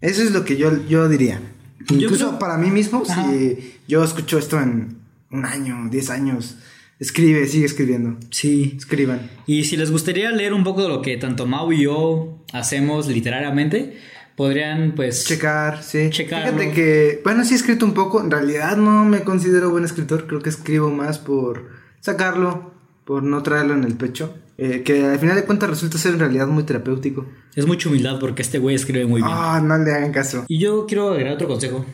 Eso 0.02 0.24
es 0.24 0.32
lo 0.32 0.44
que 0.46 0.58
yo, 0.58 0.86
yo 0.88 1.08
diría. 1.08 1.40
Yo 1.88 1.96
Incluso 1.96 2.28
creo- 2.30 2.40
para 2.40 2.58
mí 2.58 2.70
mismo, 2.72 3.04
Ajá. 3.08 3.30
si 3.30 3.76
yo 3.88 4.04
escucho 4.04 4.38
esto 4.38 4.60
en 4.60 4.98
un 5.32 5.46
año, 5.46 5.88
diez 5.90 6.10
años, 6.10 6.58
escribe, 7.00 7.48
sigue 7.48 7.66
escribiendo. 7.66 8.18
Sí. 8.30 8.76
Escriban. 8.78 9.30
Y 9.48 9.64
si 9.64 9.78
les 9.78 9.92
gustaría 9.92 10.32
leer 10.32 10.54
un 10.54 10.64
poco 10.64 10.84
de 10.84 10.90
lo 10.90 11.02
que 11.02 11.18
tanto 11.18 11.46
Mau 11.46 11.72
y 11.72 11.84
yo 11.84 12.44
hacemos 12.54 13.08
literariamente, 13.08 13.98
podrían, 14.36 14.94
pues... 14.96 15.26
Checar, 15.26 15.82
sí. 15.84 16.10
Checarlo. 16.10 16.58
Fíjate 16.58 16.74
que, 16.74 17.22
bueno, 17.24 17.44
sí 17.44 17.54
he 17.54 17.58
escrito 17.58 17.86
un 17.86 17.94
poco. 17.94 18.22
En 18.22 18.30
realidad 18.30 18.78
no 18.78 19.06
me 19.06 19.22
considero 19.22 19.70
buen 19.70 19.86
escritor. 19.86 20.28
Creo 20.28 20.42
que 20.42 20.50
escribo 20.50 20.90
más 20.92 21.20
por 21.20 21.70
sacarlo, 22.00 22.74
por 23.06 23.24
no 23.24 23.42
traerlo 23.44 23.74
en 23.74 23.84
el 23.84 23.96
pecho. 23.96 24.36
Eh, 24.62 24.84
que 24.84 25.06
al 25.06 25.18
final 25.20 25.38
de 25.38 25.46
cuentas 25.46 25.70
resulta 25.70 25.98
ser 25.98 26.14
en 26.14 26.20
realidad 26.20 26.48
muy 26.48 26.64
terapéutico. 26.64 27.26
Es 27.56 27.66
mucha 27.66 27.88
humildad 27.88 28.20
porque 28.20 28.42
este 28.42 28.60
güey 28.60 28.76
escribe 28.76 29.06
muy 29.06 29.22
bien. 29.22 29.34
Ah, 29.34 29.62
no 29.64 29.78
le 29.78 29.94
hagan 29.94 30.12
caso. 30.12 30.44
Y 30.50 30.60
yo 30.60 30.86
quiero 30.86 31.12
agregar 31.12 31.34
otro 31.34 31.48
consejo. 31.48 31.86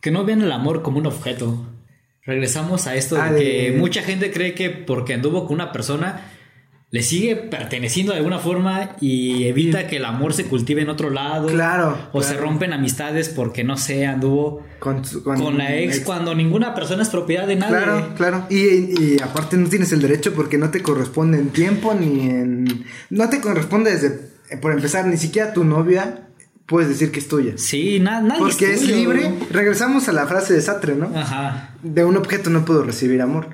Que 0.00 0.12
no 0.12 0.24
vean 0.24 0.42
el 0.42 0.52
amor 0.52 0.82
como 0.82 0.98
un 0.98 1.06
objeto. 1.06 1.66
Regresamos 2.26 2.86
a 2.86 2.94
esto 2.94 3.16
Ah, 3.20 3.30
de 3.32 3.38
que 3.40 3.72
mucha 3.78 4.02
gente 4.02 4.30
cree 4.30 4.54
que 4.54 4.70
porque 4.70 5.14
anduvo 5.14 5.46
con 5.46 5.54
una 5.54 5.72
persona 5.72 6.30
le 6.90 7.02
sigue 7.02 7.34
perteneciendo 7.34 8.12
de 8.12 8.18
alguna 8.18 8.38
forma 8.38 8.94
y 9.00 9.44
evita 9.48 9.88
que 9.88 9.96
el 9.96 10.04
amor 10.04 10.32
se 10.32 10.44
cultive 10.44 10.82
en 10.82 10.88
otro 10.90 11.10
lado. 11.10 11.48
Claro, 11.48 11.98
O 12.12 12.22
se 12.22 12.34
rompen 12.36 12.72
amistades 12.72 13.28
porque 13.30 13.64
no 13.64 13.76
sé, 13.76 14.06
anduvo 14.06 14.62
Con, 14.78 15.04
su- 15.04 15.24
con, 15.24 15.58
la 15.58 15.74
ex, 15.76 16.00
cuando 16.00 16.36
ninguna 16.36 16.72
persona 16.72 17.02
es 17.02 17.08
propiedad 17.08 17.48
de 17.48 17.56
nadie. 17.56 17.76
Claro, 17.78 18.14
claro. 18.16 18.46
Y, 18.48 19.16
y 19.16 19.16
aparte 19.20 19.56
no 19.56 19.68
tienes 19.68 19.90
el 19.90 20.00
derecho 20.02 20.32
porque 20.34 20.56
no 20.56 20.70
te 20.70 20.82
corresponde 20.82 21.38
en 21.38 21.48
tiempo 21.48 21.94
ni 21.94 22.28
en... 22.30 22.84
No 23.10 23.28
te 23.28 23.40
corresponde 23.40 23.90
desde... 23.90 24.32
Por 24.60 24.70
empezar, 24.72 25.04
ni 25.06 25.16
siquiera 25.16 25.52
tu 25.52 25.64
novia 25.64 26.28
puedes 26.66 26.88
decir 26.88 27.10
que 27.12 27.18
es 27.20 27.28
tuya. 27.28 27.52
Sí, 27.56 28.00
na- 28.00 28.20
nadie 28.20 28.40
Porque 28.40 28.72
es 28.72 28.80
tuyo. 28.80 28.94
libre. 28.96 29.32
Regresamos 29.50 30.08
a 30.08 30.12
la 30.12 30.26
frase 30.26 30.54
de 30.54 30.60
Sartre, 30.62 30.94
¿no? 30.94 31.10
Ajá. 31.16 31.74
De 31.82 32.04
un 32.04 32.16
objeto 32.16 32.50
no 32.50 32.64
puedo 32.64 32.82
recibir 32.82 33.20
amor. 33.22 33.48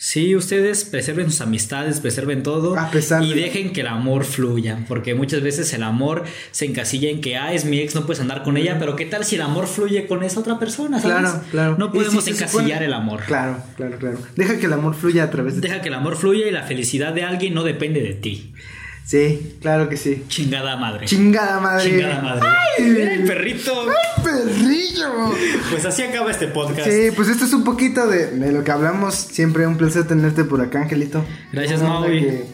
Sí, 0.00 0.36
ustedes 0.36 0.84
preserven 0.84 1.28
sus 1.28 1.40
amistades, 1.40 1.98
preserven 1.98 2.44
todo 2.44 2.78
A 2.78 2.88
pesar 2.88 3.20
y 3.24 3.34
de- 3.34 3.40
dejen 3.40 3.72
que 3.72 3.80
el 3.80 3.88
amor 3.88 4.22
fluya, 4.24 4.84
porque 4.86 5.16
muchas 5.16 5.42
veces 5.42 5.72
el 5.72 5.82
amor 5.82 6.22
se 6.52 6.66
encasilla 6.66 7.10
en 7.10 7.20
que, 7.20 7.36
ah, 7.36 7.52
es 7.52 7.64
mi 7.64 7.80
ex, 7.80 7.96
no 7.96 8.06
puedes 8.06 8.20
andar 8.20 8.44
con 8.44 8.56
ella, 8.56 8.76
pero 8.78 8.94
¿qué 8.94 9.06
tal 9.06 9.24
si 9.24 9.34
el 9.34 9.42
amor 9.42 9.66
fluye 9.66 10.06
con 10.06 10.22
esa 10.22 10.38
otra 10.38 10.56
persona? 10.60 11.00
¿sabes? 11.00 11.18
Claro, 11.18 11.40
claro. 11.50 11.76
No 11.78 11.90
podemos 11.90 12.22
si 12.22 12.30
encasillar 12.30 12.48
supone- 12.78 12.84
el 12.84 12.92
amor. 12.92 13.22
Claro, 13.26 13.56
claro, 13.76 13.98
claro. 13.98 14.18
Deja 14.36 14.56
que 14.58 14.66
el 14.66 14.72
amor 14.72 14.94
fluya 14.94 15.24
a 15.24 15.30
través 15.30 15.56
de 15.56 15.62
Deja 15.62 15.80
que 15.82 15.88
el 15.88 15.94
amor 15.94 16.14
fluya 16.16 16.46
y 16.46 16.52
la 16.52 16.62
felicidad 16.62 17.12
de 17.12 17.24
alguien 17.24 17.52
no 17.54 17.64
depende 17.64 18.00
de 18.00 18.14
ti. 18.14 18.52
Sí, 19.08 19.56
claro 19.62 19.88
que 19.88 19.96
sí. 19.96 20.26
Chingada 20.28 20.76
madre. 20.76 21.06
Chingada 21.06 21.58
madre. 21.60 21.88
Chingada 21.88 22.20
madre. 22.20 22.46
¡Ay! 22.46 22.84
Mira 22.84 23.14
el 23.14 23.24
perrito. 23.24 23.86
¡Perrillo! 24.22 25.32
Pues 25.70 25.86
así 25.86 26.02
acaba 26.02 26.30
este 26.30 26.48
podcast. 26.48 26.86
Sí, 26.86 27.08
pues 27.16 27.28
esto 27.28 27.46
es 27.46 27.54
un 27.54 27.64
poquito 27.64 28.06
de, 28.06 28.26
de 28.26 28.52
lo 28.52 28.62
que 28.64 28.70
hablamos. 28.70 29.14
Siempre 29.14 29.66
un 29.66 29.78
placer 29.78 30.06
tenerte 30.06 30.44
por 30.44 30.60
acá, 30.60 30.82
Angelito. 30.82 31.24
Gracias, 31.54 31.80
Maui. 31.80 32.20
Que, 32.20 32.44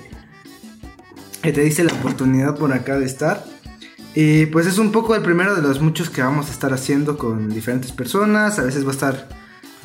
que 1.42 1.52
te 1.52 1.60
diste 1.62 1.82
la 1.82 1.92
oportunidad 1.92 2.54
por 2.54 2.72
acá 2.72 3.00
de 3.00 3.06
estar. 3.06 3.44
Y 4.14 4.46
pues 4.46 4.68
es 4.68 4.78
un 4.78 4.92
poco 4.92 5.16
el 5.16 5.22
primero 5.22 5.56
de 5.56 5.62
los 5.62 5.80
muchos 5.80 6.08
que 6.08 6.22
vamos 6.22 6.50
a 6.50 6.52
estar 6.52 6.72
haciendo 6.72 7.18
con 7.18 7.52
diferentes 7.52 7.90
personas. 7.90 8.60
A 8.60 8.62
veces 8.62 8.84
va 8.84 8.90
a 8.90 8.92
estar 8.92 9.28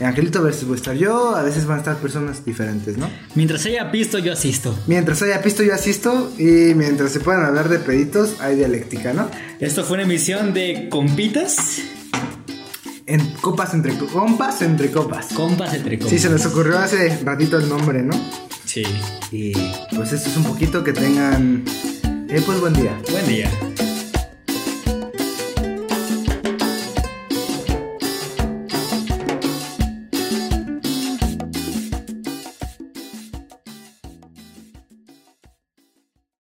Angelito, 0.01 0.39
a 0.39 0.43
veces 0.43 0.65
voy 0.65 0.73
a 0.73 0.77
estar 0.77 0.95
yo, 0.95 1.35
a 1.35 1.43
veces 1.43 1.65
van 1.65 1.77
a 1.77 1.79
estar 1.79 1.97
personas 1.97 2.45
diferentes, 2.45 2.97
¿no? 2.97 3.09
Mientras 3.35 3.65
haya 3.65 3.83
visto, 3.85 4.17
yo 4.19 4.33
asisto. 4.33 4.77
Mientras 4.87 5.21
haya 5.21 5.41
pisto, 5.41 5.63
yo 5.63 5.73
asisto. 5.73 6.31
Y 6.37 6.73
mientras 6.75 7.11
se 7.11 7.19
puedan 7.19 7.43
hablar 7.45 7.69
de 7.69 7.79
peditos, 7.79 8.35
hay 8.39 8.55
dialéctica, 8.55 9.13
¿no? 9.13 9.29
Esto 9.59 9.83
fue 9.83 9.95
una 9.95 10.03
emisión 10.03 10.53
de 10.53 10.87
Compitas. 10.89 11.79
en 13.05 13.19
copas 13.41 13.73
entre 13.73 13.97
compas 13.97 14.61
entre 14.61 14.91
copas. 14.91 15.27
Compas 15.33 15.73
entre 15.73 15.97
compas. 15.97 16.11
Sí, 16.11 16.19
se 16.19 16.29
nos 16.29 16.45
ocurrió 16.45 16.77
hace 16.77 17.19
ratito 17.23 17.57
el 17.57 17.67
nombre, 17.67 18.03
¿no? 18.03 18.13
Sí. 18.65 18.83
Y 19.31 19.51
pues 19.95 20.13
esto 20.13 20.29
es 20.29 20.37
un 20.37 20.43
poquito 20.43 20.83
que 20.83 20.93
tengan... 20.93 21.63
Eh, 22.29 22.41
pues 22.45 22.59
buen 22.59 22.73
día. 22.73 22.95
Buen 23.11 23.27
día. 23.27 23.49